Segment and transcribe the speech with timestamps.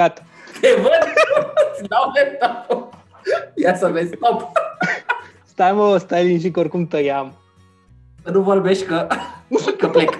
[0.00, 0.22] Gata.
[0.60, 1.02] Te văd?
[1.72, 2.88] Îți dau laptopul.
[3.54, 4.50] Ia să vezi, stop.
[5.44, 7.32] Stai mă, stai liniștit că oricum tăiam.
[8.32, 9.06] Nu vorbești că,
[9.78, 10.16] că plec.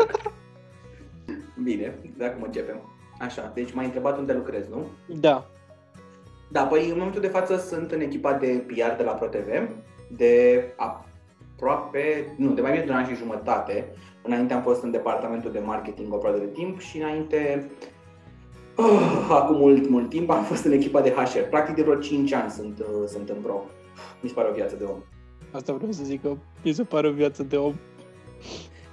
[1.62, 2.80] Bine, de acum începem.
[3.20, 4.86] Așa, deci m-ai întrebat unde lucrez, nu?
[5.06, 5.44] Da.
[6.48, 9.68] Da, păi în momentul de față sunt în echipa de PR de la ProTV,
[10.16, 13.84] de aproape, nu, de mai bine de un an și jumătate.
[14.22, 17.70] Înainte am fost în departamentul de marketing o perioadă de timp și înainte,
[18.76, 21.38] oh, acum mult, mult timp, am fost în echipa de HR.
[21.50, 23.64] Practic de vreo 5 ani sunt, uh, sunt în pro.
[24.20, 24.98] Mi se pare o viață de om.
[25.52, 27.74] Asta vreau să zic că mi se pare o viață de om.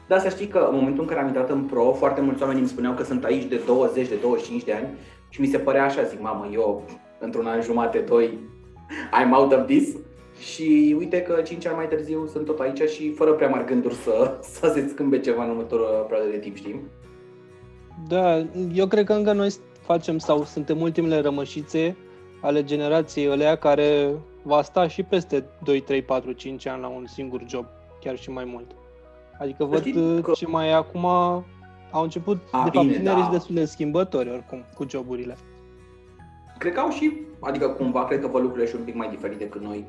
[0.08, 2.60] Da, să știi că în momentul în care am intrat în pro, foarte mulți oameni
[2.60, 4.88] îmi spuneau că sunt aici de 20, de 25 de ani
[5.30, 6.84] și mi se părea așa, zic, mamă, eu
[7.20, 8.38] într-un an jumate, doi,
[9.22, 9.96] I'm out of this.
[10.40, 13.94] Și uite că 5 ani mai târziu sunt tot aici și fără prea mari gânduri
[13.94, 16.82] să, să se schimbe ceva în următoarea perioadă de timp, știi?
[18.08, 21.96] Da, eu cred că încă noi facem sau suntem ultimele rămășițe
[22.42, 24.14] ale generației alea care
[24.44, 27.66] va sta și peste 2, 3, 4, 5 ani la un singur job,
[28.00, 28.72] chiar și mai mult.
[29.40, 29.84] Adică văd
[30.22, 30.32] că...
[30.32, 31.06] ce mai e acum,
[31.92, 33.30] au început, A, de bine, fapt, tinerii da.
[33.32, 35.38] destul de schimbători oricum cu joburile.
[36.58, 39.38] Cred că au și, adică cumva, cred că văd lucrurile și un pic mai diferit
[39.38, 39.86] decât noi.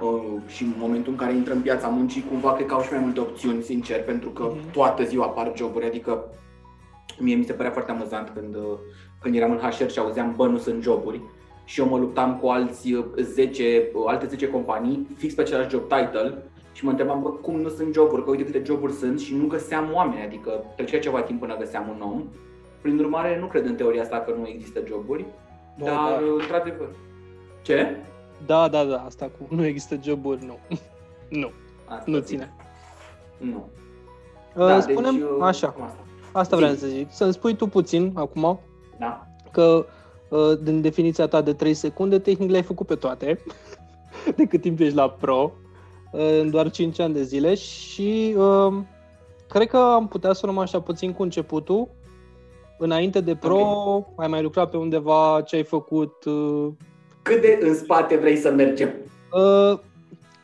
[0.00, 2.92] Uh, și în momentul în care intră în piața muncii, cumva cred că au și
[2.92, 4.72] mai multe opțiuni, sincer, pentru că mm-hmm.
[4.72, 6.24] toată ziua apar joburi, adică
[7.18, 8.78] mie mi se părea foarte amuzant când, uh,
[9.20, 11.20] când eram în HR și auzeam, bă, nu sunt joburi
[11.64, 15.82] și eu mă luptam cu alți 10, uh, alte 10 companii, fix pe același job
[15.82, 19.34] title și mă întrebam, bă, cum nu sunt joburi, că uite câte joburi sunt și
[19.34, 22.24] nu găseam oameni, adică trecea ceva timp până găseam un om.
[22.80, 25.24] Prin urmare, nu cred în teoria asta că nu există joburi,
[25.78, 26.18] da, dar, da.
[26.38, 26.88] într-adevăr,
[27.62, 27.96] ce?
[28.46, 30.58] Da, da, da, asta cu nu există joburi, nu.
[31.40, 31.50] nu,
[31.84, 32.54] asta nu ține.
[33.38, 33.68] Nu.
[34.54, 36.05] Uh, da, spunem deci, uh, așa, asta,
[36.36, 38.60] asta vreau să zic, să-mi spui tu puțin acum
[38.98, 39.26] da.
[39.52, 39.86] că
[40.28, 43.38] uh, din definiția ta de 3 secunde, tehnic le-ai făcut pe toate,
[44.36, 45.52] de cât timp ești la pro,
[46.12, 48.74] uh, în doar 5 ani de zile și uh,
[49.48, 51.88] cred că am putea să luăm așa puțin cu începutul.
[52.78, 54.12] Înainte de pro, okay.
[54.16, 56.68] ai mai lucrat pe undeva, ce ai făcut, uh,
[57.22, 58.94] cât de în spate vrei să mergem?
[59.32, 59.78] Uh,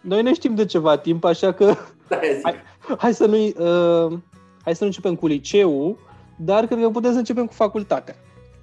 [0.01, 1.75] noi ne știm de ceva timp, așa că
[2.09, 2.55] da, hai,
[2.99, 4.19] hai, să nu uh,
[4.65, 5.99] hai să nu începem cu liceul,
[6.37, 8.15] dar cred că putem să începem cu facultatea.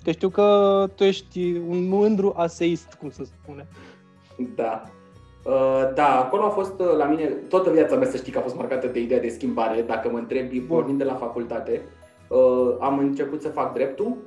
[0.04, 3.68] Că știu că tu ești un mândru aseist, cum să spune.
[4.56, 4.84] Da.
[5.46, 8.42] Uh, da, acolo a fost uh, la mine, toată viața mea să știi că a
[8.42, 11.82] fost marcată de ideea de schimbare, dacă mă întrebi, pornind de la facultate.
[12.28, 14.18] Uh, am început să fac dreptul,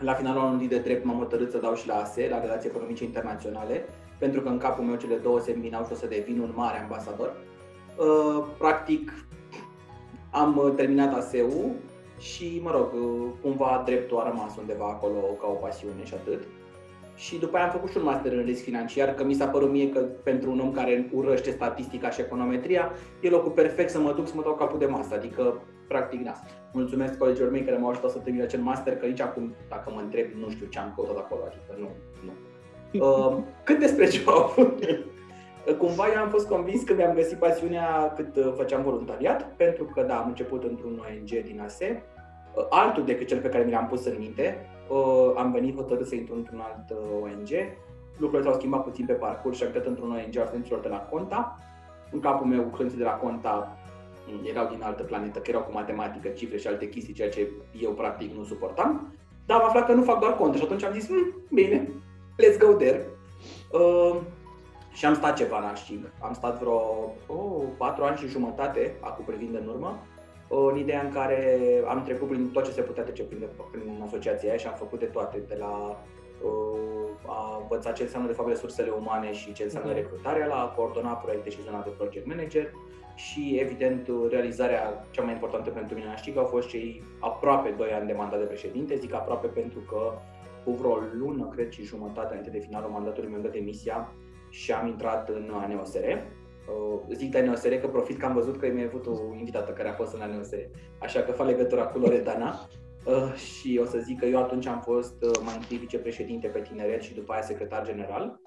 [0.00, 3.04] la finalul anului de drept m-am hotărât să dau și la ASE, la Relații Economice
[3.04, 3.84] Internaționale,
[4.18, 6.78] pentru că în capul meu cele două se îmbinau și o să devin un mare
[6.78, 7.32] ambasador.
[7.96, 9.12] Uh, practic,
[10.30, 11.70] am uh, terminat ASE-ul
[12.18, 16.42] și, mă rog, uh, cumva dreptul a rămas undeva acolo ca o pasiune și atât.
[17.14, 19.70] Și după aia am făcut și un master în risc financiar, că mi s-a părut
[19.70, 24.12] mie că pentru un om care urăște statistica și econometria, e locul perfect să mă
[24.12, 25.14] duc să mă dau capul de masă.
[25.14, 26.34] Adică, practic, da.
[26.72, 30.00] Mulțumesc colegilor mei care m-au ajutat să termin acel master, că nici acum, dacă mă
[30.00, 31.88] întreb, nu știu ce am căutat acolo, adică nu,
[32.24, 32.32] nu.
[32.92, 34.50] Uh, cât despre job,
[35.74, 40.02] cumva eu am fost convins că mi-am găsit pasiunea cât uh, făceam voluntariat, pentru că,
[40.02, 42.02] da, am început într-un ONG din ASE,
[42.54, 46.06] uh, altul decât cel pe care mi l-am pus în minte, uh, am venit hotărât
[46.06, 47.48] să intru într-un alt ONG,
[48.16, 50.98] lucrurile s-au schimbat puțin pe parcurs și am intrat într-un ONG al studenților de la
[50.98, 51.58] Conta.
[52.10, 53.76] În capul meu, studenții de la Conta
[54.44, 57.48] erau din altă planetă, că erau cu matematică, cifre și alte chestii, ceea ce
[57.80, 59.14] eu practic nu suportam.
[59.46, 61.88] Dar am aflat că nu fac doar conte și atunci am zis, hm, bine,
[62.42, 63.06] let's go there.
[63.72, 64.16] Uh,
[64.92, 66.12] și am stat ceva în arșig.
[66.20, 66.74] Am stat vreo
[67.26, 69.98] oh, 4 ani și jumătate, acum privind în urmă,
[70.48, 71.58] uh, în ideea în care
[71.88, 74.98] am trecut prin tot ce se putea trece prin, prin asociația aia și am făcut
[74.98, 76.02] de toate, de la
[76.44, 76.90] uh,
[77.26, 79.98] a învăța ce înseamnă de fapt resursele umane și ce înseamnă mhm.
[79.98, 82.70] recrutarea, la a coordona proiecte și zona de project manager,
[83.14, 87.92] și, evident, realizarea cea mai importantă pentru mine la că au fost cei aproape 2
[87.92, 88.96] ani de mandat de președinte.
[88.96, 90.12] Zic aproape pentru că
[90.64, 94.12] cu vreo lună, cred, și jumătate înainte de finalul mandatului mi-am dat demisia
[94.50, 96.04] și am intrat în ANOSR.
[96.04, 99.88] Uh, zic de ANOSR că profit că am văzut că mi-a avut o invitată care
[99.88, 100.60] a fost în ANOSR,
[101.00, 102.68] așa că fac legătura cu Loredana.
[103.04, 106.60] Uh, și o să zic că eu atunci am fost uh, mai întâi vicepreședinte pe
[106.60, 108.40] tineret și după aia secretar general,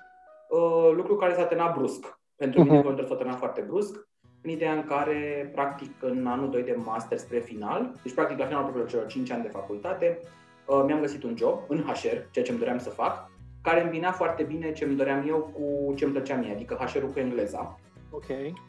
[0.96, 2.20] lucru care s-a terminat brusc.
[2.36, 2.68] Pentru uh-huh.
[2.68, 4.08] mine s-a terminat foarte brusc
[4.44, 8.46] în ideea în care, practic, în anul 2 de master spre final, deci practic la
[8.46, 10.20] finalul propriilor celor 5 ani de facultate,
[10.68, 13.32] uh, mi-am găsit un job în HR, ceea ce îmi doream să fac,
[13.64, 17.10] care îmbina foarte bine ce îmi doream eu cu ce îmi plăcea mie, adică HR-ul
[17.10, 17.80] cu engleza.
[18.10, 18.26] Ok.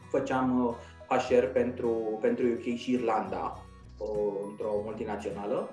[0.09, 0.77] Făceam
[1.07, 3.63] HR uh, pentru, pentru UK și Irlanda,
[3.97, 4.07] uh,
[4.49, 5.69] într-o multinațională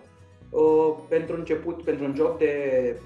[0.53, 2.53] Uh, pentru început, pentru un job de,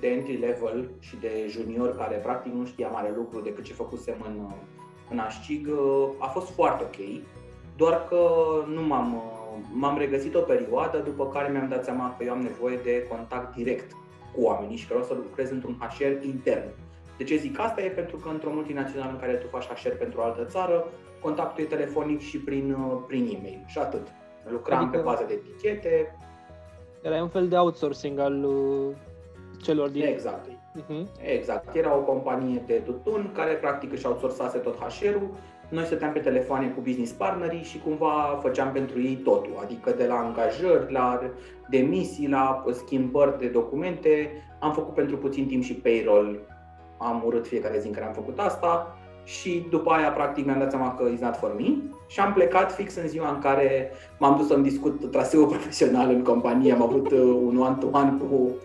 [0.00, 4.14] de entry level și de junior care practic nu știa mare lucru decât ce făcusem
[4.24, 4.46] în,
[5.10, 7.22] în Așcig, uh, a fost foarte ok,
[7.76, 8.28] doar că
[8.74, 12.40] nu m-am, uh, m-am regăsit o perioadă după care mi-am dat seama că eu am
[12.40, 14.05] nevoie de contact direct cu
[14.38, 16.68] oamenii și că vreau să lucrez într-un HR intern.
[17.18, 17.82] De ce zic asta?
[17.82, 20.88] E pentru că într-o multinațională în care tu faci HR pentru o altă țară,
[21.20, 24.06] contactul e telefonic și prin, prin e-mail și atât.
[24.50, 24.96] Lucram adică...
[24.96, 26.16] pe bază de etichete,
[27.06, 28.94] era un fel de outsourcing al uh,
[29.62, 30.02] celor din...
[30.02, 30.46] Exact.
[30.46, 31.06] Uh-huh.
[31.22, 31.74] Exact.
[31.76, 35.30] Era o companie de tutun care practic își outsourcase tot HR-ul.
[35.68, 40.06] Noi stăteam pe telefoane cu business partnerii și cumva făceam pentru ei totul, adică de
[40.06, 41.20] la angajări, la
[41.68, 44.30] demisii, la schimbări de documente.
[44.60, 46.40] Am făcut pentru puțin timp și payroll.
[46.98, 50.70] Am urât fiecare zi în care am făcut asta și după aia practic mi-am dat
[50.70, 51.74] seama că it's not for me
[52.06, 56.22] și am plecat fix în ziua în care m-am dus să-mi discut traseul profesional în
[56.22, 58.56] companie, am avut uh, un one-to-one cu,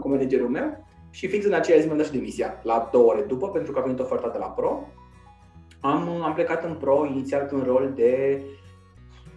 [0.00, 3.20] cu managerul meu și fix în aceea zi mi-am dat și demisia, la două ore
[3.20, 4.88] după, pentru că a venit oferta de la Pro.
[5.82, 8.42] Am, am plecat în Pro, inițial în rol de,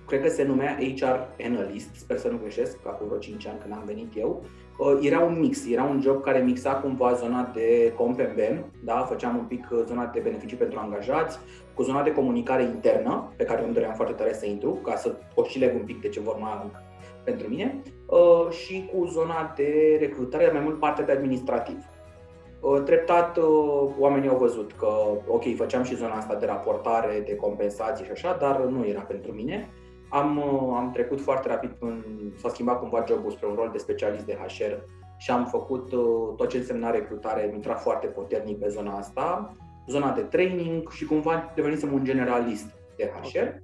[0.07, 3.73] cred că se numea HR Analyst, sper să nu greșesc, acum vreo 5 ani când
[3.73, 4.45] am venit eu,
[4.77, 8.21] Uh, era un mix, era un job care mixa cumva zona de comp
[8.83, 9.05] da?
[9.09, 11.39] făceam un pic uh, zona de beneficii pentru angajați,
[11.73, 15.15] cu zona de comunicare internă, pe care îmi doream foarte tare să intru, ca să
[15.35, 16.71] oscileg un pic de ce vor mai
[17.23, 21.77] pentru mine, uh, și cu zona de recrutare, mai mult partea de administrativ.
[22.85, 23.39] Treptat,
[23.99, 24.87] oamenii au văzut că,
[25.27, 29.31] ok, făceam și zona asta de raportare, de compensații și așa, dar nu era pentru
[29.31, 29.69] mine
[30.09, 32.03] am, uh, am trecut foarte rapid, în,
[32.35, 34.73] s-a schimbat cumva jobul spre un rol de specialist de HR
[35.17, 39.55] și am făcut uh, tot ce însemna recrutare, am intrat foarte puternic pe zona asta,
[39.87, 42.65] zona de training și cumva devenisem un generalist
[42.95, 43.63] de HR.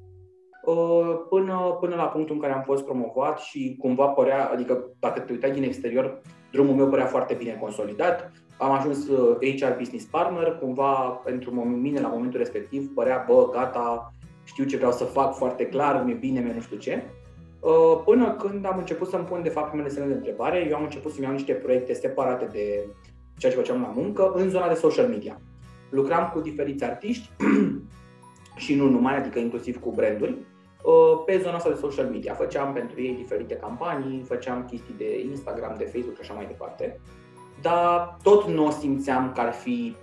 [0.66, 5.20] Uh, până, până la punctul în care am fost promovat și cumva părea, adică dacă
[5.20, 6.22] te uitai din exterior,
[6.52, 8.32] drumul meu părea foarte bine consolidat.
[8.62, 9.08] Am ajuns
[9.40, 10.94] HR Business Partner, cumva
[11.24, 14.14] pentru mine la momentul respectiv părea, bă, gata,
[14.44, 17.04] știu ce vreau să fac foarte clar, mi-e bine, mi nu știu ce.
[17.60, 20.84] Uh, până când am început să-mi pun de fapt primele semne de întrebare, eu am
[20.84, 22.86] început să-mi iau niște proiecte separate de
[23.38, 25.42] ceea ce făceam la muncă în zona de social media.
[25.90, 27.30] Lucram cu diferiți artiști
[28.64, 32.34] și nu numai, adică inclusiv cu branduri, uh, pe zona asta de social media.
[32.34, 37.00] Făceam pentru ei diferite campanii, făceam chestii de Instagram, de Facebook și așa mai departe.
[37.62, 39.96] Dar tot nu o simțeam că ar fi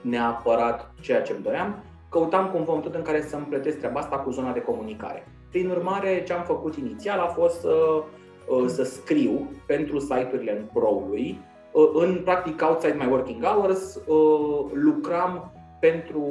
[0.00, 1.82] neapărat ceea ce îmi doream
[2.14, 5.26] căutam cumva un tot în care să împletesc treaba asta cu zona de comunicare.
[5.50, 8.02] Prin urmare, ce am făcut inițial a fost să,
[8.48, 11.40] uh, să scriu pentru site-urile în pro-ului.
[11.72, 16.22] Uh, în practic outside my working hours uh, lucram pentru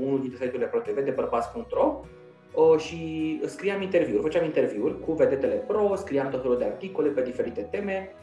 [0.00, 2.00] unul dintre site-urile ProTV de bărbați.ro
[2.76, 7.60] și scriam interviuri, făceam interviuri cu vedetele pro, scriam tot felul de articole pe diferite
[7.70, 8.14] teme.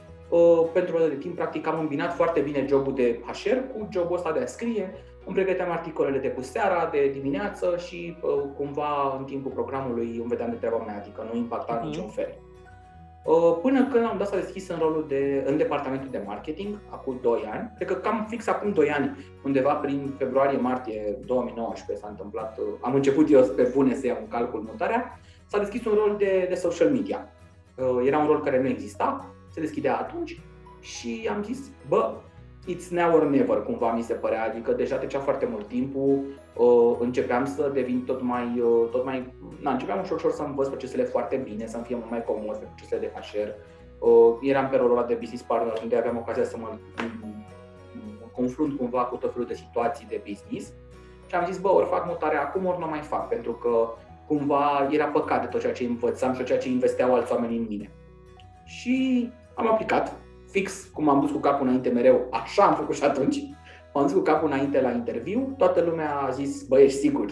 [0.73, 4.31] Pentru o de timp, practic, am îmbinat foarte bine jobul de HR cu jobul ăsta
[4.31, 4.93] de a scrie
[5.27, 10.27] îmi pregăteam articolele de cu seara, de dimineață și uh, cumva în timpul programului îmi
[10.27, 11.83] vedeam de treaba mea, adică nu impacta mm-hmm.
[11.83, 12.35] niciun fel.
[13.25, 17.19] Uh, până când am dat să deschis în rolul de, în departamentul de marketing, acum
[17.21, 22.57] 2 ani, cred că cam fix acum 2 ani, undeva prin februarie-martie 2019 s-a întâmplat,
[22.57, 26.15] uh, am început eu pe bune să iau în calcul mutarea, s-a deschis un rol
[26.17, 27.27] de, de social media.
[28.05, 30.41] Era un rol care nu exista, se deschidea atunci
[30.79, 32.13] și am zis, bă,
[32.67, 36.23] it's now or never, cumva mi se părea, adică deja trecea foarte mult timpul,
[36.55, 40.67] uh, începeam să devin tot mai, uh, tot mai, na, începeam ușor, ușor să învăț
[40.67, 43.49] procesele foarte bine, să-mi fie mult mai comod pe procesele de HR.
[43.99, 46.77] Uh, eram pe rolul ăla de business partner unde aveam ocazia să mă
[48.31, 50.73] confrunt cumva cu tot felul de situații de business
[51.27, 53.89] și am zis, bă, ori fac mutarea acum, ori nu mai fac, pentru că
[54.27, 57.57] cumva era păcat de tot ceea ce învățam și tot ceea ce investeau alți oameni
[57.57, 57.91] în mine.
[58.65, 60.15] Și am aplicat,
[60.49, 63.43] fix cum am dus cu capul înainte mereu, așa am făcut și atunci.
[63.93, 67.25] M-am dus cu capul înainte la interviu, toată lumea a zis, bă, ești sigur,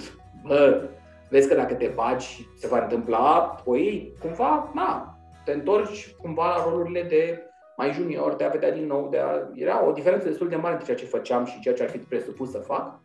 [0.48, 0.90] bă,
[1.30, 6.64] vezi că dacă te bagi se va întâmpla, păi cumva, na, te întorci cumva la
[6.70, 7.40] rolurile de
[7.78, 9.30] mai junior, de a vedea din nou, de a...
[9.54, 11.98] era o diferență destul de mare între ceea ce făceam și ceea ce ar fi
[11.98, 13.00] presupus să fac.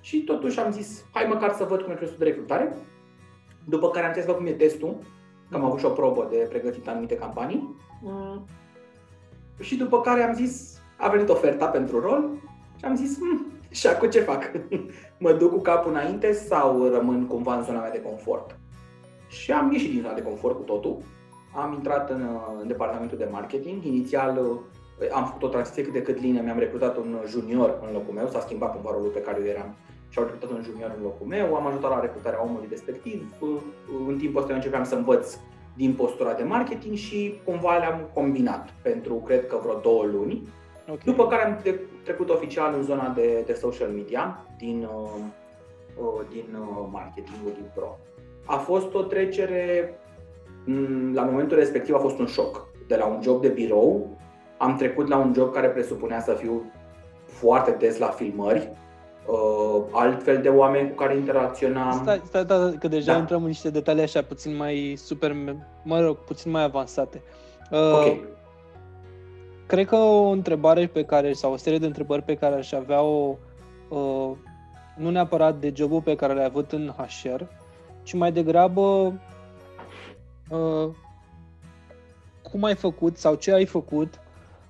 [0.00, 2.74] Și totuși am zis, hai măcar să văd cum e procesul de recrutare.
[3.64, 4.98] După care am zis, cum e testul,
[5.50, 7.76] că am avut și o probă de pregătit anumite campanii.
[8.04, 8.46] Mm.
[9.60, 12.30] Și după care am zis, a venit oferta pentru rol
[12.78, 14.50] și am zis, hm, și acum ce fac?
[15.24, 18.58] mă duc cu capul înainte sau rămân cumva în zona mea de confort?
[19.28, 20.98] Și am ieșit din zona de confort cu totul.
[21.54, 22.28] Am intrat în,
[22.60, 23.84] în departamentul de marketing.
[23.84, 24.60] Inițial
[25.12, 28.28] am făcut o tranziție cât de cât linie, mi-am recrutat un junior în locul meu,
[28.28, 29.74] s-a schimbat cumva rolul pe care eu eram
[30.08, 33.34] și au recrutat un junior în locul meu, am ajutat la recrutarea omului respectiv.
[34.08, 35.36] În timpul ăsta eu începeam să învăț
[35.76, 40.48] din postura de marketing și cumva le-am combinat pentru, cred că, vreo două luni.
[40.82, 41.00] Okay.
[41.04, 41.62] După care am
[42.04, 45.20] trecut oficial în zona de, de social media din, uh,
[45.96, 47.98] uh, din uh, marketingul din pro.
[48.44, 49.94] A fost o trecere,
[50.64, 52.66] mm, la momentul respectiv a fost un șoc.
[52.86, 54.18] De la un job de birou
[54.58, 56.72] am trecut la un job care presupunea să fiu
[57.26, 58.72] foarte des la filmări,
[59.26, 61.92] uh, altfel de oameni cu care interacționam.
[62.02, 63.18] Stai, stai, stai că deja da.
[63.18, 65.36] intrăm în niște detalii așa puțin mai super,
[65.82, 67.22] mă rog, puțin mai avansate.
[67.70, 68.16] Uh, ok.
[69.66, 73.02] Cred că o întrebare pe care, sau o serie de întrebări pe care aș avea
[73.02, 73.36] o,
[73.88, 74.30] uh,
[74.96, 77.42] nu neapărat de jobul pe care l-ai avut în HR,
[78.02, 79.12] ci mai degrabă
[80.50, 80.88] uh,
[82.50, 84.20] cum ai făcut sau ce ai făcut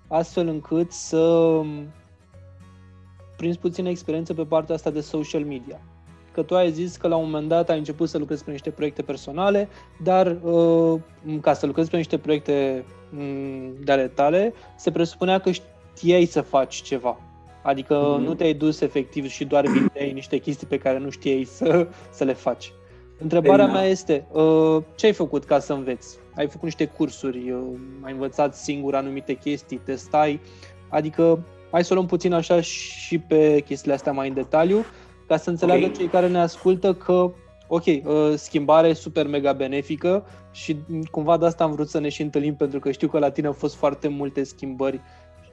[0.09, 1.61] astfel încât să
[3.45, 5.81] prinzi puțină experiență pe partea asta de social media.
[6.33, 8.71] Că tu ai zis că la un moment dat ai început să lucrezi pe niște
[8.71, 9.69] proiecte personale,
[10.03, 11.01] dar uh,
[11.41, 16.41] ca să lucrezi pe niște proiecte mm, de ale tale, se presupunea că știai să
[16.41, 17.21] faci ceva.
[17.63, 18.25] Adică mm-hmm.
[18.25, 22.25] nu te-ai dus efectiv și doar vindeai niște chestii pe care nu știai să, să
[22.25, 22.73] le faci.
[23.19, 26.19] Întrebarea mea este, uh, ce ai făcut ca să înveți?
[26.35, 27.61] Ai făcut niște cursuri, uh,
[28.01, 30.41] ai învățat singur anumite chestii, testai,
[30.89, 31.45] adică
[31.75, 34.85] hai să o luăm puțin așa și pe chestiile astea mai în detaliu,
[35.27, 35.97] ca să înțeleagă okay.
[35.97, 37.33] cei care ne ascultă că,
[37.69, 38.03] ok, uh,
[38.35, 40.77] schimbare super mega benefică și
[41.11, 43.47] cumva de asta am vrut să ne și întâlnim, pentru că știu că la tine
[43.47, 45.01] au fost foarte multe schimbări,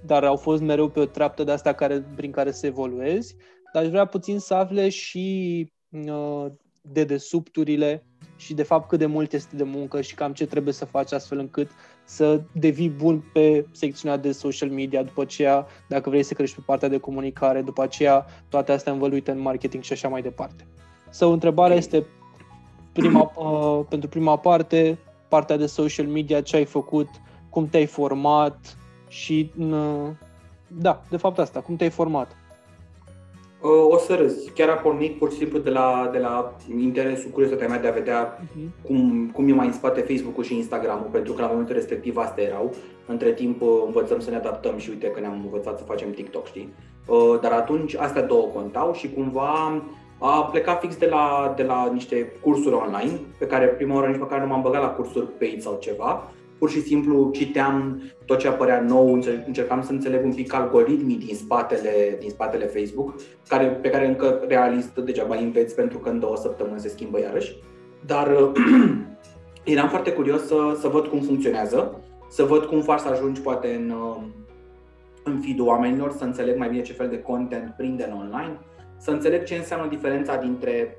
[0.06, 3.36] dar au fost mereu pe o treaptă de asta care, prin care să evoluezi,
[3.74, 6.46] dar aș vrea puțin să afle și uh,
[6.82, 10.86] dedesubturile și de fapt cât de mult este de muncă și cam ce trebuie să
[10.86, 11.70] faci astfel încât
[12.12, 16.62] să devii bun pe secțiunea de social media, după aceea dacă vrei să crești pe
[16.66, 20.68] partea de comunicare, după aceea toate astea învăluite în marketing și așa mai departe.
[21.10, 22.06] Să o întrebare este
[22.92, 27.08] prima, uh, pentru prima parte, partea de social media, ce ai făcut,
[27.50, 28.78] cum te-ai format
[29.08, 30.10] și uh,
[30.68, 32.38] da, de fapt asta, cum te-ai format.
[33.62, 34.52] O să râzi.
[34.52, 37.92] Chiar a pornit pur și simplu de la, de la interesul, curiozitatea mea de a
[37.92, 38.86] vedea uh-huh.
[38.86, 42.44] cum, cum e mai în spate Facebook-ul și Instagram-ul, pentru că la momentul respectiv astea
[42.44, 42.74] erau.
[43.06, 46.48] Între timp uh, învățăm să ne adaptăm și uite că ne-am învățat să facem TikTok,
[46.48, 46.74] știi?
[47.08, 49.82] Uh, dar atunci astea două contau și cumva
[50.20, 54.20] a plecat fix de la, de la niște cursuri online, pe care prima oară nici
[54.20, 58.48] măcar nu m-am băgat la cursuri paid sau ceva, pur și simplu citeam tot ce
[58.48, 59.14] apărea nou,
[59.46, 63.16] încercam să înțeleg un pic algoritmii din spatele, din spatele Facebook,
[63.48, 67.56] care, pe care încă realist degeaba înveți pentru că în două săptămâni se schimbă iarăși.
[68.06, 68.52] Dar
[69.64, 73.74] eram foarte curios să, să văd cum funcționează, să văd cum faci să ajungi poate
[73.74, 73.94] în,
[75.24, 78.60] în feed oamenilor, să înțeleg mai bine ce fel de content prinde în online,
[78.98, 80.98] să înțeleg ce înseamnă diferența dintre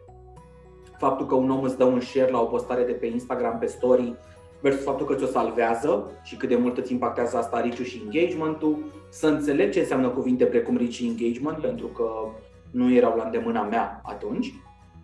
[0.99, 3.66] faptul că un om îți dă un share la o postare de pe Instagram, pe
[3.66, 4.14] story,
[4.62, 8.76] versus faptul că ți-o salvează și cât de mult îți impactează asta reach și engagement-ul,
[9.09, 12.04] să înțeleg ce înseamnă cuvinte precum reach și engagement, pentru că
[12.71, 14.54] nu erau la îndemâna mea atunci.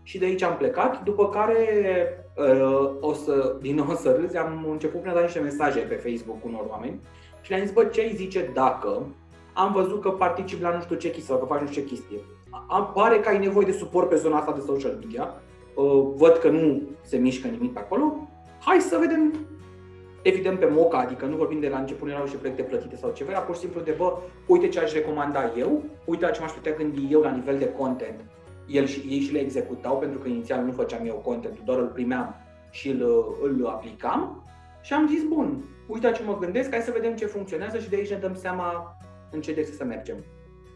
[0.03, 1.57] Și de aici am plecat, după care
[2.37, 5.95] uh, o să, din nou să râzi, am început prin a da niște mesaje pe
[5.95, 7.01] Facebook unor oameni
[7.41, 9.07] și le-am zis, bă, ce ai zice dacă
[9.55, 11.89] am văzut că participi la nu știu ce chestie sau că faci nu știu ce
[11.89, 12.19] chestie.
[12.95, 15.35] Pare că ai nevoie de suport pe zona asta de social media,
[15.75, 18.28] uh, văd că nu se mișcă nimic pe acolo,
[18.69, 19.47] hai să vedem,
[20.23, 23.11] evident pe moca, adică nu vorbim de la început, nu erau și proiecte plătite sau
[23.11, 26.41] ceva, era pur și simplu de, bă, uite ce aș recomanda eu, uite la ce
[26.41, 28.21] m-aș putea gândi eu la nivel de content.
[28.67, 31.87] El și, ei și le executau, pentru că inițial nu făceam eu content, doar îl
[31.87, 32.35] primeam
[32.71, 34.45] și îl, îl aplicam
[34.83, 37.89] și am zis, bun, uite la ce mă gândesc, hai să vedem ce funcționează și
[37.89, 38.97] de aici ne dăm seama
[39.31, 40.17] în ce direcție să mergem.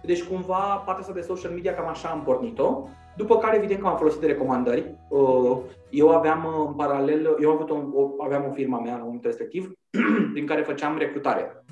[0.03, 3.87] Deci cumva partea asta de social media cam așa am pornit-o după care, evident că
[3.87, 4.95] am folosit de recomandări.
[5.09, 5.59] Uh,
[5.90, 9.31] eu aveam uh, în paralel, eu am avut o, aveam o firma mea la momentul
[9.31, 9.73] respectiv,
[10.33, 11.64] prin care făceam recrutare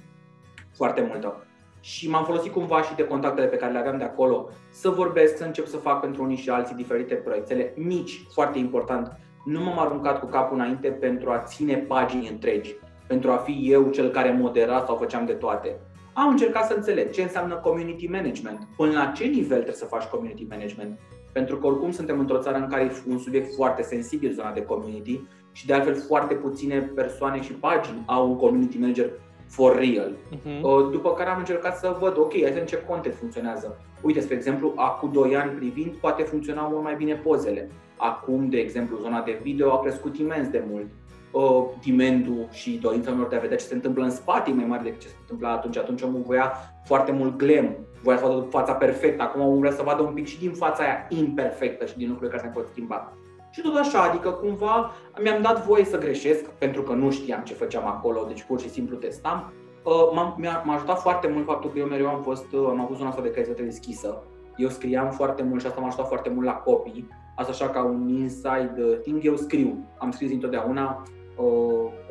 [0.72, 1.44] foarte multă.
[1.80, 5.36] Și m-am folosit cumva și de contactele pe care le aveam de acolo să vorbesc,
[5.36, 9.16] să încep să fac pentru unii și alții diferite proiectele mici, foarte important.
[9.44, 12.74] Nu m-am aruncat cu capul înainte pentru a ține pagini întregi,
[13.06, 15.80] pentru a fi eu cel care modera sau făceam de toate.
[16.12, 20.04] Am încercat să înțeleg ce înseamnă community management, până la ce nivel trebuie să faci
[20.04, 20.98] community management,
[21.32, 24.62] pentru că oricum suntem într-o țară în care e un subiect foarte sensibil, zona de
[24.62, 25.20] community,
[25.52, 29.10] și de altfel foarte puține persoane și pagini au un community manager
[29.48, 30.12] for real.
[30.12, 30.90] Uh-huh.
[30.90, 33.78] După care am încercat să văd, ok, hai să în ce content funcționează.
[34.02, 37.70] Uite, spre exemplu, acum 2 ani privind, poate funcționa mult mai bine pozele.
[37.96, 40.86] Acum, de exemplu, zona de video a crescut imens de mult.
[41.32, 44.82] Uh, dimendul și dorința lor de a vedea ce se întâmplă în spate mai mare
[44.82, 45.76] decât ce se întâmpla atunci.
[45.76, 46.52] Atunci omul voia
[46.84, 50.26] foarte mult glam, voia să vadă fața perfectă, acum omul vrea să vadă un pic
[50.26, 53.12] și din fața aia imperfectă și din lucrurile care se pot schimba.
[53.50, 54.90] și tot așa, adică cumva
[55.22, 58.70] mi-am dat voie să greșesc pentru că nu știam ce făceam acolo, deci pur și
[58.70, 59.52] simplu testam.
[59.84, 62.96] Uh, m-a, m-a ajutat foarte mult faptul că eu mereu am fost, uh, am avut
[62.96, 64.22] zona asta de calitate deschisă.
[64.56, 67.08] Eu scriam foarte mult și asta m-a ajutat foarte mult la copii.
[67.36, 69.88] Asta așa ca un inside thing, eu scriu.
[69.98, 71.02] Am scris întotdeauna.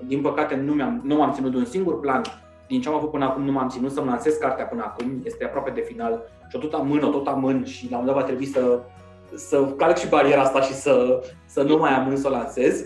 [0.06, 2.22] Din păcate nu, mi-am, nu m-am ținut de un singur plan
[2.70, 5.46] din ce am avut până acum nu m-am ținut să-mi lansez cartea până acum, este
[5.46, 8.16] aproape de final și o tot amân, o tot amân și la un moment dat
[8.16, 8.80] va trebui să,
[9.36, 12.86] să calc și bariera asta și să, să nu mai amân să o lansez.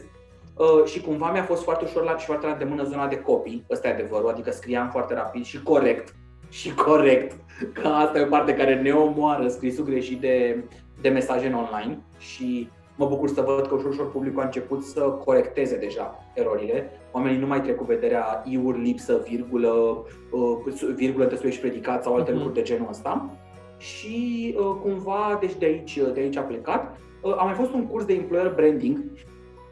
[0.58, 3.66] Uh, și cumva mi-a fost foarte ușor la și foarte la mână zona de copii,
[3.70, 6.16] ăsta e adevărul, adică scriam foarte rapid și corect,
[6.50, 7.36] și corect,
[7.74, 10.64] că asta e o parte care ne omoară, scrisul greșit de,
[11.02, 14.84] de mesaje în online și Mă bucur să văd că ușor, ușor publicul a început
[14.84, 16.90] să corecteze deja erorile.
[17.12, 22.16] Oamenii nu mai trec cu vederea iuri, lipsă, virgulă, uh, virgulă între și predicat sau
[22.16, 22.34] alte uh-huh.
[22.34, 23.30] lucruri de genul ăsta.
[23.78, 26.98] Și uh, cumva, deci de aici, de aici a plecat.
[27.22, 29.04] Uh, a mai fost un curs de employer branding,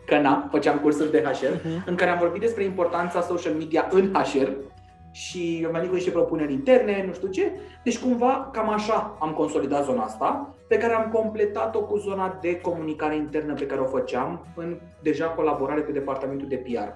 [0.05, 1.85] că na, făceam cursuri de HR, uh-huh.
[1.85, 4.49] în care am vorbit despre importanța social media în HR
[5.11, 7.51] și am venit cu niște propuneri interne, nu știu ce.
[7.83, 12.61] Deci cumva cam așa am consolidat zona asta, pe care am completat-o cu zona de
[12.61, 16.89] comunicare internă pe care o făceam în deja colaborare cu departamentul de PR.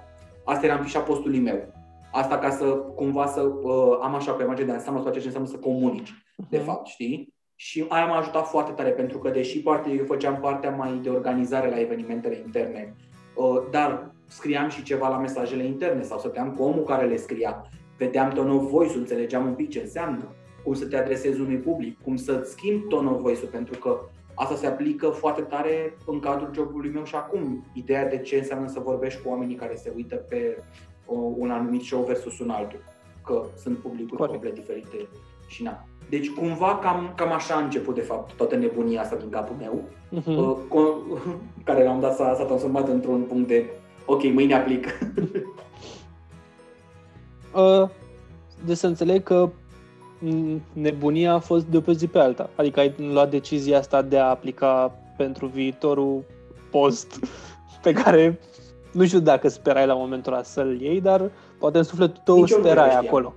[0.44, 1.74] Asta era în fișa postului meu.
[2.12, 5.50] Asta ca să cumva să uh, am așa pe imagine de ansamblu ceea ce înseamnă
[5.50, 6.50] să comunici, uh-huh.
[6.50, 7.34] de fapt, știi?
[7.56, 11.10] Și aia m-a ajutat foarte tare pentru că deși poate eu făceam partea mai de
[11.10, 12.96] organizare la evenimentele interne,
[13.36, 17.62] uh, dar scriam și ceva la mesajele interne sau stăteam cu omul care le scria
[17.98, 20.28] vedeam tone of voice înțelegeam un pic ce înseamnă,
[20.64, 24.00] cum să te adresezi unui public, cum să-ți schimbi tone of voice pentru că
[24.34, 27.66] asta se aplică foarte tare în cadrul jobului meu și acum.
[27.74, 30.64] Ideea de ce înseamnă să vorbești cu oamenii care se uită pe
[31.38, 32.80] un anumit show versus un altul,
[33.26, 34.32] că sunt publicuri Corect.
[34.32, 35.08] complet diferite
[35.48, 35.86] și na.
[36.10, 39.84] Deci cumva cam, cam așa a început de fapt toată nebunia asta din capul meu,
[40.12, 40.68] uh-huh.
[41.64, 43.70] care la un dat s-a, s-a transformat într-un punct de
[44.06, 44.88] ok, mâine aplic.
[47.56, 47.90] Uh,
[48.66, 49.50] de să înțeleg că
[50.74, 52.50] nebunia a fost de pe zi pe alta.
[52.56, 56.24] Adică ai luat decizia asta de a aplica pentru viitorul
[56.72, 57.20] post
[57.84, 58.40] pe care
[58.92, 62.50] nu știu dacă sperai la momentul ăla să-l iei, dar poate în sufletul tău nici
[62.50, 63.34] sperai acolo.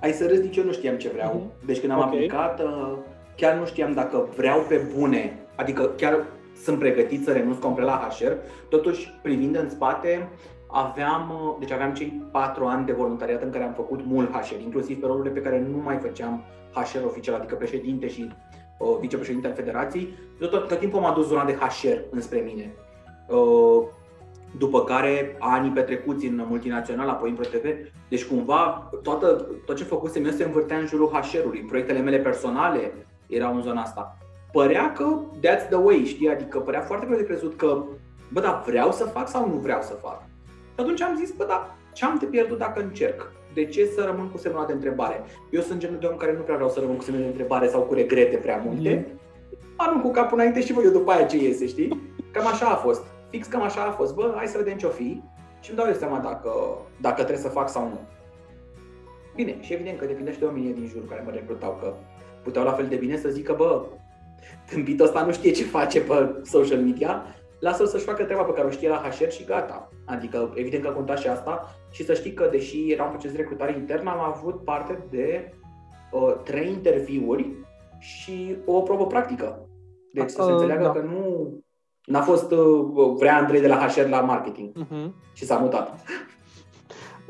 [0.00, 1.40] Ai să râzi, nici eu nu știam ce vreau.
[1.40, 1.66] Uh-huh.
[1.66, 2.12] Deci când am okay.
[2.12, 2.92] aplicat, uh,
[3.36, 6.26] chiar nu știam dacă vreau pe bune, adică chiar
[6.62, 8.32] sunt pregătit să renunț complet la HR,
[8.68, 10.28] totuși privind în spate,
[10.66, 14.60] aveam, uh, deci aveam cei patru ani de voluntariat în care am făcut mult HR,
[14.60, 18.28] inclusiv pe rolurile pe care nu mai făceam HR oficial, adică președinte și
[18.78, 20.08] uh, vicepreședinte al federației.
[20.38, 22.74] Tot, tot, tot timpul am adus zona de HR înspre mine.
[23.28, 23.84] Uh,
[24.58, 27.64] după care anii petrecuți în multinațional, apoi în ProTV,
[28.08, 31.60] deci cumva toată, tot ce făcusem eu se învârtea în jurul HR-ului.
[31.60, 32.92] Proiectele mele personale
[33.26, 34.16] erau în zona asta.
[34.52, 36.28] Părea că that's the way, știi?
[36.28, 37.84] Adică părea foarte greu de crezut că,
[38.32, 40.22] bă, dar vreau să fac sau nu vreau să fac?
[40.76, 43.32] Și atunci am zis, bă, da, ce am de pierdut dacă încerc?
[43.54, 45.24] De ce să rămân cu semnul de întrebare?
[45.50, 47.68] Eu sunt genul de om care nu prea vreau să rămân cu semnul de întrebare
[47.68, 49.06] sau cu regrete prea multe.
[49.08, 49.20] Mm.
[49.76, 52.00] Arunc cu capul înainte și văd eu după aia ce iese, știi?
[52.32, 53.02] Cam așa a fost.
[53.30, 54.14] Fix cam așa a fost.
[54.14, 55.22] Bă, hai să vedem ce-o fi
[55.60, 56.50] și îmi dau eu seama dacă,
[57.00, 58.00] dacă trebuie să fac sau nu.
[59.34, 61.94] Bine, și evident că depinde și de oamenii din jur care mă recrutau, că
[62.42, 63.84] puteau la fel de bine să zică, bă,
[64.70, 67.22] tâmpitul ăsta nu știe ce face pe social media,
[67.58, 69.88] lasă-l să-și facă treaba pe care o știe la HR și gata.
[70.04, 73.36] Adică, evident că conta și asta și să știi că, deși era un proces de
[73.36, 75.54] recrutare internă, am avut parte de
[76.12, 77.50] uh, trei interviuri
[77.98, 79.68] și o probă practică.
[80.12, 80.90] Deci să se înțeleagă da.
[80.90, 81.50] că nu
[82.04, 85.10] n-a fost uh, vrea Andrei de la HR la marketing uh-huh.
[85.32, 86.00] și s-a mutat.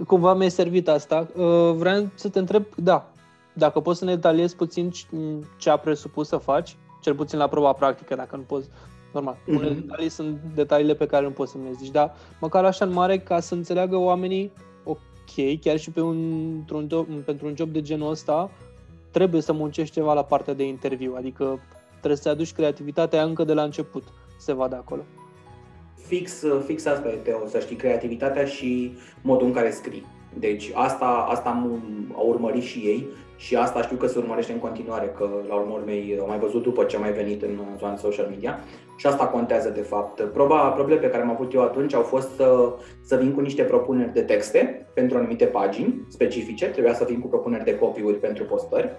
[0.06, 1.28] Cumva mi-ai servit asta.
[1.36, 3.10] Uh, vreau să te întreb, da,
[3.52, 4.90] dacă poți să ne detaliezi puțin
[5.56, 8.68] ce a presupus să faci, cel puțin la proba practică, dacă nu poți
[9.16, 9.34] normal.
[9.34, 9.56] Mm-hmm.
[9.56, 12.92] Unele detalii sunt detaliile pe care nu poți să mi zici, dar măcar așa în
[12.92, 14.52] mare ca să înțeleagă oamenii,
[14.84, 16.16] ok, chiar și pe un,
[16.72, 18.50] un job, pentru un job de genul ăsta,
[19.10, 23.52] trebuie să muncești ceva la partea de interviu, adică trebuie să aduci creativitatea încă de
[23.52, 24.02] la început,
[24.38, 25.02] se vadă acolo.
[26.06, 30.04] Fix, fix asta e, Teo, să știi creativitatea și modul în care scrii.
[30.38, 31.82] Deci asta, asta am,
[32.16, 35.72] au urmărit și ei și asta știu că se urmărește în continuare, că la urmă
[35.72, 38.58] urmei au mai văzut după ce am mai venit în zona social media.
[38.96, 40.20] Și asta contează de fapt.
[40.20, 43.62] Proba, probele pe care am avut eu atunci au fost să, să vin cu niște
[43.62, 48.44] propuneri de texte pentru anumite pagini specifice, trebuia să vin cu propuneri de copy-uri pentru
[48.44, 48.90] postări,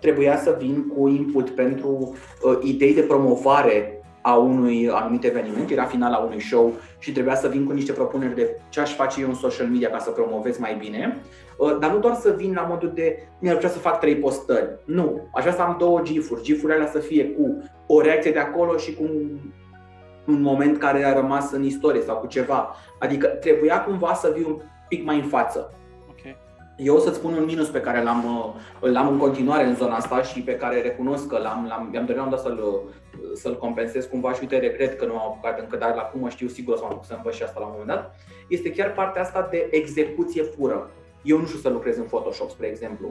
[0.00, 5.84] trebuia să vin cu input pentru uh, idei de promovare a unui anumit eveniment, era
[5.84, 9.28] finala unui show și trebuia să vin cu niște propuneri de ce aș face eu
[9.28, 11.41] în social media ca să promovez mai bine, uh,
[11.80, 14.78] dar nu doar să vin la modul de mi-ar plăcea să fac trei postări.
[14.84, 18.38] Nu, aș vrea să am două gifuri, gifurile alea să fie cu o reacție de
[18.38, 19.02] acolo și cu
[20.26, 22.74] un moment care a rămas în istorie sau cu ceva.
[22.98, 25.72] Adică trebuia cumva să vii un pic mai în față.
[26.08, 26.36] Ok.
[26.76, 28.24] Eu o să-ți spun un minus pe care l-am,
[28.80, 32.04] uh, l-am în continuare în zona asta și pe care recunosc că l-am, l-am, mi-am
[32.04, 32.92] dorit dat să-l, uh,
[33.34, 36.28] să-l compensez cumva și uite, regret că nu am apucat încă, dar la cum mă
[36.28, 38.14] știu sigur o să mă apuc să învăț și asta la un moment dat,
[38.48, 40.90] este chiar partea asta de execuție pură.
[41.22, 43.08] Eu nu știu să lucrez în Photoshop, spre exemplu.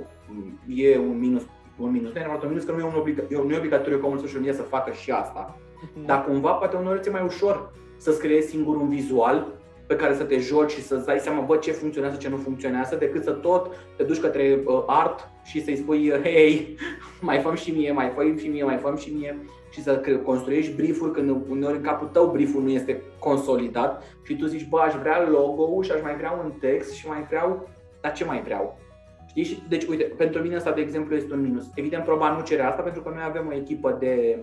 [0.67, 1.43] E un minus,
[1.77, 4.05] un minus, nu e un minus că nu e, un obliga, nu e obligatoriu ca
[4.05, 5.59] omul social media să facă și asta.
[5.95, 6.05] Mhm.
[6.05, 9.47] Dar cumva poate uneori ți mai ușor să-ți creezi singur un vizual
[9.87, 12.95] pe care să te joci și să-ți dai seama, bă, ce funcționează, ce nu funcționează,
[12.95, 16.77] decât să tot te duci către uh, art și să-i spui, hei,
[17.21, 19.37] mai făm și mie, mai făm și mie, mai făm și mie
[19.69, 24.45] și să construiești briefuri când uneori în capul tău brieful nu este consolidat și tu
[24.45, 27.69] zici, bă, aș vrea logo și aș mai vrea un text și mai vreau,
[28.01, 28.79] dar ce mai vreau?
[29.27, 29.63] Știi?
[29.69, 31.69] Deci, uite, pentru mine asta, de exemplu, este un minus.
[31.75, 34.39] Evident, proba nu cere asta pentru că noi avem o echipă de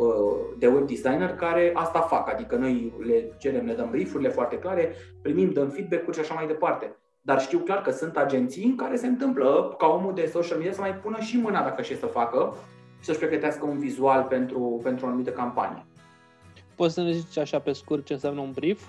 [0.00, 4.58] Uh, de web designer care asta fac, adică noi le cerem, le dăm brief-urile foarte
[4.58, 6.96] clare, primim, dăm feedback-uri și așa mai departe.
[7.20, 10.72] Dar știu clar că sunt agenții în care se întâmplă ca omul de social media
[10.72, 12.54] să mai pună și mâna dacă și să facă
[12.98, 15.86] și să-și pregătească un vizual pentru, pentru o anumită campanie.
[16.74, 18.88] Poți să ne zici așa pe scurt ce înseamnă un brief?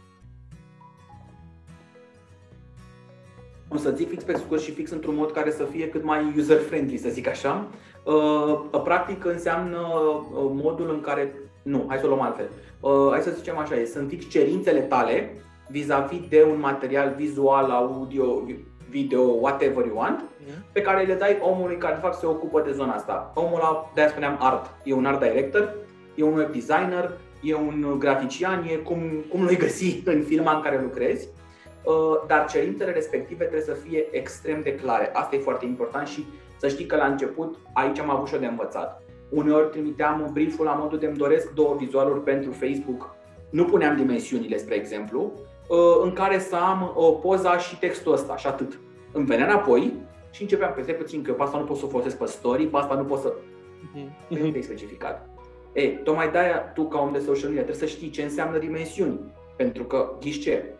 [3.73, 6.33] O să zic fix pe scurt și fix într-un mod care să fie cât mai
[6.37, 7.67] user-friendly, să zic așa.
[8.03, 12.49] Uh, practic înseamnă uh, modul în care, nu, hai să o luăm altfel.
[12.79, 15.33] Uh, hai să zicem așa, sunt fix cerințele tale
[15.69, 18.43] vis-a-vis de un material vizual, audio,
[18.89, 20.63] video, whatever you want, mm.
[20.71, 23.31] pe care le dai omului care de fapt se ocupă de zona asta.
[23.35, 25.75] Omul ăla, de-aia spuneam art, e un art director,
[26.15, 30.61] e un web designer, e un grafician, e cum, cum l-ai găsi în firma în
[30.61, 31.27] care lucrezi,
[32.27, 35.09] dar cerințele respective trebuie să fie extrem de clare.
[35.13, 36.25] Asta e foarte important și
[36.57, 39.03] să știi că la început aici am avut și de învățat.
[39.29, 43.15] Uneori trimiteam un brieful la modul de îmi doresc două vizualuri pentru Facebook.
[43.49, 45.31] Nu puneam dimensiunile, spre exemplu,
[45.69, 48.79] ă, în care să am o poza și textul ăsta și atât.
[49.11, 49.93] Îmi venea înapoi
[50.31, 52.77] și începeam pe puțin că pe asta nu pot să o folosesc pe story, pe
[52.77, 53.33] asta nu pot să...
[53.33, 54.27] Mm-hmm.
[54.27, 55.29] Nu e specificat.
[55.73, 59.19] E, tocmai de-aia tu ca om de social media trebuie să știi ce înseamnă dimensiuni.
[59.55, 60.75] Pentru că, ghiși ce,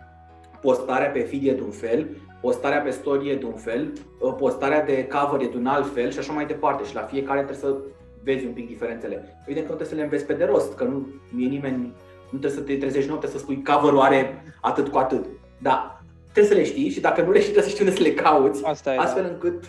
[0.62, 2.08] postarea pe feed e de un fel,
[2.42, 5.94] postarea pe story e de un fel, ă, postarea de cover e de un alt
[5.94, 6.84] fel și așa mai departe.
[6.84, 7.76] Și la fiecare trebuie să
[8.24, 9.42] vezi un pic diferențele.
[9.44, 11.94] Evident că nu trebuie să le înveți pe de rost, că nu e nimeni,
[12.30, 15.26] nu trebuie să te trezești noapte să spui cover are atât cu atât.
[15.58, 18.04] Da, trebuie să le știi și dacă nu le știi, trebuie să știi unde să
[18.04, 19.30] le cauți, Asta e, astfel da.
[19.30, 19.64] încât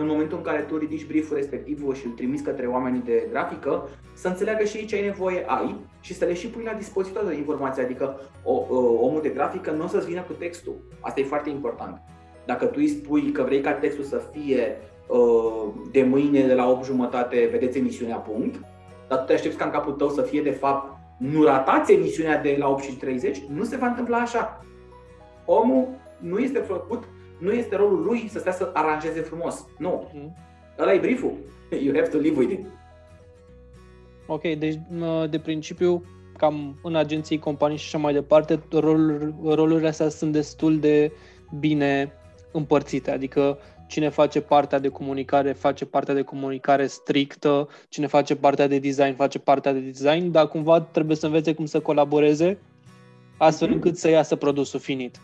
[0.00, 3.88] în momentul în care tu ridici brieful respectiv și îl trimiți către oamenii de grafică,
[4.14, 7.20] să înțeleagă și ei ce ai nevoie ai și să le și pui la dispoziție
[7.26, 7.82] de informație.
[7.82, 10.74] Adică o, o, omul de grafică nu o să-ți vină cu textul.
[11.00, 12.00] Asta e foarte important.
[12.46, 16.70] Dacă tu îi spui că vrei ca textul să fie uh, de mâine de la
[16.70, 18.60] 8 jumătate, vedeți emisiunea punct,
[19.08, 22.40] dar tu te aștepți ca în capul tău să fie de fapt nu ratați emisiunea
[22.40, 24.64] de la 8 și 30, nu se va întâmpla așa.
[25.44, 27.04] Omul nu este făcut
[27.38, 29.66] nu este rolul lui să stea să aranjeze frumos.
[29.78, 30.10] Nu.
[30.14, 30.36] Mm.
[30.78, 31.32] Ăla e brieful.
[31.84, 32.66] You have to live with it.
[34.26, 34.78] Ok, deci
[35.30, 36.04] de principiu,
[36.36, 41.12] cam în agenții, companii și așa mai departe, rolul, rolurile astea sunt destul de
[41.58, 42.12] bine
[42.52, 48.66] împărțite, adică cine face partea de comunicare face partea de comunicare strictă, cine face partea
[48.66, 52.58] de design face partea de design, dar cumva trebuie să învețe cum să colaboreze
[53.36, 53.72] astfel mm-hmm.
[53.72, 55.20] încât să iasă produsul finit.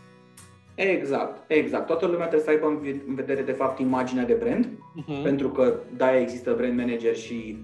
[0.75, 1.85] Exact, exact.
[1.85, 5.23] Toată lumea trebuie să aibă în vedere, de fapt, imaginea de brand, uh-huh.
[5.23, 7.57] pentru că de există brand manager și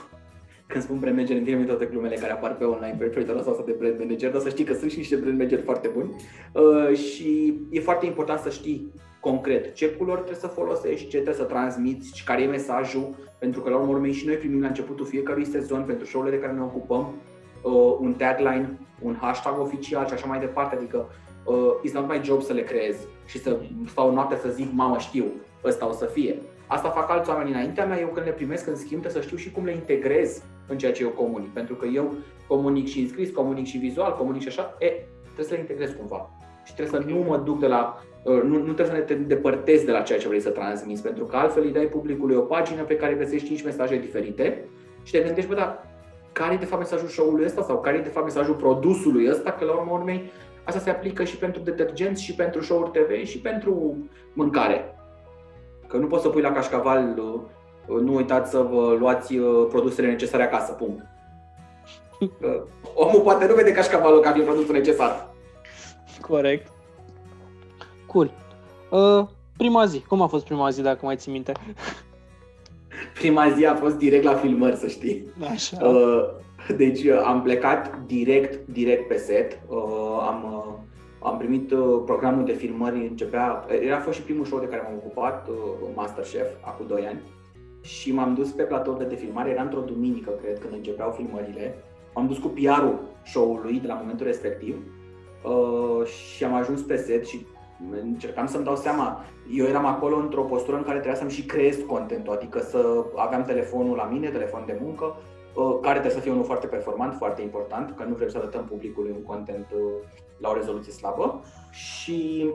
[0.66, 3.62] când spun brand manager, îmi vine toate glumele care apar pe online pe Twitter asta
[3.66, 6.10] de brand manager, dar să știi că sunt și niște brand manager foarte buni
[6.52, 11.34] uh, și e foarte important să știi concret ce culori trebuie să folosești, ce trebuie
[11.34, 14.66] să transmiți și care e mesajul, pentru că la urmă urmei și noi primim la
[14.66, 17.14] începutul fiecărui sezon pentru show-urile de care ne ocupăm
[17.62, 21.08] uh, un tagline, un hashtag oficial și așa mai departe, adică
[21.44, 24.98] uh, it's not my job să le creez și să stau noapte să zic, mamă
[24.98, 25.24] știu,
[25.64, 26.38] ăsta o să fie.
[26.66, 29.50] Asta fac alți oameni înaintea mea, eu când le primesc în schimb să știu și
[29.50, 31.52] cum le integrez în ceea ce eu comunic.
[31.52, 32.14] Pentru că eu
[32.46, 34.86] comunic și în scris, comunic și vizual, comunic și așa, e,
[35.22, 36.30] trebuie să le integrez cumva.
[36.64, 39.14] Și trebuie să nu mă duc de la, uh, nu, nu trebuie să ne te
[39.14, 42.40] depărtezi de la ceea ce vrei să transmiți, pentru că altfel îi dai publicului o
[42.40, 44.68] pagină pe care găsești 5 mesaje diferite
[45.02, 45.86] și te gândești, bă, dar
[46.32, 49.50] care e de fapt mesajul show-ului ăsta sau care e de fapt mesajul produsului ăsta,
[49.52, 50.30] că la urmă urmei
[50.64, 53.96] Asta se aplică și pentru detergenți, și pentru show-uri TV, și pentru
[54.32, 54.94] mâncare.
[55.86, 60.06] Că nu poți să pui la cașcaval, uh, nu uitați să vă luați uh, produsele
[60.06, 61.02] necesare acasă, punct.
[62.40, 65.28] Că omul poate nu vede cașcavalul ca fiind produsul necesar.
[66.20, 66.72] Corect.
[68.06, 68.30] Cool.
[68.90, 70.00] Uh, prima zi.
[70.00, 71.52] Cum a fost prima zi, dacă mai ții minte?
[73.14, 75.26] Prima zi a fost direct la filmări, să știi.
[75.50, 75.86] Așa.
[75.86, 76.24] Uh,
[76.76, 79.60] Deci am plecat direct, direct pe set.
[80.28, 80.64] Am,
[81.22, 81.74] am primit
[82.04, 85.48] programul de filmări, începea, era fost și primul show de care m-am ocupat,
[85.94, 87.20] Masterchef, acum 2 ani.
[87.80, 91.74] Și m-am dus pe platourile de filmare, era într-o duminică, cred, când începeau filmările.
[92.14, 94.76] M-am dus cu PR-ul show-ului de la momentul respectiv
[96.04, 97.46] și am ajuns pe set și
[98.02, 101.78] încercam să-mi dau seama, eu eram acolo într-o postură în care trebuia să-mi și creez
[101.86, 106.30] contentul, adică să aveam telefonul la mine, telefon de muncă, uh, care trebuie să fie
[106.30, 109.92] unul foarte performant, foarte important, că nu vrem să arătăm publicului un content uh,
[110.38, 112.50] la o rezoluție slabă și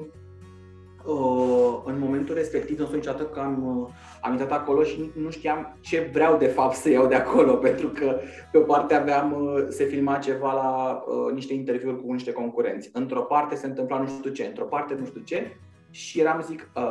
[1.06, 3.90] uh, în momentul respectiv, nu sunt niciodată că am,
[4.22, 7.88] am intrat acolo și nu știam ce vreau de fapt să iau de acolo, pentru
[7.88, 8.20] că
[8.52, 9.36] pe o parte aveam,
[9.70, 12.90] se filma ceva la uh, niște interviuri cu niște concurenți.
[12.94, 15.58] Într-o parte se întâmpla nu știu ce, într-o parte nu știu ce
[15.92, 16.84] și eram zic, uh,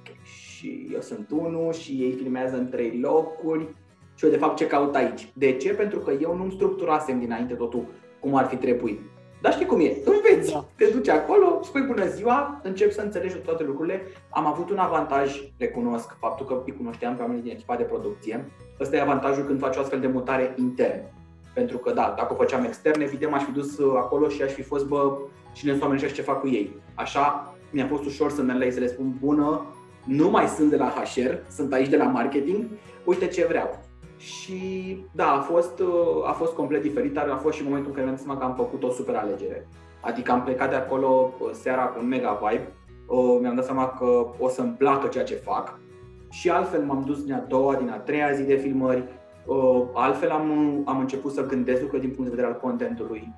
[0.00, 0.18] okay.
[0.24, 3.74] și eu sunt unul și ei filmează în trei locuri
[4.16, 5.32] și eu de fapt ce caut aici.
[5.34, 5.74] De ce?
[5.74, 7.84] Pentru că eu nu-mi structurasem dinainte totul
[8.20, 9.00] cum ar fi trebuit.
[9.40, 10.64] Dar știi cum e, înveți, da.
[10.76, 14.02] te duci acolo, spui bună ziua, începi să înțelegi toate lucrurile.
[14.30, 18.50] Am avut un avantaj, recunosc, faptul că îi cunoșteam pe oamenii din echipa de producție.
[18.80, 21.02] Ăsta e avantajul când faci o astfel de mutare intern.
[21.54, 24.52] Pentru că, da, dacă o făceam extern, evident m-aș fi dus uh, acolo și aș
[24.52, 25.18] fi fost, bă,
[25.52, 26.76] cine sunt oamenii și ce fac cu ei.
[26.94, 29.66] Așa mi-a fost ușor să merg la ei să le spun, bună,
[30.04, 32.64] nu mai sunt de la HR, sunt aici de la marketing,
[33.04, 33.85] uite ce vreau.
[34.16, 37.94] Și da, a fost, uh, a fost complet diferit, dar a fost și momentul în
[37.94, 39.68] care mi-am seama că am făcut o super alegere.
[40.00, 42.72] Adică am plecat de acolo uh, seara cu un mega vibe,
[43.06, 45.78] uh, mi-am dat seama că o să-mi placă ceea ce fac
[46.30, 49.04] și altfel m-am dus din a doua, din a treia zi de filmări,
[49.92, 53.34] altfel am, am început să gândesc lucruri din punct de vedere al contentului.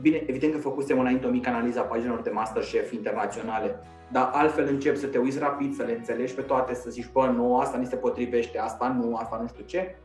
[0.00, 3.80] Bine, evident că făcusem înainte o mică analiză a paginilor de Masterchef internaționale,
[4.12, 7.26] dar altfel încep să te uiți rapid, să le înțelegi pe toate, să zici, bă,
[7.26, 9.96] nu, asta ni se potrivește, asta nu, asta nu știu ce,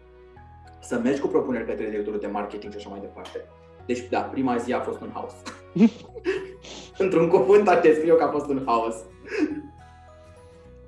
[0.79, 3.45] să mergi cu propuneri către directorul de marketing și așa mai departe.
[3.86, 5.34] Deci, da, prima zi a fost un haos.
[7.03, 8.95] Într-un cuvânt ar te scriu că a fost un haos.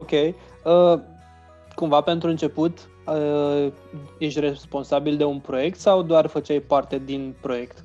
[0.02, 0.12] ok.
[0.12, 1.00] Uh,
[1.76, 3.72] cumva pentru început, uh,
[4.18, 7.84] ești responsabil de un proiect sau doar făceai parte din proiect?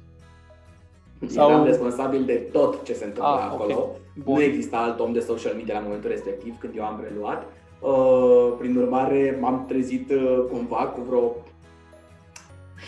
[1.27, 1.51] Sau...
[1.51, 3.73] Eram responsabil de tot ce se întâmplă ah, acolo.
[3.73, 4.01] Okay.
[4.25, 4.35] Bun.
[4.35, 7.47] Nu exista alt om de social media la momentul respectiv când eu am preluat.
[7.81, 11.37] Uh, prin urmare, m-am trezit uh, cumva cu vreo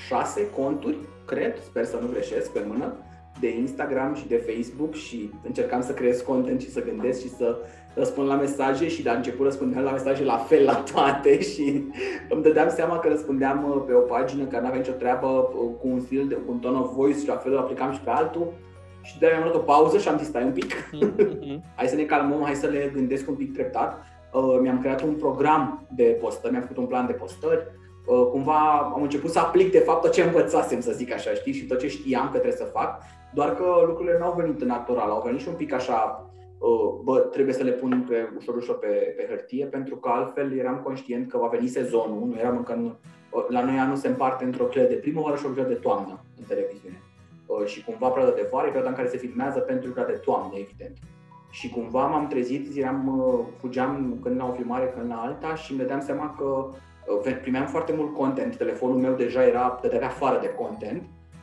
[0.06, 2.92] șase conturi, cred, sper să nu greșesc pe mână,
[3.40, 7.56] de Instagram și de Facebook și încercam să creez content și să gândesc și să
[7.94, 11.84] răspund la mesaje și la început răspundeam la mesaje la fel la toate și
[12.28, 15.70] îmi dădeam seama că răspundeam uh, pe o pagină care nu avea nicio treabă uh,
[15.80, 18.10] cu un stil, de, cu un ton of voice și la fel aplicam și pe
[18.10, 18.52] altul
[19.02, 21.60] și de mi-am luat o pauză și am zis stai un pic, mm-hmm.
[21.76, 24.02] hai să ne calmăm, hai să le gândesc un pic treptat.
[24.32, 27.66] Uh, mi-am creat un program de postări, mi-am făcut un plan de postări,
[28.30, 31.66] cumva am început să aplic de fapt tot ce învățasem, să zic așa, știi, și
[31.66, 33.02] tot ce știam că trebuie să fac,
[33.34, 36.40] doar că lucrurile nu au venit natural, au venit și un pic așa Uh,
[37.02, 40.80] bă, trebuie să le pun pe, ușor, ușor pe, pe hârtie, pentru că altfel eram
[40.84, 42.94] conștient că va veni sezonul, nu eram încă în,
[43.30, 46.24] uh, la noi anul se împarte într-o clă de primăvară și o clă de toamnă
[46.38, 47.02] în televiziune.
[47.46, 50.20] Uh, și cumva perioada de vară e perioada în care se filmează pentru clă de
[50.24, 50.96] toamnă, evident.
[51.50, 53.26] Și cumva m-am trezit, eram,
[53.58, 56.68] fugeam când la o filmare, când la alta și îmi dădeam seama că
[57.42, 58.56] primeam foarte mult content.
[58.56, 61.02] Telefonul meu deja era, dădea afară de content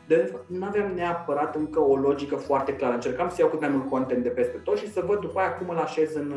[0.09, 2.93] de nu aveam neapărat încă o logică foarte clară.
[2.93, 5.53] Încercam să iau cât mai mult content de peste tot și să văd după aia
[5.53, 6.33] cum îl așez în,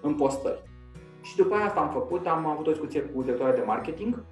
[0.00, 0.62] în postări.
[1.22, 4.24] Și după aia asta am făcut, am avut o discuție cu directoarea de marketing,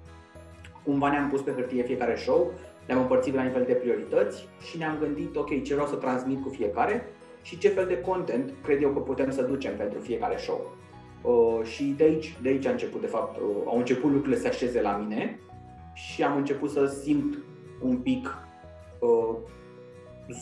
[0.83, 2.51] cumva ne-am pus pe hârtie fiecare show,
[2.87, 6.49] le-am împărțit la nivel de priorități și ne-am gândit, ok, ce vreau să transmit cu
[6.49, 7.05] fiecare
[7.41, 10.75] și ce fel de content cred eu că putem să ducem pentru fiecare show.
[11.21, 14.47] Uh, și de aici, de aici a început, de fapt, uh, au început lucrurile să
[14.47, 15.39] așeze la mine
[15.93, 17.37] și am început să simt
[17.81, 18.44] un pic
[18.99, 19.35] uh,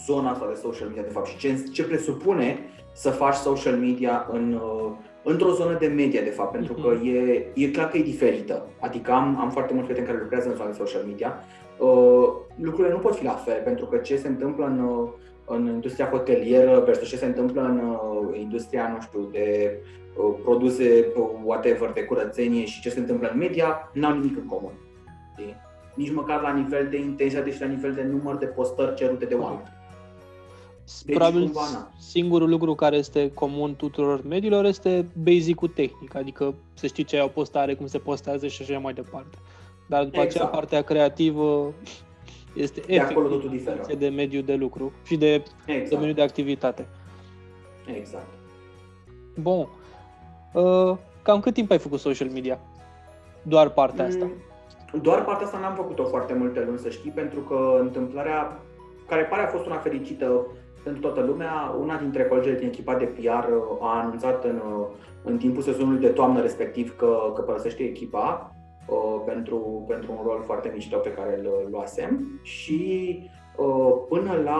[0.06, 2.60] zona asta de social media, de fapt, și ce, ce presupune
[2.94, 4.92] să faci social media în, uh,
[5.24, 7.06] într-o zonă de media, de fapt, pentru că mhm.
[7.06, 8.68] e, e clar că e diferită.
[8.80, 11.44] Adică am, am foarte mulți prieteni care lucrează în zona de social media.
[11.78, 15.10] Uh, lucrurile nu pot fi la fel, pentru că ce se întâmplă în, uh,
[15.46, 19.78] în industria hotelieră versus ce se întâmplă în uh, industria, nu știu, de
[20.16, 24.46] uh, produse, uh, whatever, de curățenie și ce se întâmplă în media, n-au nimic în
[24.46, 24.72] comun
[25.94, 29.34] nici măcar la nivel de intensitate și la nivel de număr de postări cerute de
[29.34, 29.72] oameni.
[31.06, 36.88] Deci, Probabil cumva, singurul lucru care este comun tuturor mediilor este basic-ul tehnic, adică să
[36.88, 39.38] știi ce ai o postare, cum se postează și așa mai departe.
[39.88, 40.36] Dar după exact.
[40.36, 41.74] aceea partea creativă
[42.56, 45.90] este de efectiv de mediu de lucru și de exact.
[45.90, 46.88] domeniul de activitate.
[47.98, 48.28] Exact.
[49.36, 49.68] Bun.
[50.54, 52.60] Uh, cam cât timp ai făcut social media?
[53.42, 54.10] Doar partea mm.
[54.10, 54.30] asta?
[55.02, 58.60] Doar partea asta n-am făcut-o foarte multe luni, să știi, pentru că întâmplarea
[59.08, 60.46] care pare a fost una fericită
[60.84, 63.48] pentru toată lumea, una dintre colegele din echipa de PR
[63.80, 64.62] a anunțat în,
[65.24, 68.56] în timpul sezonului de toamnă respectiv că, că părăsește echipa
[68.88, 73.20] uh, pentru, pentru un rol foarte mișto pe care îl luasem și
[73.58, 74.60] uh, până la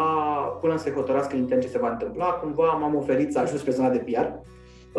[0.62, 3.90] până să hotărască intern ce se va întâmpla, cumva m-am oferit să ajut pe zona
[3.90, 4.28] de PR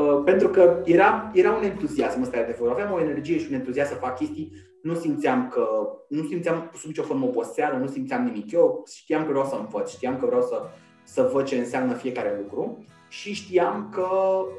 [0.01, 3.89] uh, pentru că era, era un entuziasm ăsta de Aveam o energie și un entuziasm
[3.89, 4.53] să fac chestii
[4.85, 5.67] nu simțeam că,
[6.09, 8.53] nu simțeam sub nicio formă oboseală, nu simțeam nimic.
[8.53, 10.63] Eu știam că vreau să învăț, știam că vreau să,
[11.03, 14.09] să văd ce înseamnă fiecare lucru și știam că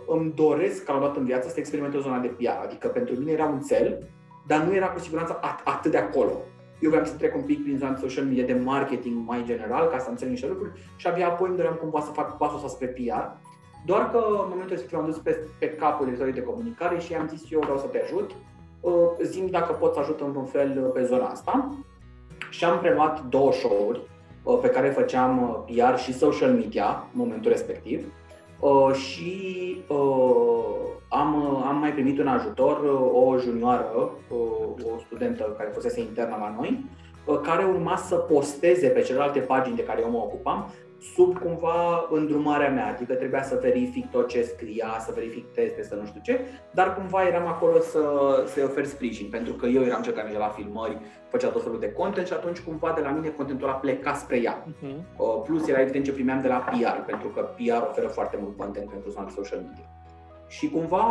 [0.07, 2.65] îmi doresc ca la în viață să experimentez zona de PR.
[2.65, 4.07] Adică pentru mine era un cel,
[4.47, 6.31] dar nu era cu siguranță at- atât de acolo.
[6.79, 9.87] Eu vreau să trec un pic prin zona de social media, de marketing mai general,
[9.87, 12.67] ca să înțeleg niște lucruri și abia apoi îmi doream cumva să fac pasul ăsta
[12.67, 13.25] spre PR.
[13.85, 17.27] Doar că în momentul respectiv am dus pe, pe capul directorului de comunicare și am
[17.27, 18.54] zis eu vreau să te ajut Uh,
[19.21, 21.69] zim dacă pot să ajut într-un fel uh, pe zona asta.
[22.49, 24.01] Și am preluat două show-uri
[24.43, 28.13] uh, pe care făceam PR și social media în momentul respectiv
[28.93, 29.77] și
[31.09, 32.81] am, am mai primit un ajutor,
[33.13, 34.11] o junioară,
[34.93, 36.85] o studentă care fusese internă la noi,
[37.41, 40.71] care urma să posteze pe celelalte pagini de care eu mă ocupam
[41.13, 45.95] sub cumva îndrumarea mea, adică trebuia să verific tot ce scria, să verific teste, să
[45.95, 46.39] nu știu ce,
[46.71, 48.03] dar cumva eram acolo să,
[48.47, 50.97] să-i ofer sprijin, pentru că eu eram cel care mergea la filmări,
[51.29, 54.41] făcea tot felul de content și atunci cumva de la mine contentul ăla pleca spre
[54.41, 54.63] ea.
[54.63, 55.43] Uh-huh.
[55.43, 58.89] Plus era evident ce primeam de la PR, pentru că PR oferă foarte mult content
[58.89, 59.89] pentru zona de social media.
[60.47, 61.05] Și cumva,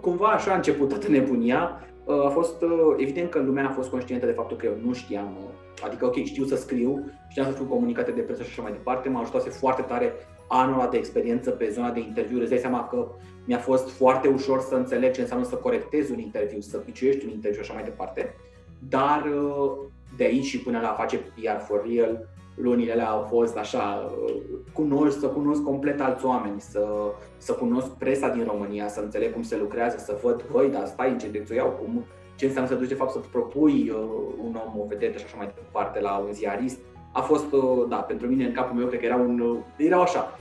[0.00, 1.80] cumva așa a început toată nebunia.
[2.26, 2.64] A fost
[2.96, 5.36] evident că lumea a fost conștientă de faptul că eu nu știam
[5.84, 9.08] Adică, ok, știu să scriu, știam să scriu comunicate de presă și așa mai departe,
[9.08, 10.12] m-a ajutat foarte tare
[10.48, 12.40] anul ăla de experiență pe zona de interviu.
[12.40, 13.06] Îți dai seama că
[13.44, 17.30] mi-a fost foarte ușor să înțeleg ce înseamnă să corectezi un interviu, să piciuiești un
[17.30, 18.34] interviu și așa mai departe.
[18.88, 19.72] Dar uh,
[20.16, 24.12] de aici și până la a face PR for real, lunile alea au fost așa,
[24.26, 26.86] uh, cunosc, să cunosc complet alți oameni, să,
[27.36, 31.10] să cunosc presa din România, să înțeleg cum se lucrează, să văd, băi, dar stai,
[31.10, 32.04] în ce direcție iau, cum,
[32.42, 33.96] ce înseamnă să duci de fapt să propui uh,
[34.44, 36.78] un om, o vedetă și așa mai departe la un ziarist,
[37.12, 40.00] a fost, uh, da, pentru mine în capul meu cred că era un, uh, erau
[40.00, 40.38] așa,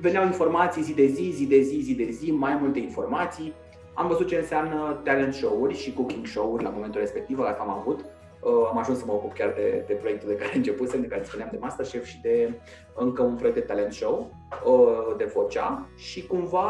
[0.00, 3.52] veneau informații zi de zi, zi de zi, zi de zi, mai multe informații.
[3.94, 8.04] Am văzut ce înseamnă talent show-uri și cooking show-uri la momentul respectiv, asta am avut.
[8.42, 11.22] Uh, am ajuns să mă ocup chiar de, de proiectul de care începusem, de care
[11.24, 12.60] spuneam de Masterchef și de
[12.96, 16.68] încă un proiect de talent show uh, de Vocea și cumva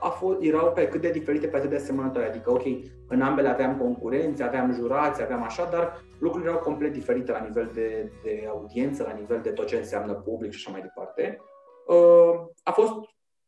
[0.00, 2.28] a fost, erau pe cât de diferite, pe atât de asemănătoare.
[2.28, 2.64] Adică, ok,
[3.08, 7.70] în ambele aveam concurenți, aveam jurați, aveam așa, dar lucrurile erau complet diferite la nivel
[7.74, 11.38] de, de audiență, la nivel de tot ce înseamnă public și așa mai departe.
[11.86, 12.92] Uh, a fost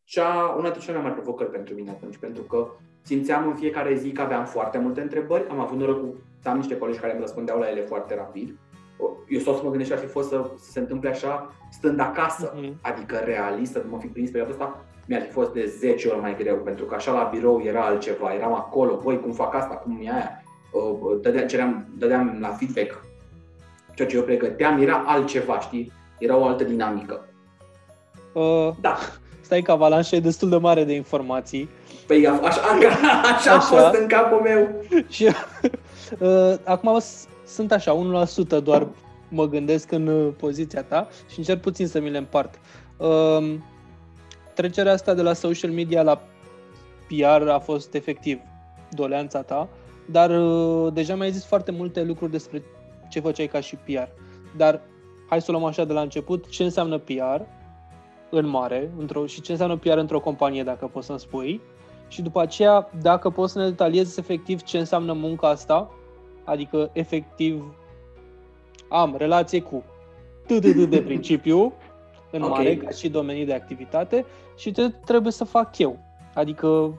[0.04, 2.66] cea, una dintre cele mai mari provocări pentru mine atunci, pentru că
[3.02, 6.78] simțeam în fiecare zi că aveam foarte multe întrebări, am avut norocul să am niște
[6.78, 8.58] colegi care îmi răspundeau la ele foarte rapid.
[9.28, 12.00] Eu stau să mă gândesc ce ar fi fost să, să se întâmple așa stând
[12.00, 12.72] acasă, uh-huh.
[12.80, 16.36] adică realist, să mă fi prins pe asta, mi-ar fi fost de 10 ori mai
[16.36, 20.00] greu, pentru că așa la birou era altceva, eram acolo, voi cum fac asta, cum
[20.02, 20.42] e aia,
[21.20, 23.04] dădeam, ceream, dădeam la feedback,
[23.94, 27.28] ceea ce eu pregăteam era altceva, știi, era o altă dinamică.
[28.32, 28.96] Uh, da.
[29.40, 31.68] Stai că avalanșa e destul de mare de informații.
[32.06, 32.60] Păi așa, așa,
[33.34, 33.54] așa, așa.
[33.54, 34.84] a fost în capul meu.
[35.08, 35.28] Și
[36.18, 36.98] Uh, acum
[37.46, 38.24] sunt așa,
[38.58, 38.86] 1% doar
[39.28, 42.58] mă gândesc în uh, poziția ta și încerc puțin să mi le împart.
[42.96, 43.54] Uh,
[44.54, 46.22] trecerea asta de la social media la
[47.08, 48.40] PR a fost efectiv
[48.90, 49.68] doleanța ta,
[50.06, 50.30] dar
[50.92, 52.62] deja mi-ai zis foarte multe lucruri despre
[53.08, 54.08] ce făceai ca și PR.
[54.56, 54.80] Dar
[55.28, 57.40] hai să o luăm așa de la început, ce înseamnă PR
[58.30, 61.60] în mare într-o, și ce înseamnă PR într-o companie, dacă poți să-mi spui.
[62.08, 65.90] Și după aceea, dacă poți să ne detaliezi efectiv ce înseamnă munca asta
[66.50, 67.74] Adică, efectiv,
[68.88, 69.84] am relație cu
[70.46, 71.72] TTT de principiu,
[72.30, 72.56] în okay.
[72.56, 74.24] mare, ca și domenii de activitate,
[74.56, 75.98] și ce trebuie să fac eu.
[76.34, 76.98] Adică,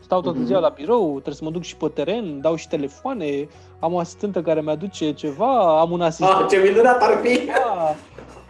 [0.00, 0.44] stau toată mm-hmm.
[0.44, 3.48] ziua la birou, trebuie să mă duc și pe teren, dau și telefoane,
[3.80, 6.42] am o asistentă care mi-aduce ceva, am un asistent.
[6.42, 7.46] Ah, ce minunat ar fi!
[7.46, 7.94] Da,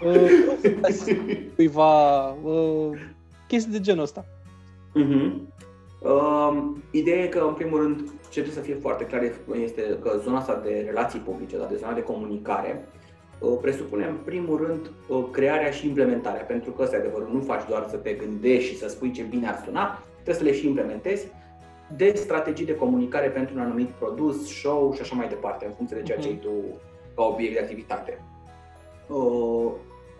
[0.08, 0.30] uh,
[1.54, 2.90] cuiva, uh,
[3.48, 4.24] chestii de genul ăsta.
[4.98, 5.54] Mm-hmm.
[6.04, 9.22] Uh, ideea e că, în primul rând, ce trebuie să fie foarte clar
[9.62, 12.88] este că zona asta de relații publice, dar de zona de comunicare,
[13.38, 17.40] uh, presupune în primul rând uh, crearea și implementarea, pentru că ăsta e adevărul, nu
[17.40, 20.52] faci doar să te gândești și să spui ce bine ar suna, trebuie să le
[20.52, 21.26] și implementezi
[21.96, 25.96] de strategii de comunicare pentru un anumit produs, show și așa mai departe, în funcție
[25.96, 26.42] de ceea ce ai mhm.
[26.42, 26.50] tu
[27.14, 28.18] ca obiect de activitate.
[29.08, 29.72] Uh,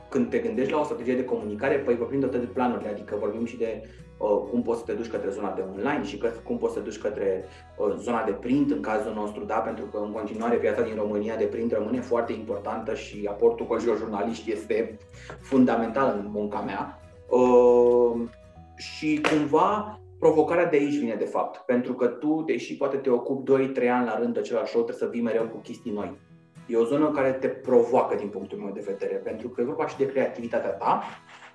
[0.08, 3.16] când te gândești la o strategie de comunicare, păi vorbim de atât de planuri, adică
[3.20, 6.28] vorbim și de uh, cum poți să te duci către zona de online și că,
[6.44, 7.44] cum poți să te duci către
[7.76, 11.36] uh, zona de print în cazul nostru, da, pentru că în continuare piața din România
[11.36, 14.98] de print rămâne foarte importantă și aportul colegilor jurnaliști este
[15.40, 17.00] fundamental în munca mea.
[17.28, 18.28] Uh,
[18.76, 23.52] și cumva provocarea de aici vine de fapt, pentru că tu, deși poate te ocupi
[23.52, 26.18] 2-3 ani la rând de același show, trebuie să vii mereu cu chestii noi.
[26.66, 29.86] E o zonă care te provoacă din punctul meu de vedere, pentru că e vorba
[29.86, 31.02] și de creativitatea ta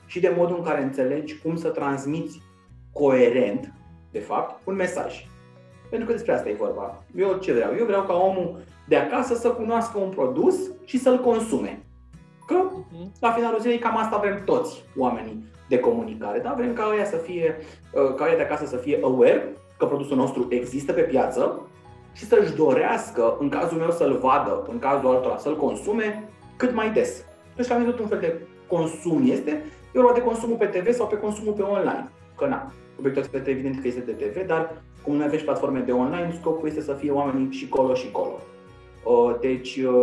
[0.05, 2.41] și de modul în care înțelegi cum să transmiți
[2.93, 3.73] coerent,
[4.11, 5.27] de fapt, un mesaj.
[5.89, 7.03] Pentru că despre asta e vorba.
[7.15, 7.71] Eu ce vreau?
[7.77, 11.83] Eu vreau ca omul de acasă să cunoască un produs și să-l consume.
[12.47, 12.55] Că
[12.91, 13.11] mhm.
[13.19, 16.39] la finalul zilei cam asta vrem toți oamenii de comunicare.
[16.39, 16.53] Da?
[16.57, 17.57] Vrem ca ăia să fie,
[17.93, 21.67] uh, ca ăia de acasă să fie aware că produsul nostru există pe piață
[22.13, 26.91] și să-și dorească, în cazul meu să-l vadă, în cazul altora să-l consume cât mai
[26.91, 27.23] des.
[27.55, 29.51] Deci la mine tot un fel de consum este,
[29.93, 32.09] e vorba de consumul pe TV sau pe consumul pe online.
[32.39, 35.91] Că na, obiectul este evident că este de TV, dar cum nu aveți platforme de
[35.91, 38.39] online, scopul este să fie oamenii și colo și colo.
[39.03, 39.93] Uh, deci, uh,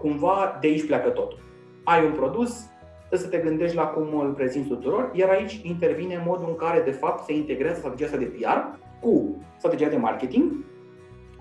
[0.00, 1.38] cumva, de aici pleacă totul.
[1.84, 2.64] Ai un produs,
[2.98, 6.80] trebuie să te gândești la cum îl prezinți tuturor, iar aici intervine modul în care,
[6.80, 10.52] de fapt, se integrează strategia asta de PR cu strategia de marketing,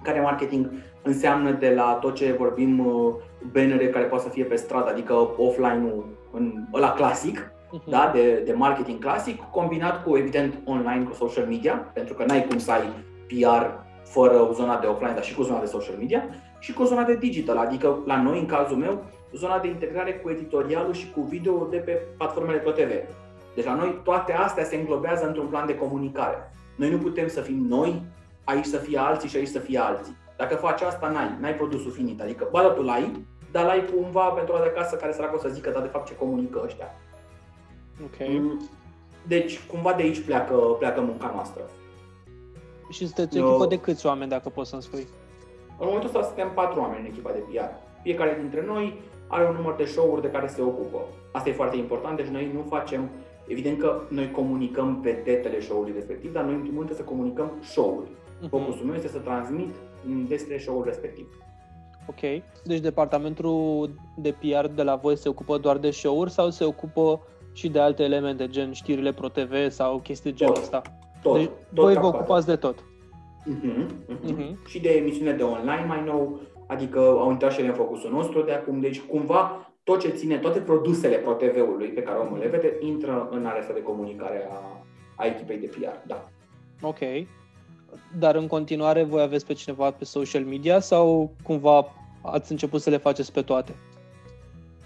[0.01, 0.71] care marketing
[1.03, 3.13] înseamnă de la tot ce vorbim uh,
[3.51, 7.89] bannere care poate să fie pe stradă, adică offline-ul în ăla clasic, uh-huh.
[7.89, 12.45] da, de, de marketing clasic, combinat cu, evident, online, cu social media, pentru că n-ai
[12.45, 12.89] cum să ai
[13.27, 13.65] PR
[14.03, 16.23] fără zona de offline, dar și cu zona de social media,
[16.59, 19.03] și cu zona de digital, adică la noi, în cazul meu,
[19.33, 22.91] zona de integrare cu editorialul și cu video de pe platformele TV.
[23.55, 26.51] Deci la noi toate astea se înglobează într-un plan de comunicare.
[26.75, 28.01] Noi nu putem să fim noi,
[28.43, 30.15] aici să fie alții și aici să fie alții.
[30.37, 32.21] Dacă faci asta, n-ai, n-ai produsul finit.
[32.21, 35.49] Adică, ba, da, tu l-ai, dar l-ai cumva pentru a de acasă care săracul să
[35.49, 36.87] zică, dar de fapt ce comunică ăștia.
[38.03, 38.27] Ok.
[38.29, 38.69] Mm,
[39.27, 41.61] deci, cumva de aici pleacă, pleacă munca noastră.
[42.89, 45.07] Și sunteți o echipă de câți oameni, dacă poți să-mi spui?
[45.79, 47.69] În momentul ăsta suntem patru oameni în echipa de PR.
[48.01, 50.99] Fiecare dintre noi are un număr de show-uri de care se ocupă.
[51.31, 53.09] Asta e foarte important, deci noi nu facem,
[53.47, 58.07] evident că noi comunicăm vedetele show-ului respectiv, dar noi în primul rând să comunicăm show-ul.
[58.07, 58.49] Uh-huh.
[58.49, 59.75] Focusul meu este să transmit
[60.27, 61.27] despre show-ul respectiv.
[62.07, 62.43] Ok.
[62.63, 67.21] Deci departamentul de PR de la voi se ocupă doar de show-uri sau se ocupă
[67.53, 70.81] și de alte elemente, gen știrile Pro TV sau chestii de genul ăsta?
[71.21, 72.75] Tot, deci tot voi vă ocupați de tot.
[72.79, 74.31] Uh-huh, uh-huh.
[74.31, 74.67] Uh-huh.
[74.67, 78.41] Și de emisiune de online mai nou, adică au intrat și ele în focusul nostru
[78.41, 82.77] de acum, deci cumva tot ce ține, toate produsele ProTV-ului pe care omul le vede,
[82.79, 84.85] intră în area asta de comunicare a,
[85.15, 86.29] a echipei de PR, da.
[86.81, 86.99] Ok.
[88.19, 91.85] Dar în continuare voi aveți pe cineva pe social media sau cumva
[92.21, 93.75] ați început să le faceți pe toate?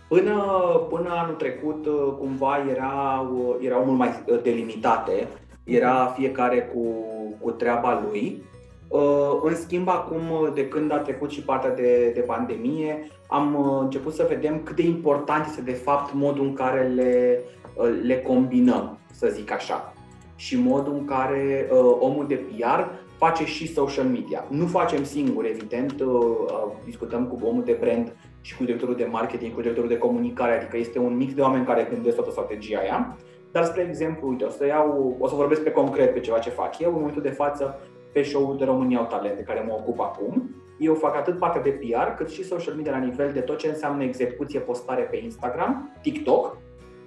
[0.07, 0.41] Până,
[0.89, 1.87] până anul trecut,
[2.19, 5.27] cumva erau, erau mult mai delimitate,
[5.63, 7.05] era fiecare cu,
[7.39, 8.43] cu treaba lui.
[8.87, 10.21] Uh, în schimb, acum,
[10.53, 14.75] de când a trecut și partea de, de pandemie, am uh, început să vedem cât
[14.75, 17.39] de important este, de fapt, modul în care le,
[17.75, 19.93] uh, le combinăm, să zic așa,
[20.35, 22.81] și modul în care omul de PR
[23.17, 24.45] face și social media.
[24.49, 26.03] Nu facem singur, evident,
[26.85, 28.15] discutăm cu omul de brand
[28.47, 31.65] și cu directorul de marketing, cu directorul de comunicare, adică este un mix de oameni
[31.65, 33.17] care gândesc toată strategia aia.
[33.51, 36.49] Dar, spre exemplu, uite, o să, iau, o să vorbesc pe concret pe ceva ce
[36.49, 36.89] fac eu.
[36.89, 37.79] În momentul de față
[38.13, 40.55] pe show-ul de România au talent de care mă ocup acum.
[40.79, 43.67] Eu fac atât partea de PR, cât și social media la nivel de tot ce
[43.67, 46.57] înseamnă execuție, postare pe Instagram, TikTok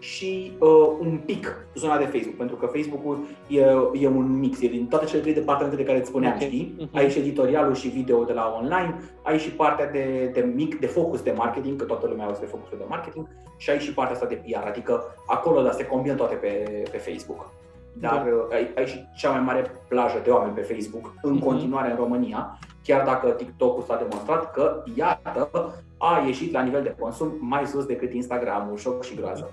[0.01, 3.61] și uh, un pic zona de Facebook, pentru că Facebook-ul e,
[3.93, 6.47] e un mix, e din toate cele trei departamente de care îți spuneam, okay.
[6.47, 6.75] știi?
[6.81, 6.91] Uh-huh.
[6.93, 10.87] Ai și editorialul și video de la online, ai și partea de, de mic, de
[10.87, 13.27] focus de marketing, că toată lumea are focusul de marketing,
[13.57, 16.97] și ai și partea asta de PR, adică acolo da, se combină toate pe, pe
[16.97, 17.51] Facebook
[17.93, 18.31] dar da.
[18.31, 21.45] Uh, ai, ai și cea mai mare plajă de oameni pe Facebook în mm-hmm.
[21.45, 26.97] continuare în România, chiar dacă TikTok-ul s-a demonstrat că, iată, a ieșit la nivel de
[26.99, 29.53] consum mai sus decât Instagram-ul, șoc și groază.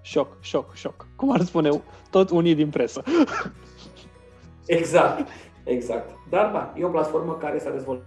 [0.00, 1.06] Șoc, șoc, șoc.
[1.16, 3.02] Cum ar spune tot unii din presă.
[4.66, 5.28] exact,
[5.64, 6.10] exact.
[6.30, 8.06] Dar da, e o platformă care s-a dezvoltat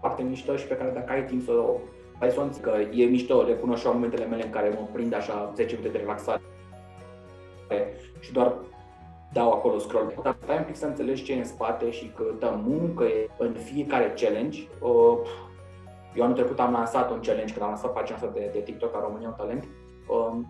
[0.00, 1.78] foarte mișto și pe care dacă ai timp să o
[2.18, 5.92] Python, că e mișto, recunosc și momentele mele în care mă prind așa 10 minute
[5.92, 6.42] de relaxare
[8.20, 8.54] și doar
[9.32, 10.20] dau acolo scroll.
[10.22, 13.28] Dar stai un pic să înțelegi ce e în spate și că dă muncă e
[13.38, 14.60] în fiecare challenge.
[16.14, 18.94] Eu anul trecut am lansat un challenge când am lansat pagina asta de, de TikTok
[18.96, 19.68] a România un Talent
[20.08, 20.46] um,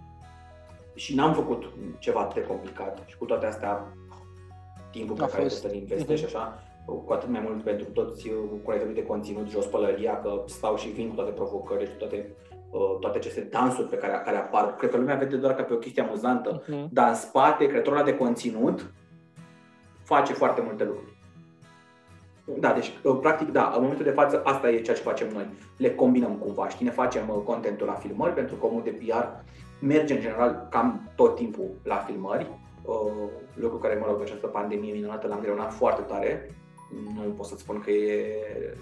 [0.95, 3.97] și n-am făcut ceva de complicat și cu toate astea
[4.91, 6.29] timpul pe a care trebuie să-l investești uh-huh.
[6.29, 8.31] așa, cu atât mai mult pentru toți
[8.65, 12.35] creatorii de conținut, jos pălăria, că stau și vin cu toate provocările și toate,
[13.01, 14.75] toate aceste dansuri pe care, care apar.
[14.75, 16.89] Cred că lumea vede doar ca pe o chestie amuzantă, uh-huh.
[16.91, 18.93] dar în spate, creatorul de conținut
[20.03, 21.12] face foarte multe lucruri.
[22.59, 25.47] Da, deci practic da, în momentul de față asta e ceea ce facem noi.
[25.77, 29.27] Le combinăm cumva, știi, ne facem contentul la filmări pentru că omul de PR
[29.81, 32.47] merge în general cam tot timpul la filmări,
[32.83, 36.57] uh, lucru care, mă rog, această pandemie minunată l-a îngreunat foarte tare.
[37.15, 38.37] Nu pot să spun că e,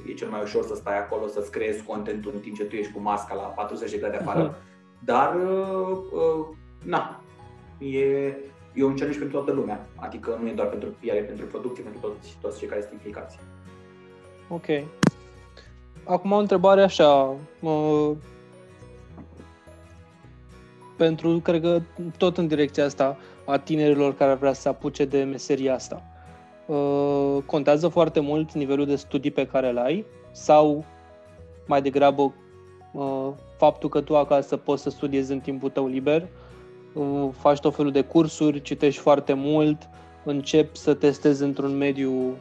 [0.08, 2.92] e cel mai ușor să stai acolo, să-ți creezi contentul în timp ce tu ești
[2.92, 5.04] cu masca la 40 de grade afară, uh-huh.
[5.04, 6.46] dar, uh, uh,
[6.84, 7.20] na,
[7.78, 8.34] e,
[8.74, 9.86] e un challenge pentru toată lumea.
[9.94, 12.92] Adică nu e doar pentru PR, e pentru producție, pentru toți, toți cei care sunt
[12.92, 13.38] implicați.
[14.48, 14.66] Ok.
[16.04, 17.36] Acum o întrebare așa,
[20.96, 21.80] pentru, cred că
[22.16, 26.02] tot în direcția asta, a tinerilor care vrea să se apuce de meseria asta.
[26.66, 30.84] Uh, contează foarte mult nivelul de studii pe care îl ai sau
[31.66, 32.34] mai degrabă
[32.92, 36.28] uh, faptul că tu acasă poți să studiezi în timpul tău liber, uh,
[37.32, 39.88] faci tot felul de cursuri, citești foarte mult,
[40.24, 42.36] începi să testezi într-un mediu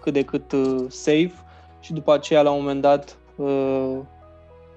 [0.00, 0.54] cât de cât
[0.88, 1.32] safe
[1.80, 3.16] și după aceea la un moment dat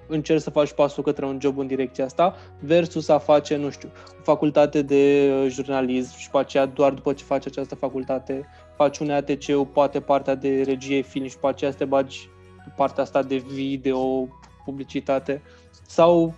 [0.08, 3.90] încerci să faci pasul către un job în direcția asta, versus a face, nu știu,
[4.20, 8.98] o facultate de uh, jurnalism și după aceea, doar după ce faci această facultate, faci
[8.98, 12.30] un ATC, poate partea de regie film și după aceea să te bagi
[12.76, 14.28] partea asta de video,
[14.66, 15.42] publicitate,
[15.88, 16.34] sau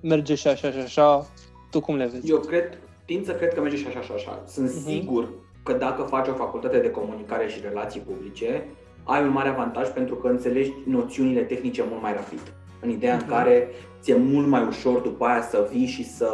[0.00, 1.26] merge și așa și așa,
[1.72, 2.30] tu cum le vezi?
[2.30, 4.42] Eu cred, tind să cred că merge și așa și așa.
[4.46, 4.84] Sunt uh-huh.
[4.86, 5.28] sigur
[5.62, 8.64] că dacă faci o facultate de comunicare și relații publice,
[9.04, 12.40] ai un mare avantaj pentru că înțelegi noțiunile tehnice mult mai rapid
[12.82, 13.30] în ideea în mhm.
[13.30, 13.68] care
[14.00, 16.30] ți-e mult mai ușor după aia să vii și să,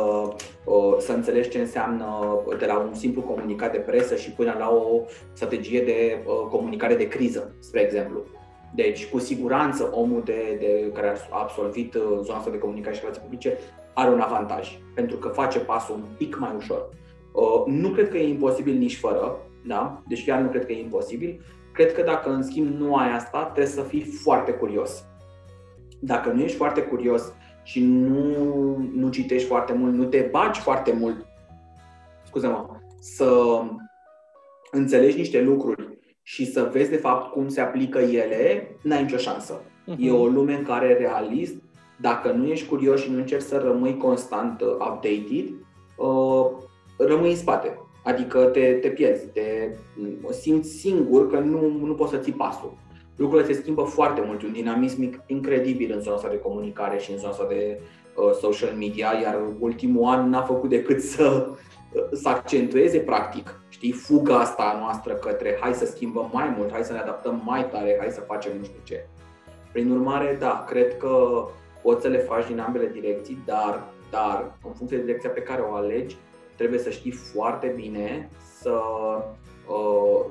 [0.99, 5.01] să înțelegi ce înseamnă de la un simplu comunicat de presă și până la o
[5.33, 8.23] strategie de comunicare de criză, spre exemplu.
[8.75, 13.23] Deci, cu siguranță, omul de, de care a absolvit zona asta de comunicare și relații
[13.23, 13.59] publice
[13.99, 16.89] are un avantaj, pentru că face pasul un pic mai ușor.
[17.67, 19.37] Nu cred că e imposibil nici fără,
[19.67, 20.03] da?
[20.09, 21.41] Deci chiar nu cred că e imposibil.
[21.73, 25.05] Cred că dacă, în schimb, nu ai asta, trebuie să fii foarte curios
[26.01, 27.33] dacă nu ești foarte curios
[27.63, 31.27] și nu, nu citești foarte mult, nu te bagi foarte mult,
[32.25, 32.67] scuze-mă,
[33.01, 33.61] să
[34.71, 39.61] înțelegi niște lucruri și să vezi de fapt cum se aplică ele, n-ai nicio șansă.
[39.61, 39.97] Uh-huh.
[39.99, 41.55] E o lume în care realist,
[42.01, 45.49] dacă nu ești curios și nu încerci să rămâi constant uh, updated,
[45.97, 46.47] uh,
[46.97, 47.79] rămâi în spate.
[48.05, 49.77] Adică te, te pierzi, te
[50.31, 52.77] simți singur că nu, nu poți să ții pasul
[53.19, 57.19] lucrurile se schimbă foarte mult, un dinamism incredibil în zona asta de comunicare și în
[57.19, 57.81] zona asta de
[58.15, 61.47] uh, social media, iar ultimul an n-a făcut decât să,
[61.93, 66.85] uh, să accentueze practic, știi, fuga asta noastră către hai să schimbăm mai mult, hai
[66.85, 69.07] să ne adaptăm mai tare, hai să facem nu știu ce.
[69.73, 71.45] Prin urmare, da, cred că
[71.89, 75.61] poți să le faci din ambele direcții, dar, dar în funcție de direcția pe care
[75.61, 76.17] o alegi,
[76.57, 78.31] trebuie să știi foarte bine
[78.61, 78.79] să,
[79.69, 80.25] uh,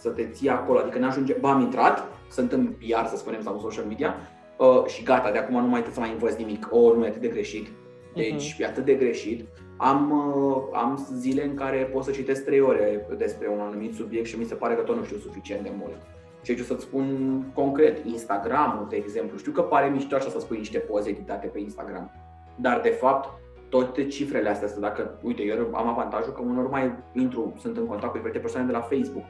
[0.00, 3.42] să te ții acolo, adică ne ajunge, bă, am intrat, sunt în PR, să spunem,
[3.42, 4.14] sau în social media
[4.58, 7.04] uh, și gata, de acum nu mai trebuie să mai învăț nimic, o, oh, nu
[7.04, 7.66] e atât de greșit,
[8.14, 8.60] deci uh-huh.
[8.60, 9.44] e atât de greșit.
[9.76, 14.26] Am, uh, am zile în care pot să citesc trei ore despre un anumit subiect
[14.26, 15.96] și mi se pare că tot nu știu suficient de mult.
[16.44, 17.06] Și aici o să-ți spun
[17.54, 19.38] concret, Instagram, de exemplu.
[19.38, 22.10] Știu că pare mișto așa să spui niște poze editate pe Instagram,
[22.56, 27.54] dar de fapt toate cifrele astea, dacă, uite, eu am avantajul că unor mai intru,
[27.58, 29.24] sunt în contact cu diferite persoane de la Facebook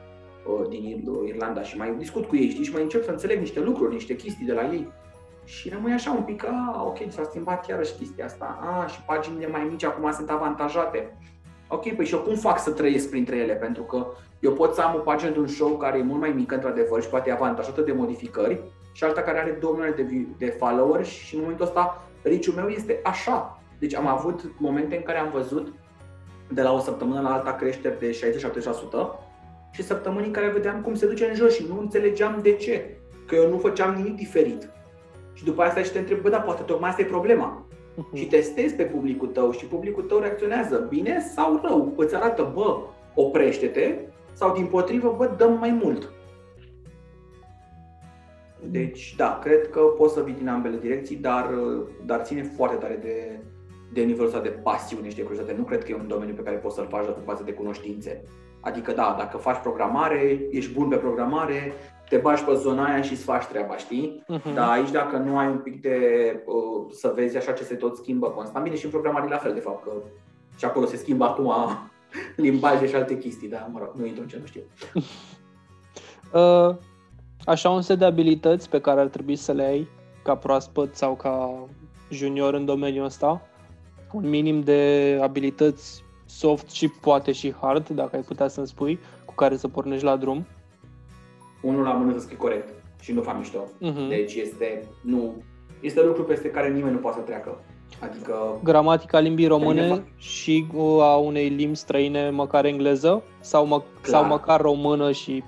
[0.45, 3.59] Uh, din Irlanda și mai discut cu ei, știi, și mai încerc să înțeleg niște
[3.59, 4.91] lucruri, niște chestii de la ei.
[5.43, 9.47] Și rămâi așa un pic, a, ok, s-a schimbat iarăși chestia asta, a, și paginile
[9.47, 11.17] mai mici acum sunt avantajate.
[11.67, 13.53] Ok, păi și eu cum fac să trăiesc printre ele?
[13.53, 14.07] Pentru că
[14.45, 17.01] eu pot să am o pagină de un show care e mult mai mică, într-adevăr,
[17.01, 21.07] și poate e avantajată de modificări, și alta care are 2 milioane de, de followers
[21.07, 23.61] și în momentul ăsta riciul meu este așa.
[23.79, 25.73] Deci am avut momente în care am văzut
[26.49, 28.19] de la o săptămână la alta creșteri de
[29.19, 29.25] 60-70%,
[29.71, 32.97] și săptămâni în care vedeam cum se duce în jos și nu înțelegeam de ce.
[33.27, 34.69] Că eu nu făceam nimic diferit.
[35.33, 37.65] Și după asta și te întreb, bă, da, poate tocmai asta e problema.
[37.67, 38.17] Uh-huh.
[38.17, 41.93] Și testezi pe publicul tău și publicul tău reacționează bine sau rău.
[41.97, 42.77] Îți arată, bă,
[43.15, 43.95] oprește-te
[44.35, 46.09] sau din potrivă, bă, dăm mai mult.
[48.69, 51.49] Deci, da, cred că poți să vii din ambele direcții, dar,
[52.05, 53.39] dar ține foarte tare de,
[53.93, 55.57] de nivelul ăsta de pasiune și de curiozitate.
[55.57, 58.23] Nu cred că e un domeniu pe care poți să-l faci pe bază de cunoștințe.
[58.59, 61.73] Adică da, dacă faci programare, ești bun pe programare,
[62.09, 64.23] te bași pe zona aia și îți faci treaba, știi?
[64.33, 64.53] Uh-huh.
[64.53, 65.97] Dar aici dacă nu ai un pic de
[66.45, 69.53] uh, să vezi așa ce se tot schimbă constant, bine și în programare la fel
[69.53, 69.91] de fapt, că
[70.57, 71.51] și acolo se schimbă acum
[72.35, 74.61] limbaje și alte chestii, dar mă rog, nu intru în ce nu știu.
[76.33, 76.75] Uh,
[77.45, 79.87] așa un set de abilități pe care ar trebui să le ai
[80.23, 81.65] ca proaspăt sau ca
[82.09, 83.41] junior în domeniul ăsta.
[84.11, 89.33] Un minim de abilități soft și poate și hard, dacă ai putea să-mi spui, cu
[89.33, 90.45] care să pornești la drum.
[91.61, 93.63] Unul la mână să scrii corect și nu fac mișto.
[93.63, 94.09] Uh-huh.
[94.09, 95.33] Deci este, nu,
[95.81, 97.59] este lucru peste care nimeni nu poate să treacă.
[97.99, 98.59] Adică...
[98.63, 100.67] Gramatica limbii române și
[100.99, 105.43] a unei limbi străine, măcar engleză, sau, mă, sau măcar română și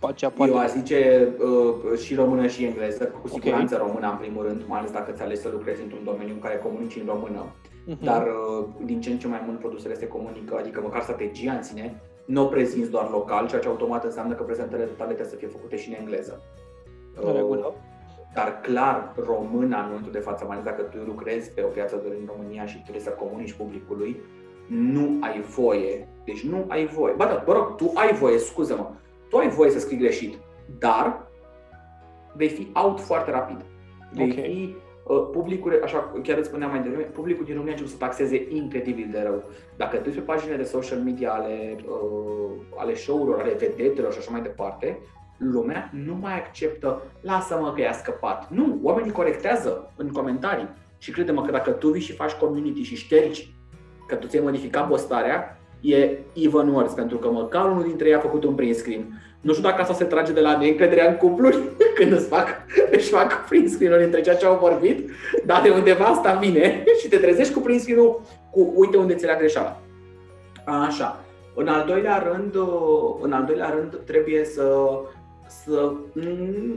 [0.00, 0.52] acea poate...
[0.52, 3.86] Eu aș zice uh, și română și engleză, cu siguranță okay.
[3.86, 6.56] română în primul rând, mai ales dacă ți alegi să lucrezi într-un domeniu în care
[6.56, 7.42] comunici în română.
[7.44, 8.02] Uh-huh.
[8.02, 11.62] Dar uh, din ce în ce mai mult produsele se comunică, adică măcar strategia în
[11.62, 15.36] sine, nu o prezinți doar local, ceea ce automat înseamnă că prezentările tale trebuie să
[15.36, 16.42] fie făcute și în engleză.
[17.14, 17.74] În regulă.
[18.34, 21.96] Dar clar, româna în momentul de față, mai ales dacă tu lucrezi pe o piață
[21.96, 24.20] de în România și trebuie să comunici publicului,
[24.68, 26.08] nu ai voie.
[26.24, 27.14] Deci nu ai voie.
[27.14, 28.90] Ba da, mă rog, tu ai voie, scuză-mă,
[29.28, 30.38] tu ai voie să scrii greșit,
[30.78, 31.28] dar
[32.34, 33.64] vei fi out foarte rapid.
[34.12, 34.44] Vei okay.
[34.44, 34.76] fi
[35.12, 39.08] uh, publicul, așa chiar îți spuneam mai devreme, publicul din România începe să taxeze incredibil
[39.12, 39.42] de rău.
[39.76, 44.30] Dacă tu pe paginile de social media ale, uh, ale show-urilor, ale vedetelor și așa
[44.30, 44.98] mai departe,
[45.38, 48.50] lumea nu mai acceptă, lasă-mă că i-a scăpat.
[48.50, 50.68] Nu, oamenii corectează în comentarii
[50.98, 53.54] și credem că dacă tu vii și faci community și ștergi
[54.06, 58.18] că tu ți-ai modificat postarea, e even worse, pentru că măcar unul dintre ei a
[58.18, 59.22] făcut un print screen.
[59.40, 61.58] Nu știu dacă asta se trage de la neîncrederea în cupluri
[61.96, 62.46] când îți fac,
[62.90, 65.10] își fac print screen-uri între ceea ce au vorbit,
[65.44, 68.20] dar de undeva asta vine și te trezești cu print screen-ul
[68.50, 69.80] cu uite unde ți le greșeala.
[70.64, 71.24] Așa.
[71.54, 72.54] În al doilea rând,
[73.20, 74.64] în al doilea rând trebuie să
[75.48, 75.94] să,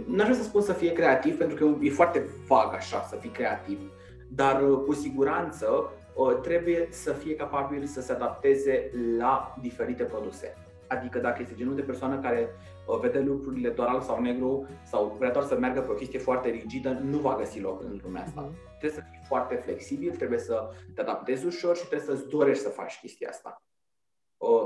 [0.08, 3.16] nu aș vrea să spun să fie creativ, pentru că e foarte vag așa să
[3.16, 3.92] fii creativ,
[4.28, 10.58] dar uh, cu siguranță uh, trebuie să fie capabil să se adapteze la diferite produse.
[10.88, 12.50] Adică dacă este genul de persoană care
[12.88, 16.20] uh, vede lucrurile doar alb sau negru sau vrea doar să meargă pe o chestie
[16.20, 18.50] foarte rigidă, nu va găsi loc în lumea asta.
[18.50, 18.78] Uh-huh.
[18.80, 22.70] Trebuie să fii foarte flexibil, trebuie să te adaptezi ușor și trebuie să-ți dorești să
[22.70, 23.64] faci chestia asta.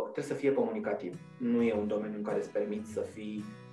[0.04, 1.20] trebuie să fie comunicativ.
[1.38, 3.65] Nu e un domeniu în care îți permiți să fii uh,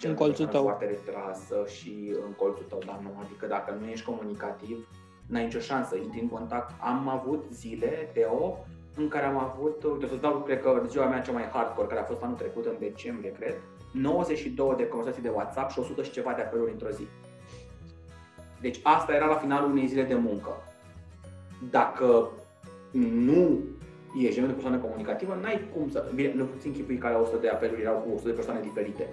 [0.00, 0.62] în colțul tău.
[0.62, 3.10] foarte retrasă și în colțul tău, dar nu.
[3.24, 4.88] Adică dacă nu ești comunicativ,
[5.26, 5.96] n-ai nicio șansă.
[5.96, 6.74] Intri în contact.
[6.80, 8.58] Am avut zile, Teo,
[8.96, 12.00] în care am avut, uite, să dau, cred că ziua mea cea mai hardcore, care
[12.00, 13.54] a fost anul trecut, în decembrie, cred,
[13.92, 17.06] 92 de conversații de WhatsApp și 100 și ceva de apeluri într-o zi.
[18.60, 20.50] Deci asta era la finalul unei zile de muncă.
[21.70, 22.28] Dacă
[22.90, 23.58] nu
[24.18, 26.04] ești genul de persoană comunicativă, n-ai cum să...
[26.14, 29.08] Bine, nu puțin chipui care 100 de apeluri erau cu 100 de persoane diferite.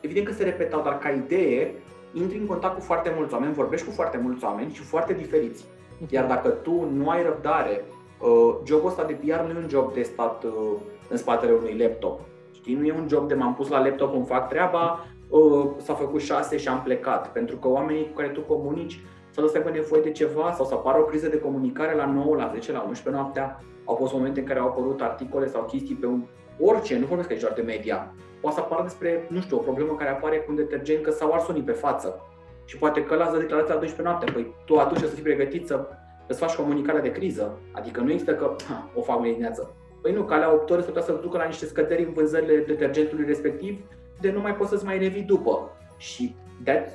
[0.00, 1.74] Evident că se repetau, dar ca idee,
[2.12, 5.64] intri în contact cu foarte mulți oameni, vorbești cu foarte mulți oameni și foarte diferiți.
[6.08, 7.84] Iar dacă tu nu ai răbdare,
[8.20, 10.72] uh, jobul ăsta de PR nu e un job de stat uh,
[11.08, 12.20] în spatele unui laptop.
[12.52, 12.74] Știi?
[12.74, 16.20] Nu e un job de m-am pus la laptop, îmi fac treaba, uh, s-a făcut
[16.20, 17.32] șase și am plecat.
[17.32, 19.00] Pentru că oamenii cu care tu comunici
[19.30, 22.36] sau să aibă nevoie de ceva sau să apară o criză de comunicare la 9,
[22.36, 25.94] la 10, la 11 noaptea, au fost momente în care au apărut articole sau chestii
[25.94, 26.22] pe un,
[26.60, 28.14] orice, nu vorbesc aici doar de media.
[28.40, 31.32] Poate să apară despre, nu știu, o problemă care apare cu un detergent că s-au
[31.32, 32.20] ars unii pe față.
[32.64, 34.32] Și poate că lasă declarația la 12 noapte.
[34.32, 35.88] Păi tu atunci să fii pregătit să
[36.26, 37.58] îți faci comunicarea de criză.
[37.72, 39.74] Adică nu există că ha, o fac mâine dimineață.
[40.02, 43.24] Păi nu, calea 8 ore să putea să ducă la niște scăderi în vânzările detergentului
[43.24, 43.78] respectiv,
[44.20, 45.70] de nu mai poți să-ți mai revii după.
[45.96, 46.34] Și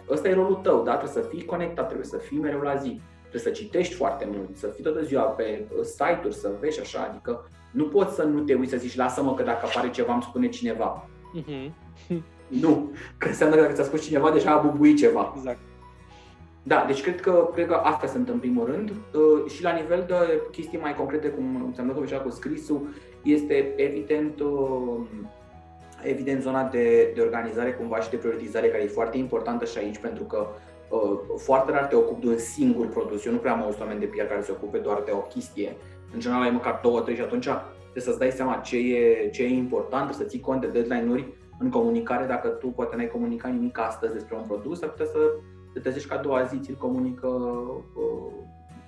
[0.10, 0.96] ăsta e rolul tău, da?
[0.96, 3.02] Trebuie să fii conectat, trebuie să fii mereu la zi
[3.36, 7.08] trebuie să citești foarte mult, să fii toată ziua pe uh, site-uri, să vezi așa,
[7.10, 10.22] adică nu poți să nu te uiți să zici, lasă-mă că dacă apare ceva îmi
[10.22, 11.08] spune cineva.
[11.40, 11.72] Uh-huh.
[12.64, 15.34] nu, că înseamnă că dacă ți-a spus cineva, deja a bubuit ceva.
[15.38, 15.58] Exact.
[16.64, 20.04] Da, deci cred că, cred că astea sunt în primul rând uh, și la nivel
[20.08, 22.88] de chestii mai concrete, cum ți-am dat deja cu scrisul,
[23.24, 25.00] este evident uh,
[26.04, 29.98] evident zona de, de organizare cumva și de prioritizare care e foarte importantă și aici
[29.98, 30.75] pentru că Uh,
[31.38, 33.26] foarte rar te ocupi de un singur produs.
[33.26, 35.76] Eu nu prea am auzit oameni de PR care se ocupe doar de o chestie.
[36.14, 37.48] În general ai măcar două, trei și atunci
[37.82, 41.70] trebuie să-ți dai seama ce e, ce e important, să ții cont de deadline-uri în
[41.70, 42.26] comunicare.
[42.26, 45.20] Dacă tu poate n-ai comunicat nimic astăzi despre un produs, ar putea să
[45.74, 48.34] te trezești ca a doua zi, ți comunică uh,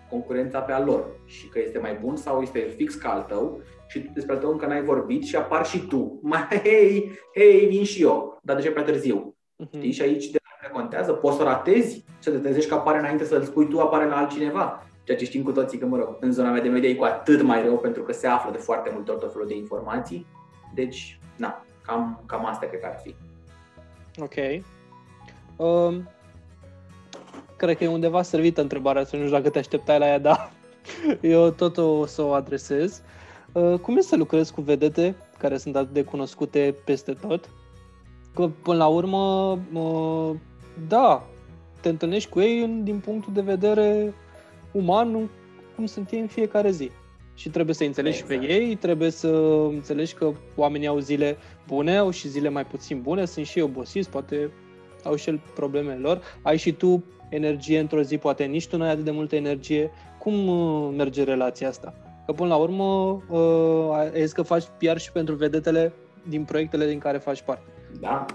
[0.10, 3.62] concurența pe al lor și că este mai bun sau este fix ca al tău
[3.88, 6.20] și despre al tău încă n-ai vorbit și apar și tu.
[6.22, 9.36] Mai, hei, hei, vin și eu, dar deja prea târziu.
[9.66, 9.78] Uh-huh.
[9.78, 9.92] Știi?
[9.92, 10.40] Și aici de
[10.78, 14.18] contează, poți să ratezi, să te trezești că apare înainte să-l spui tu, apare la
[14.18, 14.84] altcineva.
[15.04, 17.04] Ceea ce știm cu toții că, mă rog, în zona mea de media e cu
[17.04, 20.26] atât mai rău pentru că se află de foarte multe ori tot felul de informații.
[20.74, 23.16] Deci, na, cam, cam asta cred că ar fi.
[24.22, 24.64] Ok.
[25.56, 26.10] Um,
[27.56, 30.52] cred că e undeva servită întrebarea să nu știu dacă te așteptai la ea, dar
[31.22, 33.02] eu tot o să o adresez.
[33.52, 37.50] Uh, cum e să lucrezi cu vedete care sunt atât de cunoscute peste tot
[38.38, 39.60] că până la urmă,
[40.88, 41.28] da,
[41.82, 44.14] te întâlnești cu ei din punctul de vedere
[44.72, 45.30] uman,
[45.76, 46.92] cum sunt ei în fiecare zi.
[47.34, 48.40] Și trebuie să înțelegi exact.
[48.40, 49.28] pe ei, trebuie să
[49.70, 54.10] înțelegi că oamenii au zile bune, au și zile mai puțin bune, sunt și obosiți,
[54.10, 54.52] poate
[55.04, 56.22] au și el problemele lor.
[56.42, 59.92] Ai și tu energie într-o zi, poate nici tu nu ai atât de multă energie.
[60.20, 61.94] Cum uh, merge relația asta?
[62.26, 62.84] Că până la urmă,
[63.30, 65.94] uh, ai zis că faci PR și pentru vedetele
[66.28, 67.72] din proiectele din care faci parte.
[68.00, 68.26] Da.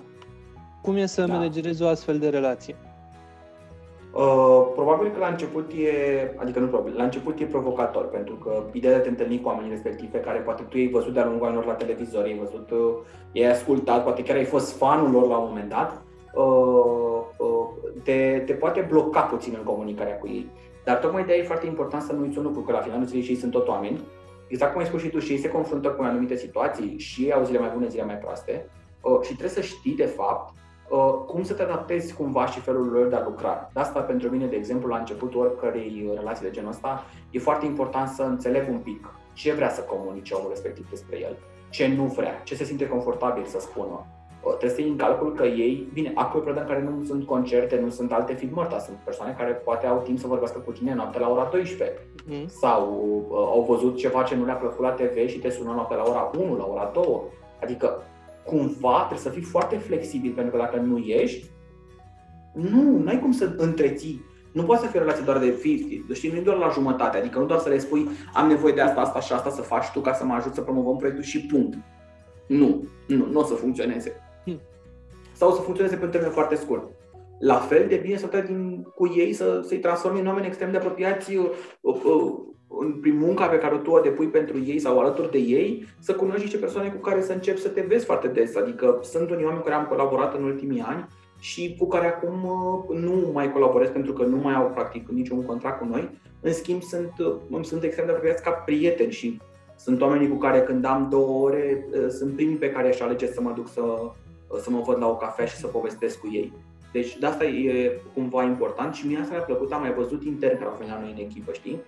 [0.83, 1.33] Cum e să da.
[1.33, 2.77] managerezi o astfel de relație?
[4.13, 8.63] Uh, probabil că la început e, adică nu probabil, la început e provocator, pentru că
[8.73, 11.25] ideea de a te întâlni cu oamenii respectivi pe care poate tu ai văzut de-a
[11.25, 12.95] lungul anilor la televizor, ai văzut, uh,
[13.35, 16.03] ai ascultat, poate chiar ai fost fanul lor la un moment dat,
[16.35, 17.67] uh, uh,
[18.03, 20.51] te, te poate bloca puțin în comunicarea cu ei.
[20.85, 23.07] Dar tocmai de aia e foarte important să nu uiți un lucru, că la finalul
[23.07, 24.01] zilei și ei sunt tot oameni,
[24.47, 27.33] exact cum ai spus și tu, și ei se confruntă cu anumite situații și ei
[27.33, 28.67] au zile mai bune, zile mai proaste
[29.03, 30.62] uh, și trebuie să știi, de fapt, Uh,
[31.27, 33.71] cum să te adaptezi cumva și felul lor de a lucra.
[33.73, 37.67] De asta, pentru mine, de exemplu, la începutul oricărei relații de genul ăsta, e foarte
[37.67, 41.37] important să înțeleg un pic ce vrea să comunice omul respectiv despre el,
[41.71, 44.07] ce nu vrea, ce se simte confortabil să spună.
[44.43, 47.27] Uh, trebuie să iei în calcul că ei, bine, acum e în care nu sunt
[47.27, 50.73] concerte, nu sunt alte filmări, dar sunt persoane care poate au timp să vorbească cu
[50.73, 52.47] tine noapte la ora 12 mm.
[52.47, 52.83] sau
[53.29, 56.03] uh, au văzut ceva ce nu le-a plăcut la TV și te sună noapte la
[56.07, 57.21] ora 1, la ora 2.
[57.63, 58.03] Adică
[58.45, 61.51] cumva trebuie să fii foarte flexibil, pentru că dacă nu ești,
[62.53, 64.25] nu, nu ai cum să întreții.
[64.53, 67.39] Nu poate să fie o relație doar de 50, știi, nu doar la jumătate, adică
[67.39, 70.01] nu doar să le spui am nevoie de asta, asta și asta să faci tu
[70.01, 71.79] ca să mă ajut să promovăm proiectul și punct.
[72.47, 74.13] Nu, nu, nu o să funcționeze.
[74.45, 74.61] Hmm.
[75.33, 76.91] Sau o să funcționeze pe un termen foarte scurt.
[77.39, 80.71] La fel de bine să te din, cu ei să, să-i transformi în oameni extrem
[80.71, 82.33] de apropiați uh, uh,
[83.01, 86.43] prin munca pe care tu o depui pentru ei sau alături de ei, să cunoști
[86.43, 88.57] niște persoane cu care să începi să te vezi foarte des.
[88.57, 91.07] Adică sunt unii oameni cu care am colaborat în ultimii ani
[91.39, 95.45] și cu care acum uh, nu mai colaborez pentru că nu mai au practic niciun
[95.45, 96.11] contract cu noi.
[96.41, 97.13] În schimb, sunt,
[97.51, 99.41] uh, sunt extrem de apropiați ca prieteni și
[99.77, 103.27] sunt oamenii cu care când am două ore, uh, sunt primii pe care aș alege
[103.27, 103.83] să mă duc să,
[104.61, 106.53] să mă văd la o cafea și să povestesc cu ei.
[106.93, 110.59] Deci de asta e cumva important și mie asta mi-a plăcut, am mai văzut intern
[110.59, 111.81] care au venit la noi în echipă, știi?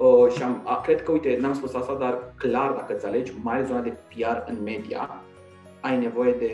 [0.00, 3.32] Uh, și am, a, cred că, uite, n-am spus asta, dar clar, dacă îți alegi
[3.42, 5.22] mai zona de PR în media,
[5.80, 6.52] ai nevoie de,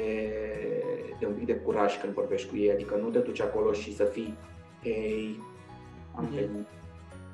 [1.18, 3.94] de un pic de curaj când vorbești cu ei, adică nu te duci acolo și
[3.94, 4.36] să fii,
[4.82, 5.40] ei,
[6.14, 6.34] am mm-hmm.
[6.34, 6.66] venit.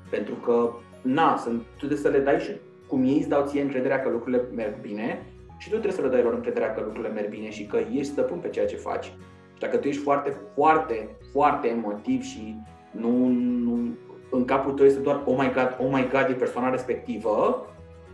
[0.09, 0.69] Pentru că,
[1.01, 2.51] na, sunt, tu trebuie să le dai și
[2.87, 5.25] cum ei îți dau ție încrederea că lucrurile merg bine
[5.57, 8.11] și tu trebuie să le dai lor încrederea că lucrurile merg bine și că ești
[8.11, 9.05] stăpân pe ceea ce faci.
[9.53, 12.55] Și dacă tu ești foarte, foarte, foarte emotiv și
[12.91, 13.27] nu,
[13.63, 13.95] nu
[14.33, 17.65] în capul tău este doar oh my god, oh my god, e persoana respectivă,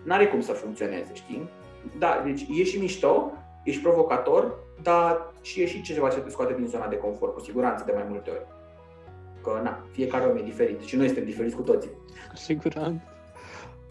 [0.04, 1.50] n-are cum să funcționeze, știi?
[1.98, 3.32] Da, deci e și mișto,
[3.64, 7.40] ești provocator, dar și e și ceva ce te scoate din zona de confort, cu
[7.40, 8.46] siguranță, de mai multe ori.
[9.44, 11.90] Că, na, fiecare om e diferit și noi suntem diferiți cu toții.
[12.30, 13.02] Cu siguranță.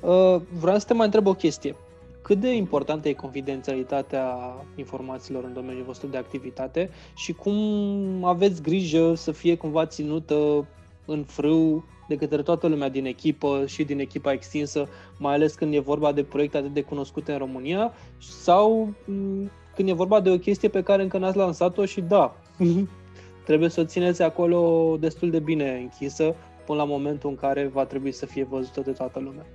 [0.00, 1.74] Uh, vreau să te mai întreb o chestie.
[2.22, 4.36] Cât de importantă e confidențialitatea
[4.74, 10.66] informațiilor în domeniul vostru de activitate și cum aveți grijă să fie cumva ținută
[11.04, 14.88] în frâu de către toată lumea din echipă și din echipa extinsă,
[15.18, 19.88] mai ales când e vorba de proiecte atât de cunoscute în România, sau mm, când
[19.88, 22.36] e vorba de o chestie pe care încă n-ați lansat-o și da,
[23.46, 26.34] trebuie să o țineți acolo destul de bine închisă
[26.66, 29.46] până la momentul în care va trebui să fie văzută de toată lumea.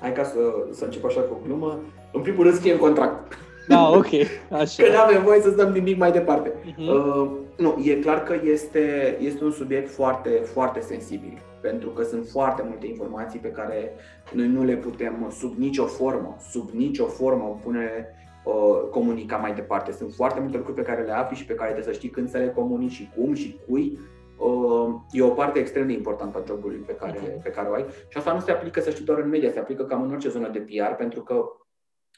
[0.00, 0.38] Hai ca să,
[0.72, 1.78] să încep așa cu o glumă.
[2.12, 3.47] În primul rând scrie în contract.
[3.68, 4.06] Da, ok.
[4.50, 4.82] Așa.
[4.82, 6.52] Că nu avem voie să stăm nimic mai departe.
[6.52, 6.76] Uh-huh.
[6.76, 12.26] Uh, nu, e clar că este, este un subiect foarte, foarte sensibil, pentru că sunt
[12.26, 13.92] foarte multe informații pe care
[14.32, 18.06] noi nu le putem sub nicio formă, sub nicio formă pune
[18.44, 19.92] uh, comunica mai departe.
[19.92, 22.28] Sunt foarte multe lucruri pe care le afli și pe care trebuie să știi când
[22.28, 23.98] să le comunici și cum și cui.
[24.38, 27.42] Uh, e o parte extrem de importantă a jobului pe care, uh-huh.
[27.42, 29.58] pe care o ai și asta nu se aplică, să știi, doar în media, se
[29.58, 31.44] aplică cam în orice zonă de PR, pentru că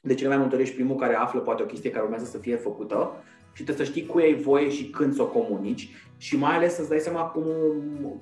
[0.00, 2.38] de cele mai multe ori ești primul care află poate o chestie care urmează să
[2.38, 3.12] fie făcută
[3.52, 6.74] și trebuie să știi cu ai voie și când să o comunici și mai ales
[6.74, 7.44] să-ți dai seama cum,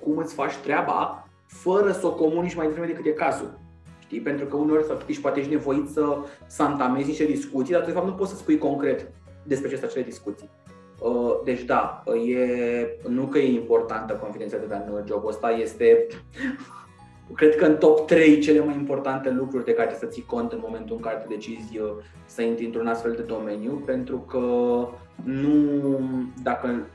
[0.01, 3.59] cum îți faci treaba fără să o comunici mai devreme decât e cazul.
[3.99, 4.21] Știi?
[4.21, 6.17] Pentru că uneori să ești, poate ești nevoit să,
[6.47, 9.11] să antamezi niște discuții, dar de fapt nu poți să spui concret
[9.43, 10.51] despre ce sunt acele discuții.
[11.01, 12.47] Uh, deci da, e,
[13.09, 16.07] nu că e importantă confidențialitatea în jobul ăsta, este
[17.35, 20.53] cred că în top 3 cele mai importante lucruri de care trebuie să ții cont
[20.53, 21.91] în momentul în care te decizi uh,
[22.27, 24.39] să intri într-un astfel de domeniu, pentru că
[25.25, 25.81] nu,
[26.43, 26.87] dacă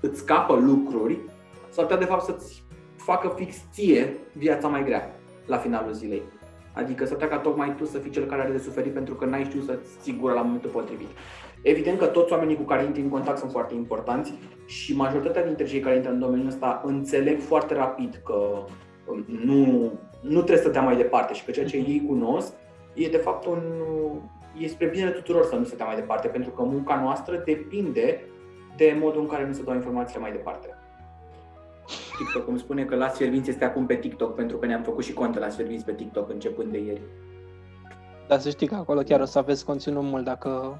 [0.00, 1.18] îți scapă lucruri,
[1.68, 2.64] s-ar putea de fapt să-ți
[2.96, 5.14] facă fix ție viața mai grea
[5.46, 6.22] la finalul zilei.
[6.72, 9.44] Adică să ca tocmai tu să fii cel care are de suferit pentru că n-ai
[9.44, 11.08] știut să sigură la momentul potrivit.
[11.62, 14.32] Evident că toți oamenii cu care intri în contact sunt foarte importanți
[14.66, 18.66] și majoritatea dintre cei care intră în domeniul ăsta înțeleg foarte rapid că um,
[19.44, 22.52] nu, nu trebuie să dea mai departe și că ceea ce ei cunosc
[22.94, 23.62] e de fapt un,
[24.58, 28.24] e spre binele tuturor să nu se dea mai departe, pentru că munca noastră depinde
[28.76, 30.68] de modul în care nu se dau informațiile mai departe.
[32.18, 35.12] TikTok îmi spune că la Fierbinți este acum pe TikTok pentru că ne-am făcut și
[35.12, 37.00] conte la Fierbinți pe TikTok începând de ieri.
[38.28, 40.78] Dar să știi că acolo chiar o să aveți conținut mult dacă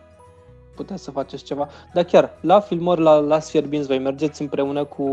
[0.75, 1.69] puteți să faceți ceva.
[1.95, 5.05] Dar chiar, la filmări la Las Fierbinți, voi mergeți împreună cu,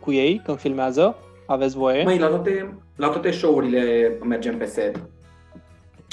[0.00, 1.16] cu ei când filmează?
[1.46, 2.04] Aveți voie?
[2.04, 4.96] Măi, la toate, la toate show-urile mergem pe set.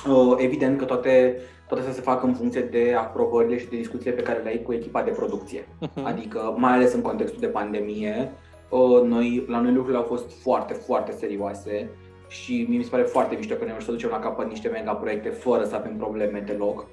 [0.08, 4.16] Uh, evident că toate, toate să se facă în funcție de aprobările și de discuțiile
[4.16, 5.62] pe care le ai cu echipa de producție.
[5.62, 6.04] Uh-huh.
[6.04, 8.32] Adică, mai ales în contextul de pandemie,
[8.70, 11.90] uh, noi, la noi lucrurile au fost foarte, foarte serioase
[12.28, 15.30] și mi se pare foarte mișto că ne să ducem la capăt niște mega proiecte
[15.30, 16.88] fără să avem probleme deloc.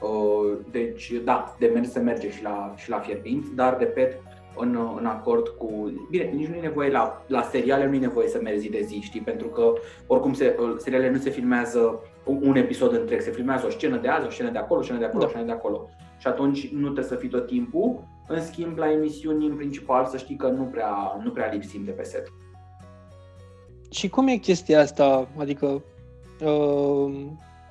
[0.00, 4.22] Uh, deci, da, de mers se merge și la, și la fierbinți, dar, repet,
[4.56, 5.92] în, în acord cu...
[6.10, 8.80] Bine, nici nu e nevoie la, la seriale, nu e nevoie să mergi zi de
[8.80, 9.20] zi, știi?
[9.20, 9.72] Pentru că
[10.06, 14.26] oricum se, serialele nu se filmează un episod întreg, se filmează o scenă de azi,
[14.26, 15.26] o scenă de acolo, o scenă de acolo, da.
[15.26, 15.88] o scenă de acolo.
[16.18, 18.04] Și atunci nu trebuie să fii tot timpul.
[18.28, 21.90] În schimb, la emisiuni, în principal, să știi că nu prea, nu prea lipsim de
[21.90, 22.32] pe set.
[23.90, 25.28] Și cum e chestia asta?
[25.38, 25.82] Adică,
[26.44, 27.26] uh,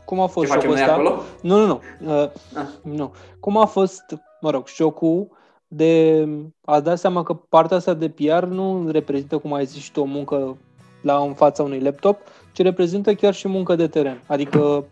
[0.06, 0.94] cum a fost Ce facem ăsta?
[0.94, 1.22] acolo?
[1.42, 1.82] Nu, nu, nu.
[2.22, 2.68] Uh, ah.
[2.84, 3.14] nu.
[3.40, 4.04] Cum a fost,
[4.42, 5.28] mă rog, șocul
[5.72, 6.28] de
[6.66, 10.02] a da seama că partea asta de PR nu reprezintă, cum ai zis și tu,
[10.02, 10.58] o muncă
[11.02, 12.20] la în fața unui laptop,
[12.52, 14.24] ci reprezintă chiar și muncă de teren.
[14.28, 14.86] Adică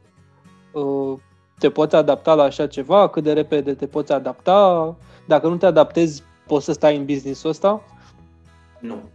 [0.74, 1.18] uh,
[1.60, 4.96] te poți adapta la așa ceva, cât de repede te poți adapta,
[5.28, 7.82] dacă nu te adaptezi, poți să stai în business-ul ăsta?
[8.80, 8.96] Nu.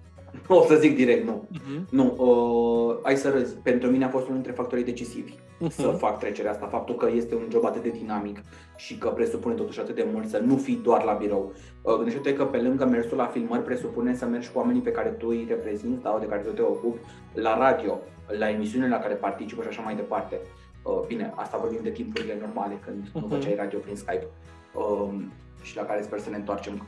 [0.48, 1.48] O să zic direct nu.
[1.54, 1.88] Uh-huh.
[1.90, 3.54] Nu, uh, ai să râzi.
[3.54, 5.32] Pentru mine a fost unul dintre factorii decisivi
[5.66, 5.74] uh-huh.
[5.74, 6.66] să fac trecerea asta.
[6.66, 8.42] Faptul că este un job atât de dinamic
[8.76, 11.52] și că presupune totuși atât de mult să nu fii doar la birou.
[11.82, 15.08] Uh, gândește-te că pe lângă mersul la filmări presupune să mergi cu oamenii pe care
[15.08, 17.00] tu îi reprezinți sau de care tu te ocupi
[17.32, 17.98] la radio,
[18.38, 20.40] la emisiunile la care participă și așa mai departe.
[20.82, 23.12] Uh, bine, asta vorbim de timpurile normale, când uh-huh.
[23.12, 23.28] nu mhm.
[23.28, 24.26] făceai radio prin Skype
[24.74, 25.14] uh,
[25.62, 26.82] și la care sper să ne întoarcem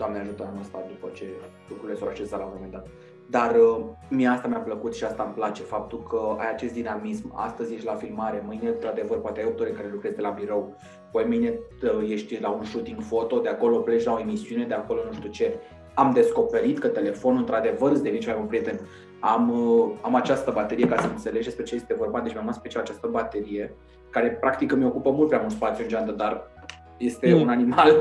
[0.00, 1.26] Doamne ajută anul ăsta după ce
[1.68, 2.86] lucrurile s-au așezat la un moment dat.
[3.30, 7.32] Dar uh, mie asta mi-a plăcut și asta îmi place, faptul că ai acest dinamism.
[7.34, 10.76] Astăzi ești la filmare, mâine, într-adevăr, poate ai 8 ore care lucrezi de la birou,
[11.12, 14.74] poi mâine uh, ești la un shooting foto, de acolo pleci la o emisiune, de
[14.74, 15.54] acolo nu știu ce.
[15.94, 18.80] Am descoperit că telefonul, într-adevăr, îți devine cel mai bun prieten.
[19.20, 22.56] Am, uh, am această baterie, ca să înțelegi despre ce este vorba, deci mi-am luat
[22.56, 23.74] special această baterie,
[24.10, 26.50] care practic îmi ocupă mult prea mult spațiu în geantă, dar
[26.98, 27.40] este mm.
[27.40, 27.94] un animal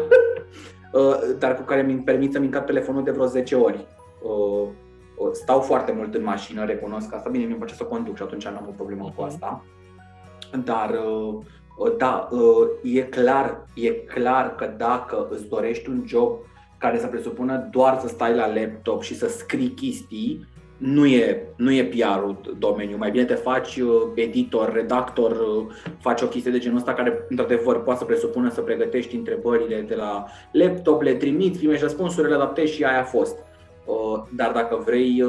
[0.93, 3.87] Uh, dar cu care mi permit să-mi încap telefonul de vreo 10 ori.
[5.19, 7.29] Uh, uh, stau foarte mult în mașină, recunosc asta.
[7.29, 9.23] Bine, mi-e place să conduc și atunci nu am o problemă cu mhm.
[9.23, 9.63] asta.
[10.63, 10.99] Dar
[11.97, 12.29] da,
[12.83, 16.37] e clar, e clar că dacă îți dorești un job
[16.77, 20.47] care să presupună doar să stai la laptop și să scrii chestii,
[20.79, 22.97] nu e, nu e PR-ul domeniu.
[22.97, 25.65] Mai bine te faci uh, editor, redactor, uh,
[25.99, 29.95] faci o chestie de genul ăsta care, într-adevăr, poate să presupună să pregătești întrebările de
[29.95, 33.37] la laptop, le trimiți, primești răspunsurile, le adaptezi și aia a fost.
[33.89, 35.23] Uh, dar dacă vrei,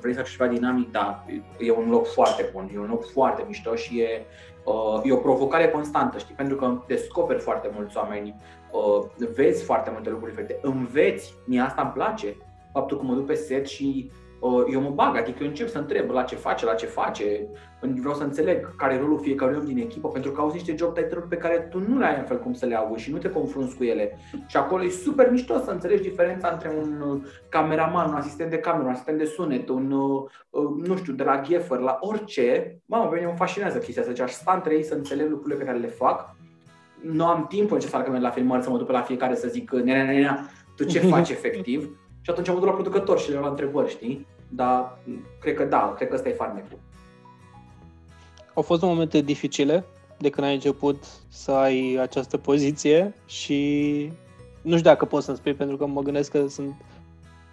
[0.00, 1.24] vrei să faci ceva dinamic, da,
[1.58, 4.26] e un loc foarte bun, e un loc foarte mișto și e,
[5.02, 6.34] e o provocare constantă, știi?
[6.34, 8.36] Pentru că descoperi foarte mulți oameni,
[9.34, 12.36] vezi foarte multe lucruri diferite, înveți, mie asta îmi place,
[12.72, 14.10] faptul că mă duc pe set și
[14.72, 17.46] eu mă bag, adică eu încep să întreb la ce face, la ce face,
[17.80, 20.94] vreau să înțeleg care e rolul fiecărui om din echipă, pentru că au niște job
[20.94, 23.18] title pe care tu nu le ai în fel cum să le auzi și nu
[23.18, 24.18] te confrunți cu ele.
[24.46, 28.58] Și acolo e super mișto să înțelegi diferența între un uh, cameraman, un asistent de
[28.58, 32.78] cameră, un asistent de sunet, un, uh, uh, nu știu, de la Gaffer, la orice.
[32.86, 35.58] Mamă, pe mine mă fascinează chestia asta, deci aș sta între ei să înțeleg lucrurile
[35.58, 36.36] pe care le fac.
[37.00, 39.48] Nu am timp necesar când merg la filmări să mă duc pe la fiecare să
[39.48, 41.98] zic, nea, nea, nea, tu ce faci efectiv?
[42.20, 44.26] Și atunci am dus la producător și le la întrebări, știi?
[44.54, 44.98] Dar
[45.40, 46.78] cred că da, cred că ăsta e farmecul.
[48.54, 49.84] Au fost momente dificile
[50.18, 54.12] de când ai început să ai această poziție și
[54.62, 56.74] nu știu dacă poți să-mi spui pentru că mă gândesc că sunt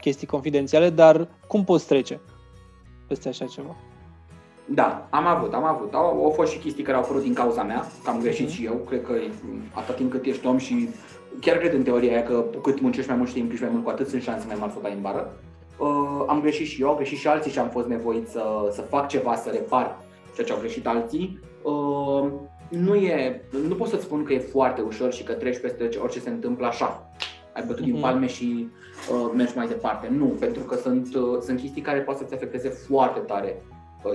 [0.02, 2.20] chestii confidențiale, dar cum poți trece
[3.08, 3.76] peste așa ceva?
[4.66, 5.94] Da, am avut, am avut.
[5.94, 8.54] Au, au fost și chestii care au apărut din cauza mea, că am greșit uh-huh.
[8.54, 8.74] și eu.
[8.74, 9.14] Cred că
[9.74, 10.90] atât timp cât ești om și
[11.40, 13.70] chiar cred în teoria aia că cu cât muncești mai mult și te implici mai
[13.72, 15.34] mult, cu atât sunt șanse mai mari să o dai în bară.
[15.82, 18.82] Uh, am greșit și eu, am greșit și alții și am fost nevoit să, să
[18.82, 19.98] fac ceva, să repar
[20.34, 21.40] ceea ce au greșit alții.
[21.64, 22.32] Uh,
[22.70, 26.20] nu, e, nu pot să-ți spun că e foarte ușor și că treci peste orice
[26.20, 27.12] se întâmplă așa.
[27.54, 27.86] Ai bătut mm-hmm.
[27.86, 28.02] din mhm.
[28.02, 28.68] palme și
[29.12, 30.08] uh, mergi mai departe.
[30.18, 33.62] Nu, pentru că sunt, uh, sunt chestii care pot să-ți afecteze foarte tare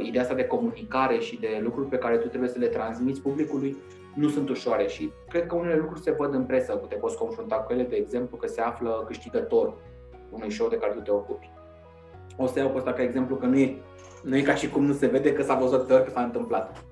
[0.03, 3.77] ideea asta de comunicare și de lucruri pe care tu trebuie să le transmiți publicului
[4.15, 7.57] nu sunt ușoare și cred că unele lucruri se văd în presă, te poți confrunta
[7.57, 9.75] cu ele, de exemplu, că se află câștigător
[10.31, 11.51] unui show de care tu te ocupi.
[12.37, 13.77] O să iau pe asta ca exemplu că nu e,
[14.23, 16.85] nu e ca și cum nu se vede că s-a văzut că s-a întâmplat.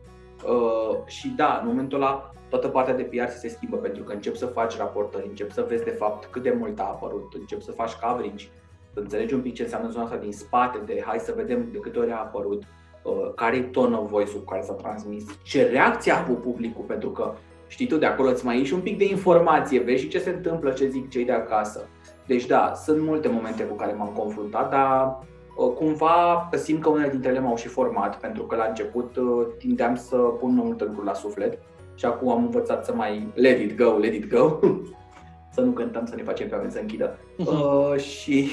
[0.47, 4.37] Uh, și da, în momentul ăla toată partea de PR se schimbă pentru că încep
[4.37, 7.73] să faci raportări, încep să vezi de fapt cât de mult a apărut, încep să
[7.73, 8.47] faci coverage,
[8.93, 11.79] să înțelegi un pic ce înseamnă zona asta din spate, de hai să vedem de
[11.79, 12.63] câte ori a apărut,
[13.03, 16.85] uh, care e tone of voice-ul cu care s-a transmis, ce reacție a avut publicul,
[16.85, 17.33] pentru că
[17.67, 20.31] știi tu, de acolo îți mai ieși un pic de informație, vezi și ce se
[20.31, 21.89] întâmplă, ce zic cei de acasă.
[22.27, 25.19] Deci da, sunt multe momente cu care m-am confruntat, dar
[25.57, 29.47] uh, cumva simt că unele dintre ele m-au și format, pentru că la început uh,
[29.59, 31.59] tindeam să pun multe lucruri la suflet
[31.95, 34.59] și acum am învățat să mai let it go, let it go,
[35.55, 37.15] să nu cântăm, să ne facem pe oameni să închidă.
[37.15, 37.47] Uh-huh.
[37.47, 38.49] Uh, și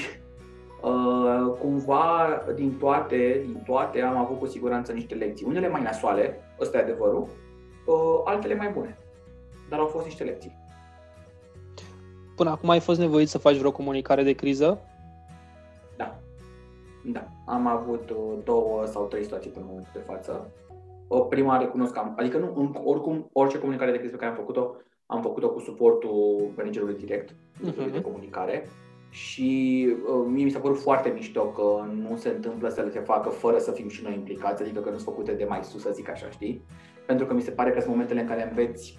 [0.82, 5.46] uh, cumva din toate, din toate am avut cu siguranță niște lecții.
[5.48, 7.28] Unele mai nasoale, ăsta e adevărul,
[7.86, 8.98] uh, altele mai bune.
[9.68, 10.60] Dar au fost niște lecții.
[12.36, 14.78] Până acum ai fost nevoit să faci vreo comunicare de criză?
[15.96, 16.18] Da.
[17.04, 17.28] Da.
[17.46, 20.50] Am avut uh, două sau trei situații până în momentul de față.
[21.08, 24.36] O prima recunosc că am, adică nu, oricum, orice comunicare de criză pe care am
[24.36, 24.74] făcut-o,
[25.06, 27.92] am făcut-o cu suportul managerului direct uh-huh.
[27.92, 28.68] de comunicare
[29.10, 33.00] și uh, mie mi s-a părut foarte mișto că nu se întâmplă să le se
[33.00, 35.80] facă fără să fim și noi implicați, adică că nu sunt făcute de mai sus,
[35.80, 36.62] să zic așa, știi?
[37.06, 38.98] Pentru că mi se pare că sunt momentele în care înveți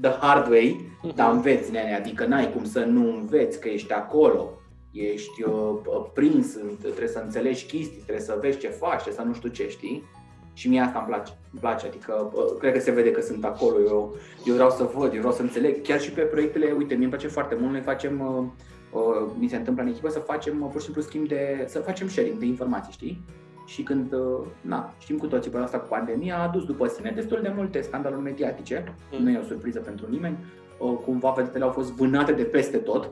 [0.00, 1.14] the hard way, uh-huh.
[1.14, 4.50] dar înveți, nene, adică n-ai cum să nu înveți că ești acolo,
[4.90, 5.74] ești uh,
[6.14, 9.68] prins, trebuie să înțelegi chestii, trebuie să vezi ce faci, trebuie să nu știu ce,
[9.68, 10.04] știi?
[10.52, 13.44] Și mie asta îmi place, îmi place, adică uh, cred că se vede că sunt
[13.44, 16.94] acolo, eu, eu vreau să văd, eu vreau să înțeleg, chiar și pe proiectele, uite,
[16.94, 20.18] mie îmi place foarte mult, noi facem, uh, uh, mi se întâmplă în echipă să
[20.18, 23.24] facem uh, pur și simplu schimb de, să facem sharing de informații, știi?
[23.64, 27.12] Și când, uh, na, știm cu toții pe asta cu pandemia, a adus după sine
[27.14, 29.22] destul de multe scandaluri mediatice, mm.
[29.22, 30.36] nu e o surpriză pentru nimeni,
[30.78, 33.10] uh, cumva vedetele au fost vânate de peste tot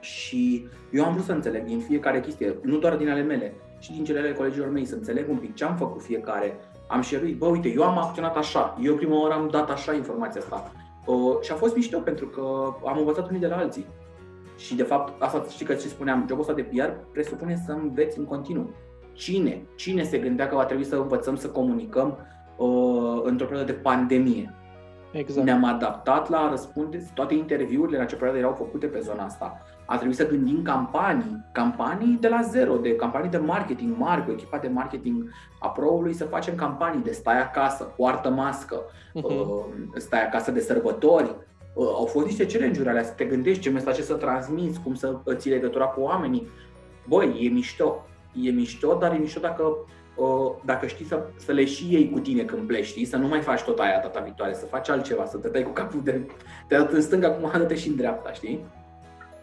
[0.00, 3.92] și eu am vrut să înțeleg din fiecare chestie, nu doar din ale mele, și
[3.92, 6.58] din cele ale colegilor mei, să înțeleg un pic ce am făcut fiecare.
[6.88, 10.40] Am șeruit, bă, uite, eu am acționat așa, eu prima oară am dat așa informația
[10.40, 10.72] asta.
[11.06, 12.40] Uh, și a fost mișto pentru că
[12.86, 13.86] am învățat unii de la alții.
[14.56, 18.18] Și de fapt, asta știi că ce spuneam, jobul ăsta de PR presupune să înveți
[18.18, 18.70] în continuu.
[19.18, 19.62] Cine?
[19.76, 22.18] Cine se gândea că va trebui să învățăm să comunicăm
[22.56, 24.54] uh, într-o perioadă de pandemie?
[25.12, 25.46] Exact.
[25.46, 29.62] Ne-am adaptat la răspunde, toate interviurile în acea perioadă erau făcute pe zona asta.
[29.86, 34.30] A trebuit să gândim campanii, campanii de la zero, de campanii de marketing mari, cu
[34.30, 38.80] echipa de marketing a pro să facem campanii de stai acasă, poartă mască,
[39.14, 39.96] uh-huh.
[39.96, 41.34] stai acasă de sărbători.
[41.74, 45.16] Uh, au fost niște challenge-uri alea, să te gândești ce mesaje să transmiți, cum să
[45.32, 46.48] ții legătura cu oamenii.
[47.08, 49.76] Băi, e mișto, e mișto, dar e mișto dacă
[50.64, 53.04] dacă știi să, să le și iei cu tine când pleci, știi?
[53.04, 55.70] să nu mai faci tot aia data viitoare, să faci altceva, să te dai cu
[55.70, 56.26] capul de,
[56.68, 58.64] te dat în stânga, acum dă și în dreapta, știi?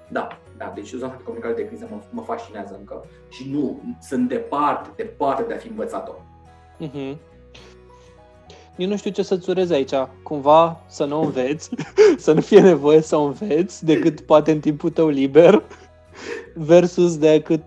[0.07, 4.27] Da, da, deci zona de comunicare de criză mă, mă fascinează încă și nu, sunt
[4.27, 6.13] departe, departe de a fi învățat-o.
[6.85, 7.17] Mm-hmm.
[8.75, 11.69] Eu nu știu ce să-ți urez aici, cumva să nu înveți,
[12.17, 15.63] să nu fie nevoie să înveți decât poate în timpul tău liber
[16.53, 17.63] versus decât,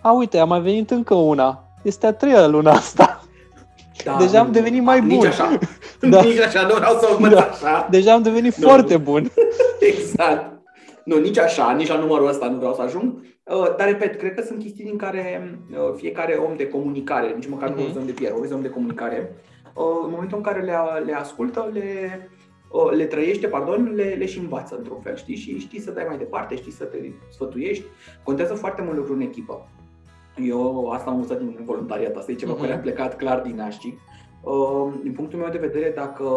[0.00, 3.22] a uite, a mai venit încă una, este a treia luna asta.
[4.04, 5.08] Da, Deja am devenit mai bun.
[5.08, 5.58] Nici așa.
[6.00, 6.22] Da.
[6.22, 7.40] Nici așa, nu vreau să învăț da.
[7.40, 7.86] așa.
[7.90, 9.00] Deja am devenit nu, foarte nu.
[9.00, 9.30] bun.
[9.90, 10.58] exact.
[11.04, 13.20] Nu, nici așa, nici la numărul ăsta nu vreau să ajung.
[13.44, 17.48] Uh, dar, repet, cred că sunt chestii din care uh, fiecare om de comunicare, nici
[17.48, 17.96] măcar nu uh-huh.
[17.96, 19.36] om de PR, o om de comunicare,
[19.74, 20.74] uh, în momentul în care le,
[21.04, 22.28] le ascultă, le,
[22.96, 25.36] le trăiește, pardon, le, le și învață într-un fel, știi?
[25.36, 26.96] Și știi să dai mai departe, știi să te
[27.30, 27.84] sfătuiești.
[28.22, 29.68] Contează foarte mult lucru în echipă.
[30.42, 32.60] Eu asta am învățat din voluntariat, asta e ceva uh-huh.
[32.60, 33.98] care a plecat clar din Așcic.
[34.40, 36.28] Uh, din punctul meu de vedere, dacă,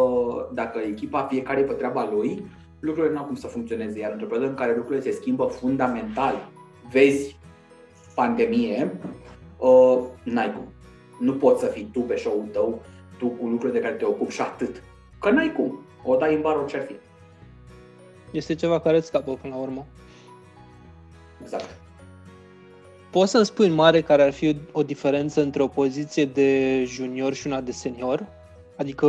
[0.53, 2.45] dacă echipa fiecare pe treaba lui,
[2.79, 3.99] lucrurile nu au cum să funcționeze.
[3.99, 6.49] Iar într-o perioadă în care lucrurile se schimbă fundamental,
[6.91, 7.39] vezi
[8.15, 8.99] pandemie,
[9.57, 10.67] uh, n-ai cum.
[11.19, 12.81] Nu poți să fii tu pe show-ul tău,
[13.17, 14.83] tu cu lucrurile de care te ocupi și atât.
[15.19, 15.79] Că n-ai cum.
[16.03, 16.95] O dai în bar orice ar fi.
[18.31, 19.85] Este ceva care îți scapă până la urmă.
[21.41, 21.79] Exact.
[23.11, 27.33] Poți să-mi spui în mare care ar fi o diferență între o poziție de junior
[27.33, 28.27] și una de senior?
[28.75, 29.07] Adică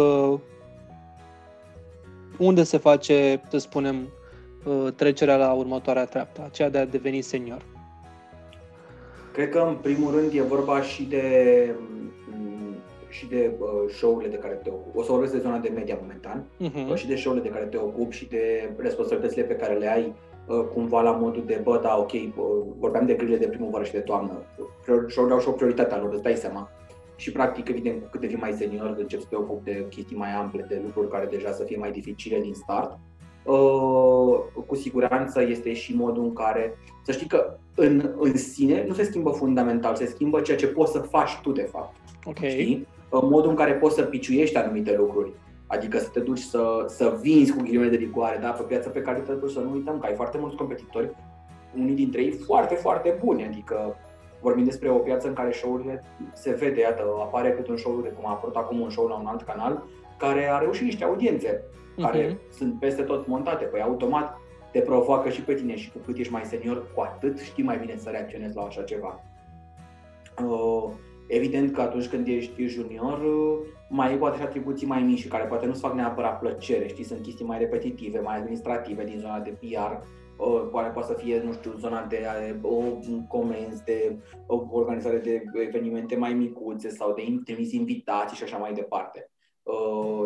[2.39, 4.09] unde se face, să spunem,
[4.65, 7.63] uh, trecerea la următoarea treaptă, aceea de a deveni senior?
[9.33, 11.25] Cred că în primul rând e vorba și de
[12.29, 12.75] mm,
[13.09, 14.99] și de uh, show-urile de care te ocupi.
[14.99, 16.95] O să vorbesc de zona de media momentan, uh-huh.
[16.95, 20.32] și de show-urile de care te ocupi și de responsabilitățile pe care le ai Uh,
[20.47, 22.13] cumva la modul de, bă, da, ok,
[22.79, 24.33] vorbeam de grile de primăvară și de toamnă,
[25.09, 26.71] și-au și o prioritatea lor, îți dai seama.
[27.17, 30.31] și practic, evident, cu cât devii mai senior, începi să te ocupi de chestii mai
[30.31, 32.99] ample, de lucruri care deja să fie mai dificile din start.
[33.45, 38.95] Uh, cu siguranță este și modul în care, să știi că în, în sine nu
[38.95, 41.97] se schimbă fundamental, se schimbă ceea ce poți să faci tu de fapt.
[42.25, 42.51] Okay.
[42.51, 42.87] Știi?
[43.11, 45.33] Modul în care poți să piciuiești anumite lucruri.
[45.73, 48.51] Adică să te duci să, să vinzi cu ghilimele de rigoare, da?
[48.51, 51.11] pe piața pe care te duci, să nu uităm că ai foarte mulți competitori,
[51.79, 53.97] unii dintre ei foarte, foarte buni, adică
[54.41, 58.09] vorbim despre o piață în care show-urile se vede, iată, apare câte un show de
[58.09, 59.85] cum a apărut acum un show la un alt canal,
[60.19, 62.03] care a reușit niște audiențe, uh-huh.
[62.03, 64.37] care sunt peste tot montate, păi automat
[64.73, 67.79] te provoacă și pe tine și cu cât ești mai senior, cu atât știi mai
[67.79, 69.21] bine să reacționezi la așa ceva.
[70.45, 70.91] Uh,
[71.29, 73.59] evident că atunci când ești junior, uh,
[73.95, 77.23] mai ai poate și atribuții mai mici care poate nu-ți fac neapărat plăcere, știi, sunt
[77.23, 80.05] chestii mai repetitive, mai administrative din zona de PR,
[80.71, 82.27] poate poate să fie, nu știu, zona de
[82.63, 82.83] o
[83.29, 88.73] comenzi, de o organizare de evenimente mai micuțe sau de trimis invitații și așa mai
[88.73, 89.31] departe.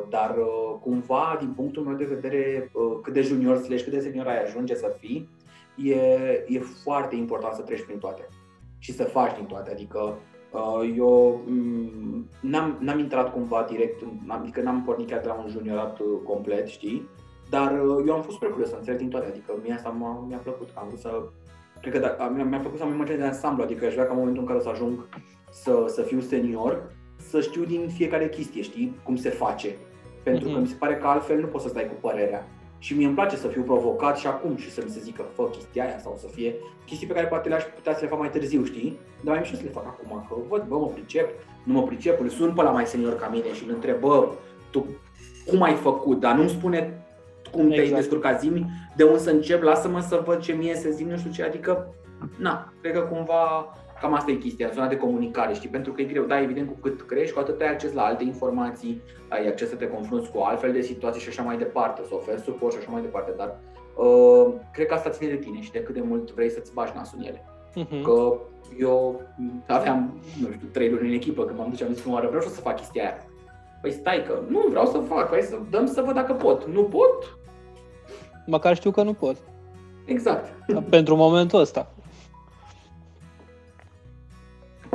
[0.08, 0.36] Dar
[0.80, 2.70] cumva, din punctul meu de vedere,
[3.02, 5.28] cât de junior slash cât de senior ai ajunge să fii,
[5.76, 5.94] e,
[6.48, 8.28] e foarte important să treci prin toate
[8.78, 9.70] și să faci din toate.
[9.70, 10.18] Adică
[10.96, 16.00] eu mm, n-am, n-am intrat cumva direct, adică n-am pornit chiar de la un juniorat
[16.24, 17.08] complet, știi?
[17.50, 20.24] Dar uh, eu am fost super curios să înțeleg din toate, adică mie asta m-a,
[20.28, 21.22] mi-a plăcut, că am vrut să...
[21.80, 24.12] Cred că da, mi-a, mi-a plăcut să am imagine de ansamblu, adică aș vrea ca
[24.12, 25.08] în momentul în care o să ajung
[25.50, 29.76] să, să fiu senior, să știu din fiecare chestie, știi, cum se face.
[30.22, 30.52] Pentru mm-hmm.
[30.52, 32.48] că mi se pare că altfel nu poți să stai cu părerea.
[32.78, 35.42] Și mie îmi place să fiu provocat și acum și să mi se zică, fă
[35.42, 36.54] chestia aia sau să fie
[36.86, 38.98] chestii pe care poate le-aș putea să le fac mai târziu, știi?
[39.20, 41.30] Dar mai mișto să le fac acum, că văd, bă, mă pricep,
[41.64, 44.28] nu mă pricep, îl sun pe la mai senior ca mine și îl întreb, bă,
[44.70, 44.86] tu
[45.46, 47.04] cum ai făcut, dar nu-mi spune
[47.50, 47.88] cum exact.
[47.88, 48.66] te-ai descurcat zimi,
[48.96, 51.94] de unde să încep, lasă-mă să văd ce mie se zi, nu știu ce, adică,
[52.38, 56.04] na, cred că cumva cam asta e chestia, zona de comunicare, știi, pentru că e
[56.04, 59.68] greu, da, evident, cu cât crești, cu atât ai acces la alte informații, ai acces
[59.68, 62.78] să te confrunți cu altfel de situații și așa mai departe, să oferi suport și
[62.78, 63.58] așa mai departe, dar
[63.96, 66.92] uh, cred că asta ține de tine și de cât de mult vrei să-ți bagi
[66.94, 67.44] nasul în ele.
[67.76, 68.02] Uh-huh.
[68.02, 68.38] Că
[68.78, 69.22] eu
[69.66, 72.26] aveam, nu știu, trei luni în echipă când m-am dus și am zis prima oară,
[72.26, 73.16] vreau să fac chestia aia.
[73.80, 76.66] Păi stai că nu vreau să fac, hai să dăm să văd dacă pot.
[76.66, 77.38] Nu pot?
[78.46, 79.36] Măcar știu că nu pot.
[80.04, 80.52] Exact.
[80.90, 81.90] Pentru momentul ăsta.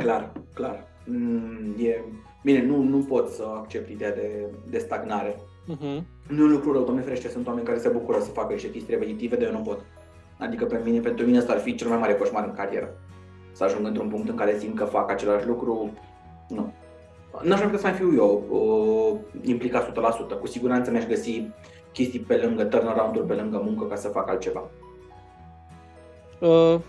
[0.02, 0.86] Clar, clar.
[1.04, 2.04] Mm, e,
[2.42, 5.36] bine, nu, nu pot să accept ideea de, de stagnare.
[5.70, 6.02] Uh-huh.
[6.28, 8.70] Nu e un lucru rău, doamne ferește, sunt oameni care se bucură să facă niște
[8.70, 9.80] chestii repetitive, de eu nu pot.
[10.38, 12.94] Adică pe mine, pentru mine asta ar fi cel mai mare coșmar în carieră.
[13.52, 15.90] Să ajung într-un punct în care simt că fac același lucru,
[16.48, 16.72] nu.
[17.42, 19.92] N-aș vrea să mai fiu eu uh, implicat
[20.36, 20.40] 100%.
[20.40, 21.50] Cu siguranță mi-aș găsi
[21.92, 24.70] chestii pe lângă turnaround-uri, pe lângă muncă ca să fac altceva.
[26.40, 26.80] Uh,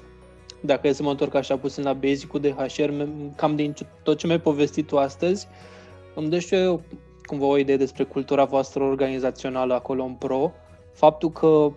[0.66, 2.89] dacă e să mă întorc așa puțin la basic-ul de HR,
[3.36, 5.47] cam din tot ce mi-ai povestit tu astăzi,
[6.16, 6.82] îmi dă și eu
[7.26, 10.51] cumva o idee despre cultura voastră organizațională acolo în Pro,
[10.93, 11.72] faptul că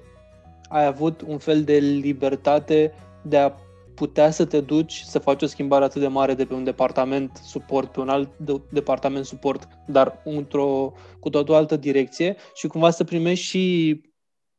[0.68, 3.53] ai avut un fel de libertate de a
[3.95, 7.41] putea să te duci să faci o schimbare atât de mare de pe un departament
[7.45, 12.66] suport pe un alt de, departament suport, dar într-o cu tot o altă direcție și
[12.66, 14.01] cumva să primești și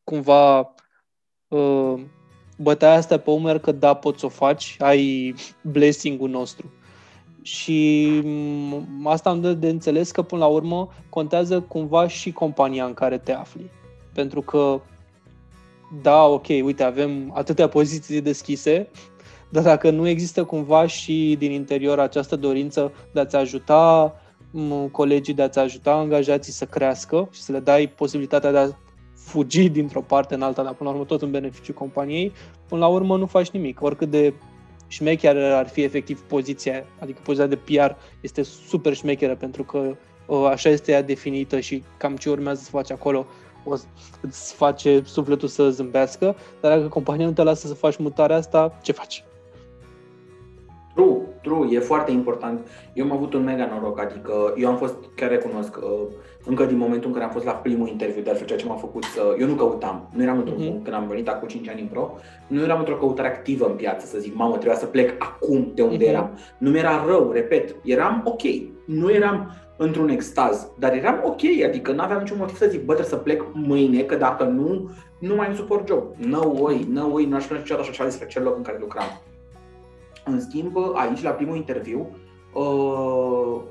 [0.04, 0.74] cumva
[1.48, 2.02] uh,
[2.58, 6.72] bătaia asta pe umăr că da, poți să o faci, ai blessing-ul nostru.
[7.42, 8.10] Și
[9.04, 13.18] asta îmi dă de înțeles că până la urmă contează cumva și compania în care
[13.18, 13.72] te afli.
[14.14, 14.82] Pentru că
[16.02, 18.88] da, ok, uite, avem atâtea poziții deschise,
[19.50, 24.16] dar dacă nu există cumva și din interior această dorință de a-ți ajuta
[24.92, 28.70] colegii, de a-ți ajuta angajații să crească și să le dai posibilitatea de a
[29.28, 32.32] fugi dintr-o parte în alta, dar până la urmă tot în beneficiu companiei,
[32.68, 33.82] până la urmă nu faci nimic.
[33.82, 34.34] Oricât de
[34.88, 37.92] șmecher ar fi efectiv poziția, adică poziția de PR
[38.22, 39.96] este super șmecheră pentru că
[40.30, 43.26] ă, așa este ea definită și cam ce urmează să faci acolo
[43.64, 43.76] o,
[44.22, 48.78] îți face sufletul să zâmbească, dar dacă compania nu te lasă să faci mutarea asta,
[48.82, 49.24] ce faci?
[50.94, 51.18] True,
[51.48, 52.68] true, e foarte important.
[52.94, 56.08] Eu am avut un mega noroc, adică eu am fost, chiar recunosc, uh,
[56.46, 58.76] încă din momentul în care am fost la primul interviu, de altfel ceea ce m-a
[58.76, 59.36] făcut să...
[59.40, 60.68] Eu nu căutam, nu eram într-un uh-huh.
[60.68, 62.18] punct, când am venit acum 5 ani în pro,
[62.48, 65.82] nu eram într-o căutare activă în piață, să zic, mamă, trebuia să plec acum de
[65.82, 66.10] unde uh-huh.
[66.10, 66.38] eram.
[66.58, 68.42] Nu mi-era rău, repet, eram ok,
[68.86, 72.94] nu eram într-un extaz, dar eram ok, adică nu aveam niciun motiv să zic, bă,
[72.94, 76.04] trebuie să plec mâine, că dacă nu, nu mai am suport job.
[76.18, 79.22] No way, no way, n-aș spune niciodată așa despre cel loc în care lucram.
[80.28, 82.08] În schimb, aici, la primul interviu,
[82.54, 83.62] uh,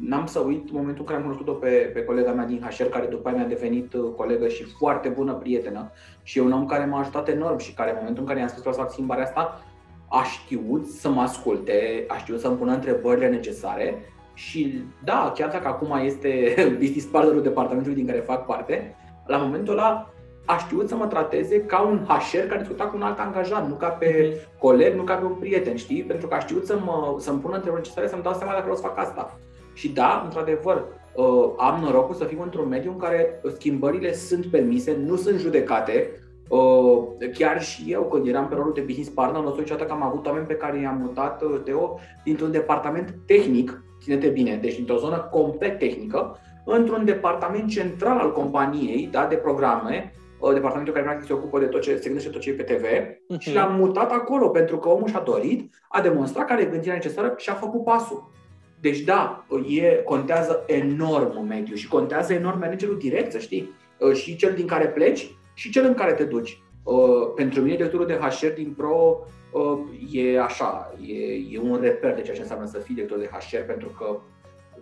[0.00, 3.06] n-am să uit momentul în care am cunoscut-o pe, pe colega mea din HR, care
[3.06, 5.90] după aia mi-a devenit uh, colegă și foarte bună prietenă
[6.22, 8.48] și e un om care m-a ajutat enorm și care în momentul în care i-am
[8.48, 9.62] spus că să fac schimbarea asta,
[10.08, 14.04] a știut să mă asculte, a știut să-mi pună întrebările necesare
[14.34, 19.72] Și da, chiar dacă acum este business partnerul departamentului din care fac parte, la momentul
[19.72, 20.13] ăla
[20.44, 23.74] a știut să mă trateze ca un HR care discuta cu un alt angajat, nu
[23.74, 24.58] ca pe mhm.
[24.58, 26.02] coleg, nu ca pe un prieten, știi?
[26.02, 28.76] Pentru că a știut să mă, să-mi pună întrebări necesare, să-mi dau seama dacă vreau
[28.76, 29.38] să fac asta.
[29.74, 30.84] Și da, într-adevăr,
[31.14, 36.10] uh, am norocul să fiu într-un mediu în care schimbările sunt permise, nu sunt judecate.
[36.48, 37.02] Uh,
[37.34, 40.26] chiar și eu, când eram pe rolul de business partner, nu niciodată că am avut
[40.26, 45.28] oameni pe care i-am mutat, uh, Teo, dintr-un departament tehnic, ține-te bine, deci dintr-o zonă
[45.30, 50.12] complet tehnică, într-un departament central al companiei, da, de programe,
[50.52, 52.84] departamentul care practic se ocupă de tot ce se gândește tot ce e pe TV
[52.84, 53.38] uh-huh.
[53.38, 57.34] și l-am mutat acolo pentru că omul și-a dorit, a demonstrat care e gândirea necesară
[57.36, 58.32] și a făcut pasul.
[58.80, 64.36] Deci da, e, contează enorm mediu și contează enorm managerul direct, să știi, uh, și
[64.36, 66.62] cel din care pleci și cel în care te duci.
[66.82, 69.78] Uh, pentru mine, directorul de HR din Pro uh,
[70.12, 71.14] e așa, e,
[71.50, 74.20] e un reper de ceea ce înseamnă să fii director de HR, pentru că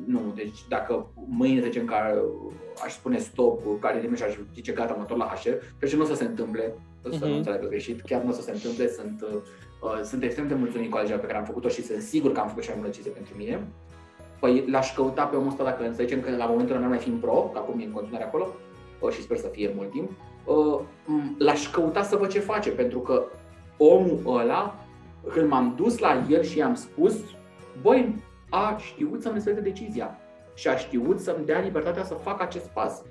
[0.07, 1.95] nu, deci dacă mâine, să zicem, că
[2.85, 5.49] aș spune stop, care nimeni și aș zice gata, mă la HR,
[5.79, 7.21] cred că nu o să se întâmple, să uh-huh.
[7.21, 7.37] nu mhm.
[7.37, 10.97] înțelegă greșit, chiar nu o să se întâmple, sunt, uh, sunt extrem de mulțumit cu
[10.97, 13.35] alegerea pe care am făcut-o și sunt sigur că am făcut și mai bună pentru
[13.37, 13.67] mine.
[14.41, 16.99] Păi l-aș căuta pe omul ăsta dacă să zicem că la momentul ăla nu mai
[16.99, 18.55] fi în pro, că acum e în continuare acolo,
[19.01, 20.11] uh, și sper să fie mult timp,
[20.45, 20.81] uh,
[21.39, 23.25] l-aș căuta să văd ce face, pentru că
[23.77, 24.85] omul ăla,
[25.33, 27.15] când m-am dus la el și i-am spus,
[27.83, 28.15] băi,
[28.55, 30.19] a știut să-mi respecte decizia
[30.55, 33.03] și a știut să-mi dea libertatea să fac acest pas.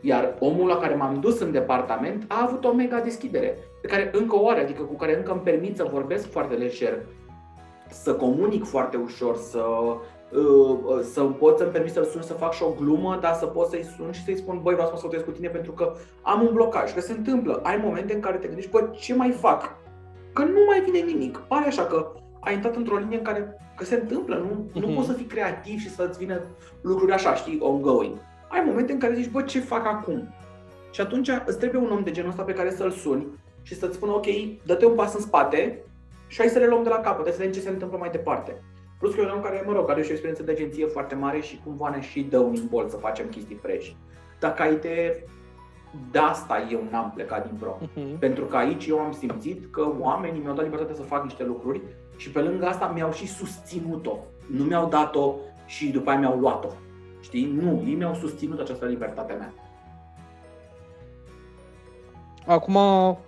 [0.00, 4.10] Iar omul la care m-am dus în departament a avut o mega deschidere, pe care
[4.12, 6.98] încă o are, adică cu care încă îmi permit să vorbesc foarte lejer,
[7.88, 9.64] să comunic foarte ușor, să,
[10.32, 13.68] uh, să pot să-mi permit să-l sun să fac și o glumă, dar să pot
[13.68, 15.92] să-i sun și să-i spun, băi, vreau să mă cu tine pentru că
[16.22, 17.60] am un blocaj, că se întâmplă.
[17.62, 19.76] Ai momente în care te gândești, bă, ce mai fac?
[20.32, 21.36] Că nu mai vine nimic.
[21.38, 22.12] Pare așa că
[22.46, 24.86] ai intrat într-o linie în care că se întâmplă, nu, uh-huh.
[24.86, 26.40] nu poți să fii creativ și să-ți vină
[26.80, 28.16] lucruri așa, știi, ongoing.
[28.48, 30.34] Ai momente în care zici, bă, ce fac acum?
[30.90, 33.26] Și atunci îți trebuie un om de genul ăsta pe care să-l suni
[33.62, 34.26] și să-ți spună, ok,
[34.64, 35.82] dă-te un pas în spate
[36.26, 38.62] și hai să le luăm de la capăt, să vedem ce se întâmplă mai departe.
[38.98, 41.14] Plus că e un om care, mă rog, are și o experiență de agenție foarte
[41.14, 43.90] mare și cumva ne și dă un imbol să facem chestii fresh.
[44.38, 45.24] Dacă ai de
[46.10, 47.78] de asta eu n-am plecat din pro.
[47.82, 48.18] Uh-huh.
[48.18, 51.80] Pentru că aici eu am simțit că oamenii mi-au dat libertatea să fac niște lucruri
[52.16, 54.18] și pe lângă asta mi-au și susținut-o.
[54.50, 55.34] Nu mi-au dat-o
[55.66, 56.68] și după aia mi-au luat-o.
[57.20, 57.58] Știi?
[57.62, 59.52] Nu, ei mi-au susținut această libertate mea.
[62.46, 62.76] Acum,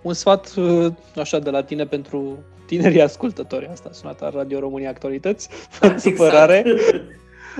[0.01, 3.67] un sfat uh, așa de la tine pentru tinerii ascultători.
[3.67, 6.15] Asta a sunat la Radio România Actualități, fără exact.
[6.15, 6.63] supărare.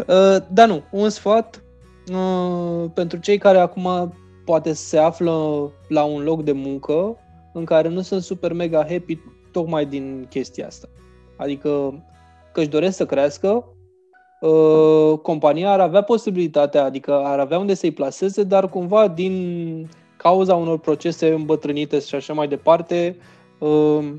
[0.08, 1.64] Uh, dar nu, un sfat
[2.12, 4.14] uh, pentru cei care acum
[4.46, 7.18] poate se află la un loc de muncă
[7.54, 9.20] în care nu sunt super mega happy
[9.52, 10.88] tocmai din chestia asta.
[11.40, 11.94] Adică
[12.52, 13.66] că își doresc să crească,
[14.40, 20.56] uh, compania ar avea posibilitatea, adică ar avea unde să-i placeze, dar cumva din cauza
[20.56, 23.16] unor procese îmbătrânite și așa mai departe,
[23.60, 24.12] uh,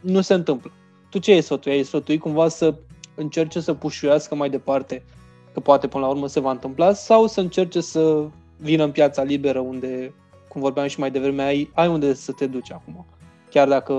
[0.00, 0.70] nu se întâmplă.
[1.10, 1.72] Tu ce ai sfătui?
[1.72, 2.74] Ai sfătui cumva să
[3.14, 5.04] încerce să pușuiască mai departe,
[5.52, 9.22] că poate până la urmă se va întâmpla, sau să încerce să vină în piața
[9.22, 10.14] liberă unde,
[10.48, 13.06] cum vorbeam și mai devreme, ai, ai unde să te duci acum.
[13.50, 13.94] Chiar dacă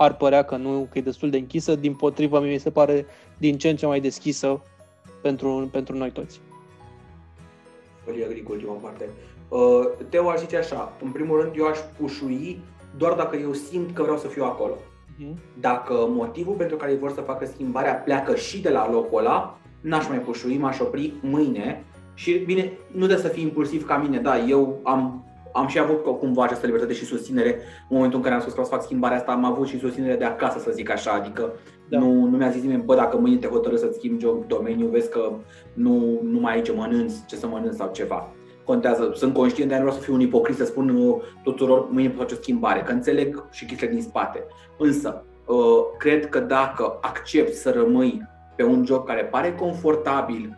[0.00, 3.06] ar părea că nu, că e destul de închisă, din potrivă mi se pare
[3.38, 4.62] din ce în ce mai deschisă
[5.22, 6.40] pentru, pentru noi toți.
[8.04, 9.08] Folia agricol, ultima parte.
[9.48, 9.58] Uh,
[10.08, 12.60] Teo aș zice așa, în primul rând eu aș pușui
[12.96, 14.74] doar dacă eu simt că vreau să fiu acolo.
[14.74, 15.34] Uh-huh.
[15.60, 20.08] Dacă motivul pentru care vor să facă schimbarea pleacă și de la locul ăla, n-aș
[20.08, 24.38] mai pușui, m-aș opri mâine și bine, nu trebuie să fii impulsiv ca mine, da,
[24.38, 27.54] eu am am și avut cumva această libertate și susținere
[27.88, 29.78] în momentul în care am spus că o să fac schimbarea asta, am avut și
[29.78, 31.52] susținere de acasă, să zic așa, adică
[31.88, 31.98] da.
[31.98, 35.32] nu, nu mi-a zis nimeni, bă, dacă mâine te hotărâți să-ți schimbi domeniu, vezi că
[35.74, 38.32] nu, nu mai ai ce mănânci, ce să mănânci sau ceva.
[38.64, 42.08] Contează, sunt conștient, dar nu vreau să fiu un ipocrit să spun uh, tuturor mâine
[42.08, 44.46] pot face o schimbare, că înțeleg și chestiile din spate.
[44.78, 45.56] Însă, uh,
[45.98, 48.22] cred că dacă accepti să rămâi
[48.56, 50.56] pe un job care pare confortabil,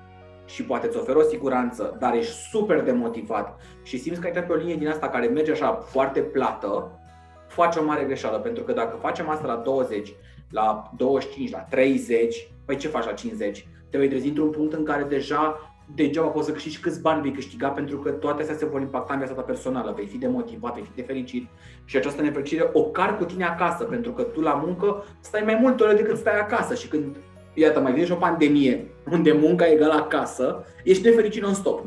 [0.53, 4.53] și poate îți oferă o siguranță, dar ești super demotivat și simți că ai pe
[4.53, 7.01] o linie din asta care merge așa foarte plată,
[7.47, 8.39] faci o mare greșeală.
[8.39, 10.13] Pentru că dacă facem asta la 20,
[10.51, 13.69] la 25, la 30, păi ce faci la 50?
[13.91, 17.33] Te vei trezi într-un punct în care deja degeaba poți să câștigi câți bani vei
[17.33, 19.93] câștiga pentru că toate astea se vor impacta în viața ta personală.
[19.97, 21.49] Vei fi demotivat, vei fi nefericit
[21.85, 25.59] și această nefericire o car cu tine acasă pentru că tu la muncă stai mai
[25.61, 27.17] multe ore decât stai acasă și când
[27.55, 31.85] iată, mai vine și o pandemie unde munca e egală acasă, ești nefericit non-stop.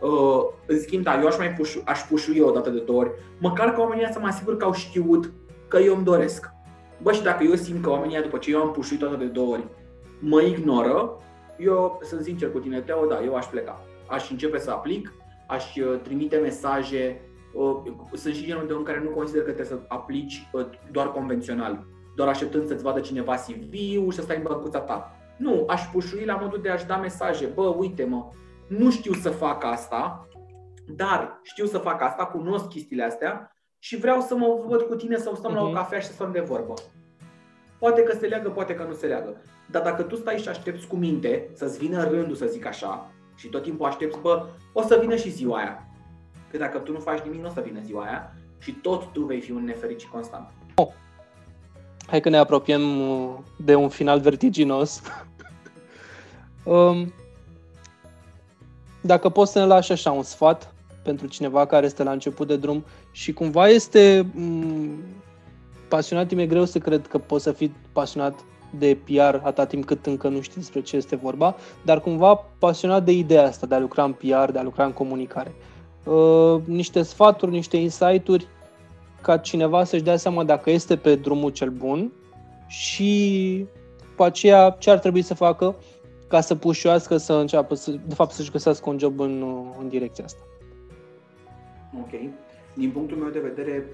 [0.00, 3.10] Uh, în schimb, da, eu aș mai pușu, aș pușui o dată de două ori,
[3.38, 5.32] măcar ca oamenii să mă asigur că au știut
[5.68, 6.50] că eu îmi doresc.
[7.02, 9.24] Bă, și dacă eu simt că oamenii după ce eu am pușuit o dată de
[9.24, 9.66] două ori,
[10.20, 11.18] mă ignoră,
[11.58, 13.80] eu sunt sincer cu tine, Teo, da, eu aș pleca.
[14.08, 15.12] Aș începe să aplic,
[15.46, 17.20] aș uh, trimite mesaje.
[17.54, 17.76] Uh,
[18.12, 21.86] sunt și genul de om care nu consider că trebuie să aplici uh, doar convențional,
[22.18, 25.16] doar așteptând să-ți vadă cineva CV-ul și să stai în băncuța ta.
[25.36, 27.46] Nu, aș pușui la modul de a-și da mesaje.
[27.46, 28.28] Bă, uite mă,
[28.68, 30.28] nu știu să fac asta,
[30.96, 35.16] dar știu să fac asta, cunosc chestiile astea și vreau să mă văd cu tine
[35.16, 35.54] să stăm uh-huh.
[35.54, 35.74] la o mhm.
[35.74, 36.74] cafea și să stăm de vorbă.
[37.78, 39.42] Poate că se leagă, poate că nu se leagă.
[39.70, 43.48] Dar dacă tu stai și aștepți cu minte să-ți vină rândul, să zic așa, și
[43.48, 45.88] tot timpul aștepți, bă, o să vină și ziua aia.
[46.50, 49.22] Că dacă tu nu faci nimic, nu o să vină ziua aia și tot tu
[49.22, 50.57] vei fi un nefericit constant.
[52.08, 52.10] Oh.
[52.10, 55.02] Hai că ne apropiem uh, de un final vertiginos.
[56.64, 57.12] um,
[59.00, 62.56] dacă poți să ne lași așa un sfat pentru cineva care este la început de
[62.56, 64.90] drum și cumva este um,
[65.88, 68.44] pasionat, mi-e greu să cred că poți să fii pasionat
[68.78, 73.04] de PR atâta timp cât încă nu știi despre ce este vorba, dar cumva pasionat
[73.04, 75.54] de ideea asta de a lucra în PR, de a lucra în comunicare.
[76.04, 78.46] Uh, niște sfaturi, niște insight-uri
[79.22, 82.12] ca cineva să-și dea seama dacă este pe drumul cel bun
[82.66, 83.66] și
[84.08, 85.76] după aceea ce ar trebui să facă
[86.28, 89.44] ca să pușoască să înceapă, să, de fapt să-și găsească un job în,
[89.78, 90.42] în direcția asta.
[92.00, 92.20] Ok.
[92.74, 93.86] Din punctul meu de vedere,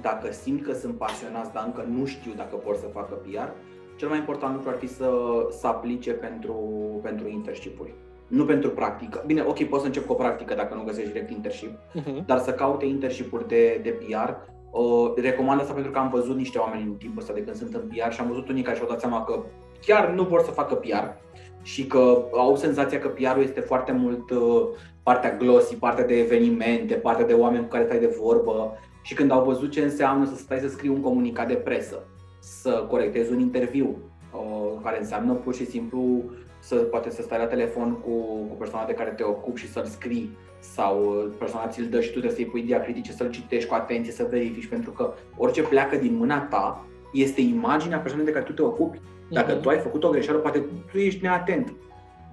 [0.00, 3.48] dacă simt că sunt pasionați, dar încă nu știu dacă vor să facă PR,
[3.96, 5.10] cel mai important lucru ar fi să,
[5.50, 6.54] să aplice pentru,
[7.02, 7.94] pentru internship-uri.
[8.26, 9.22] Nu pentru practică.
[9.26, 12.24] Bine, ok, poți să încep cu o practică dacă nu găsești direct internship, uh-huh.
[12.26, 14.30] dar să caute internship-uri de, de PR.
[14.70, 17.74] Uh, recomand asta pentru că am văzut niște oameni în timpul ăsta de când sunt
[17.74, 19.42] în PR și am văzut unii care și-au dat seama că
[19.86, 21.24] chiar nu vor să facă PR
[21.62, 24.66] și că au senzația că PR-ul este foarte mult uh,
[25.02, 29.30] partea glossy, partea de evenimente, partea de oameni cu care stai de vorbă și când
[29.30, 32.02] au văzut ce înseamnă să stai să scrii un comunicat de presă,
[32.40, 33.96] să corectezi un interviu,
[34.32, 36.22] uh, care înseamnă pur și simplu
[36.58, 38.10] să poate să stai la telefon cu,
[38.48, 42.06] cu persoana de care te ocupi și să-l scrii sau uh, persoana ți-l dă și
[42.06, 45.96] tu trebuie să-i pui diacritice, să-l citești cu atenție, să verifici, pentru că orice pleacă
[45.96, 49.00] din mâna ta este imaginea persoanei de care tu te ocupi.
[49.30, 49.62] Dacă uh-huh.
[49.62, 51.72] tu ai făcut o greșeală, poate tu ești neatent.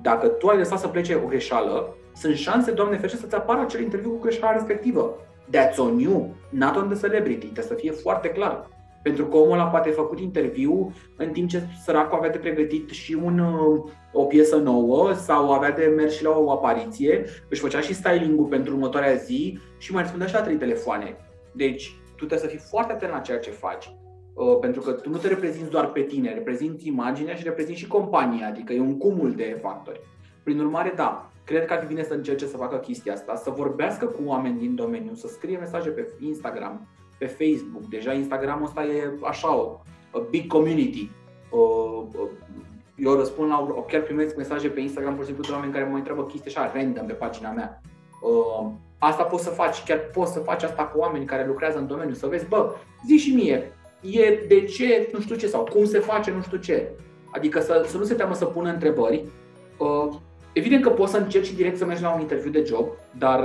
[0.01, 3.81] Dacă tu ai lăsat să plece o greșeală, sunt șanse, Doamne ferește, să-ți apară acel
[3.81, 5.17] interviu cu greșeala respectivă.
[5.51, 7.45] That's on you, not on the celebrity.
[7.45, 8.67] Trebuie să fie foarte clar.
[9.03, 13.13] Pentru că omul ăla poate făcut interviu în timp ce săracul avea de pregătit și
[13.23, 17.79] un, uh, o piesă nouă sau avea de mers și la o apariție, își făcea
[17.79, 21.17] și styling-ul pentru următoarea zi și mai răspundea și la trei telefoane.
[21.51, 23.95] Deci, tu trebuie să fii foarte atent la ceea ce faci.
[24.33, 27.87] Uh, pentru că tu nu te reprezinți doar pe tine, reprezinți imaginea și reprezinți și
[27.87, 30.01] compania, adică e un cumul de factori.
[30.43, 33.49] Prin urmare, da, cred că ar fi bine să încerce să facă chestia asta, să
[33.49, 36.87] vorbească cu oameni din domeniu, să scrie mesaje pe Instagram,
[37.23, 37.85] pe Facebook.
[37.89, 39.79] Deja Instagramul ăsta e așa o
[40.11, 41.09] a big community.
[42.95, 45.97] Eu răspund la, chiar primesc mesaje pe Instagram, pur și simplu, de oameni care mă
[45.97, 47.81] întreabă chestii așa random pe pagina mea.
[48.97, 52.13] Asta poți să faci, chiar poți să faci asta cu oameni care lucrează în domeniu,
[52.13, 52.75] să vezi, bă,
[53.07, 53.71] zi și mie,
[54.01, 56.89] e de ce, nu știu ce, sau cum se face, nu știu ce.
[57.31, 59.25] Adică să, să nu se teamă să pună întrebări.
[60.53, 62.87] Evident că poți să încerci direct să mergi la un interviu de job,
[63.17, 63.43] dar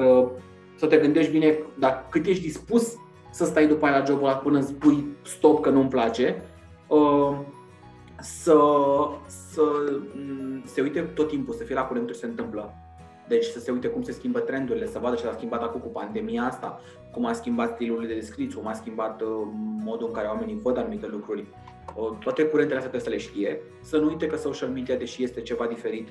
[0.75, 2.97] să te gândești bine dar cât ești dispus
[3.31, 6.43] să stai după aia la jobul ăla până îți spui stop că nu-mi place,
[6.87, 7.39] uh,
[8.21, 8.59] să,
[9.27, 9.63] să
[10.15, 12.75] mm, se uite tot timpul, să fie la curent ce se întâmplă.
[13.29, 15.89] Deci să se uite cum se schimbă trendurile, să vadă ce s-a schimbat acum cu
[15.89, 16.81] pandemia asta,
[17.13, 19.29] cum a schimbat stilul de descripție, cum a schimbat uh,
[19.85, 21.45] modul în care oamenii văd anumite lucruri.
[21.97, 23.61] Uh, toate curentele astea trebuie să le știe.
[23.83, 26.09] Să nu uite că social media, deși este ceva diferit,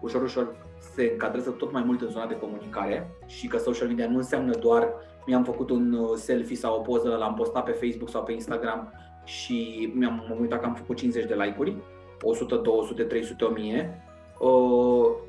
[0.00, 0.56] ușor, ușor
[0.94, 4.54] se încadrează tot mai mult în zona de comunicare și că social media nu înseamnă
[4.54, 4.88] doar
[5.28, 8.92] mi-am făcut un uh, selfie sau o poză, l-am postat pe Facebook sau pe Instagram
[9.24, 11.76] și mi-am uitat că am făcut 50 de like-uri,
[12.22, 14.02] 100, 200, 300, 1000.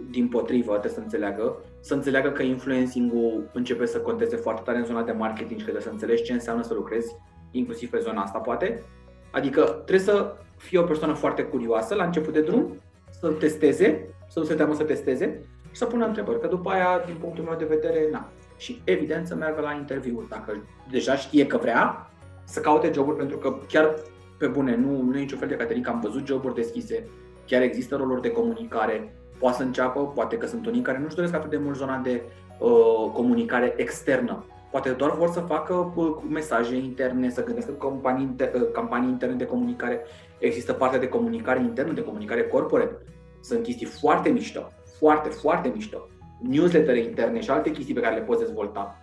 [0.10, 4.86] Din potrivă, trebuie să înțeleagă, să înțeleagă că influencing-ul începe să conteze foarte tare în
[4.86, 7.16] zona de marketing și că trebuie să înțelegi ce înseamnă să lucrezi,
[7.52, 8.84] inclusiv pe zona asta, poate.
[9.32, 12.74] Adică trebuie să fie o persoană foarte curioasă la început de drum,
[13.10, 16.40] să testeze, să nu se teamă să testeze și să pună întrebări.
[16.40, 18.30] Că după aia, din punctul meu de vedere, na,
[18.60, 20.26] și evident să meargă la interviu.
[20.30, 22.12] Dacă deja știe că vrea,
[22.44, 23.96] să caute joburi pentru că chiar
[24.38, 27.08] pe bune, nu, nu e niciun fel de caterincă, am văzut joburi deschise,
[27.46, 31.34] chiar există roluri de comunicare, poate să înceapă, poate că sunt unii care nu-și doresc
[31.34, 32.22] atât de mult zona de
[32.60, 34.46] uh, comunicare externă.
[34.72, 39.36] Poate doar vor să facă uh, mesaje interne, să gândească campanii, inter, uh, campanii interne
[39.36, 40.06] de comunicare.
[40.40, 42.98] Există partea de comunicare internă, de comunicare corporate.
[43.42, 46.08] Sunt chestii foarte mișto, foarte, foarte mișto
[46.42, 48.98] newslettere interne și alte chestii pe care le poți dezvolta.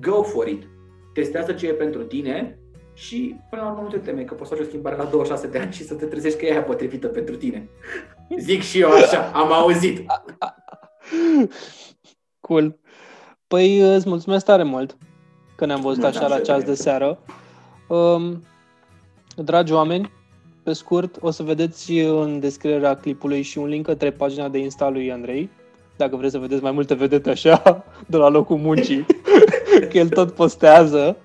[0.00, 0.62] Go for it!
[1.14, 2.58] Testează ce e pentru tine
[2.94, 5.46] și până la urmă nu te teme că poți să faci o schimbare la 26
[5.46, 7.68] de ani și să te trezești că e aia potrivită pentru tine.
[8.38, 10.00] Zic și eu așa, am auzit.
[12.40, 12.78] Cool.
[13.46, 14.96] Păi îți mulțumesc tare mult
[15.56, 17.18] că ne-am văzut așa la ceas de seară.
[17.88, 18.44] Um,
[19.36, 20.12] dragi oameni,
[20.62, 24.88] pe scurt, o să vedeți în descrierea clipului și un link către pagina de Insta
[24.88, 25.50] lui Andrei,
[26.02, 29.06] dacă vreți să vedeți mai multe vedete așa, de la locul muncii,
[29.90, 31.16] că el tot postează.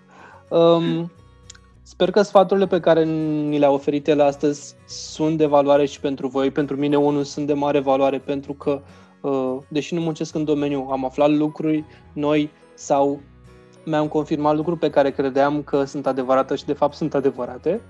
[0.49, 1.11] Um,
[1.83, 6.27] sper că sfaturile pe care ni le-a oferit el astăzi sunt de valoare și pentru
[6.27, 6.51] voi.
[6.51, 8.81] Pentru mine, unul, sunt de mare valoare pentru că,
[9.21, 11.83] uh, deși nu muncesc în domeniu, am aflat lucruri
[12.13, 13.19] noi sau
[13.85, 17.81] mi-am confirmat lucruri pe care credeam că sunt adevărate și de fapt sunt adevărate.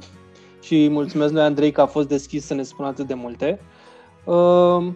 [0.61, 3.59] Și mulțumesc lui Andrei că a fost deschis să ne spună atât de multe.
[4.25, 4.87] Uh,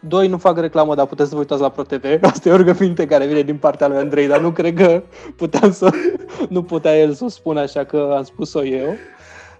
[0.00, 2.04] Doi, nu fac reclamă, dar puteți să vă uitați la ProTV.
[2.30, 5.02] Asta e o rugăminte care vine din partea lui Andrei, dar nu cred că
[5.36, 5.90] puteam să,
[6.48, 8.94] nu putea el să o spună, așa că am spus-o eu.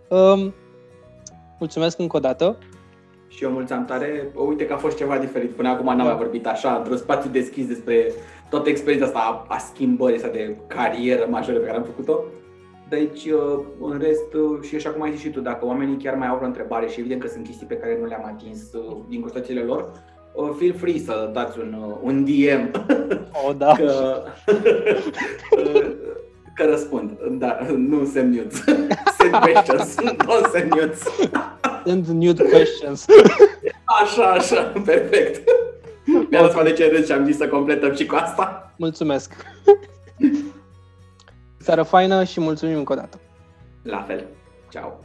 [0.09, 0.55] Um,
[1.59, 2.59] mulțumesc încă o dată.
[3.29, 4.33] Și eu mulțumim tare.
[4.49, 5.51] Uite că a fost ceva diferit.
[5.51, 6.03] Până acum n-am da.
[6.03, 8.13] mai vorbit așa, într-un spațiu deschis despre
[8.51, 12.21] toată experiența asta a, a schimbării, asta de carieră majoră pe care am făcut-o.
[12.89, 16.15] Deci, uh, în rest, uh, și așa cum ai zis și tu, dacă oamenii chiar
[16.15, 18.97] mai au o întrebare și evident că sunt chestii pe care nu le-am atins uh,
[19.09, 19.91] din custățile lor,
[20.59, 22.71] feel free să dați un, un DM.
[23.47, 23.73] Oh, da.
[23.73, 24.23] Că,
[26.57, 27.19] că răspund.
[27.31, 28.65] Da, nu send nudes.
[29.19, 31.03] Send questions, nu send nudes.
[31.85, 33.07] Send nude questions.
[33.85, 35.49] Așa, așa, perfect.
[36.31, 38.73] Mi-a lăsat de ce și am zis să completăm și cu asta.
[38.77, 39.33] Mulțumesc.
[41.59, 43.21] Seară faină și mulțumim încă o dată.
[43.83, 44.27] La fel.
[44.71, 45.01] Ciao.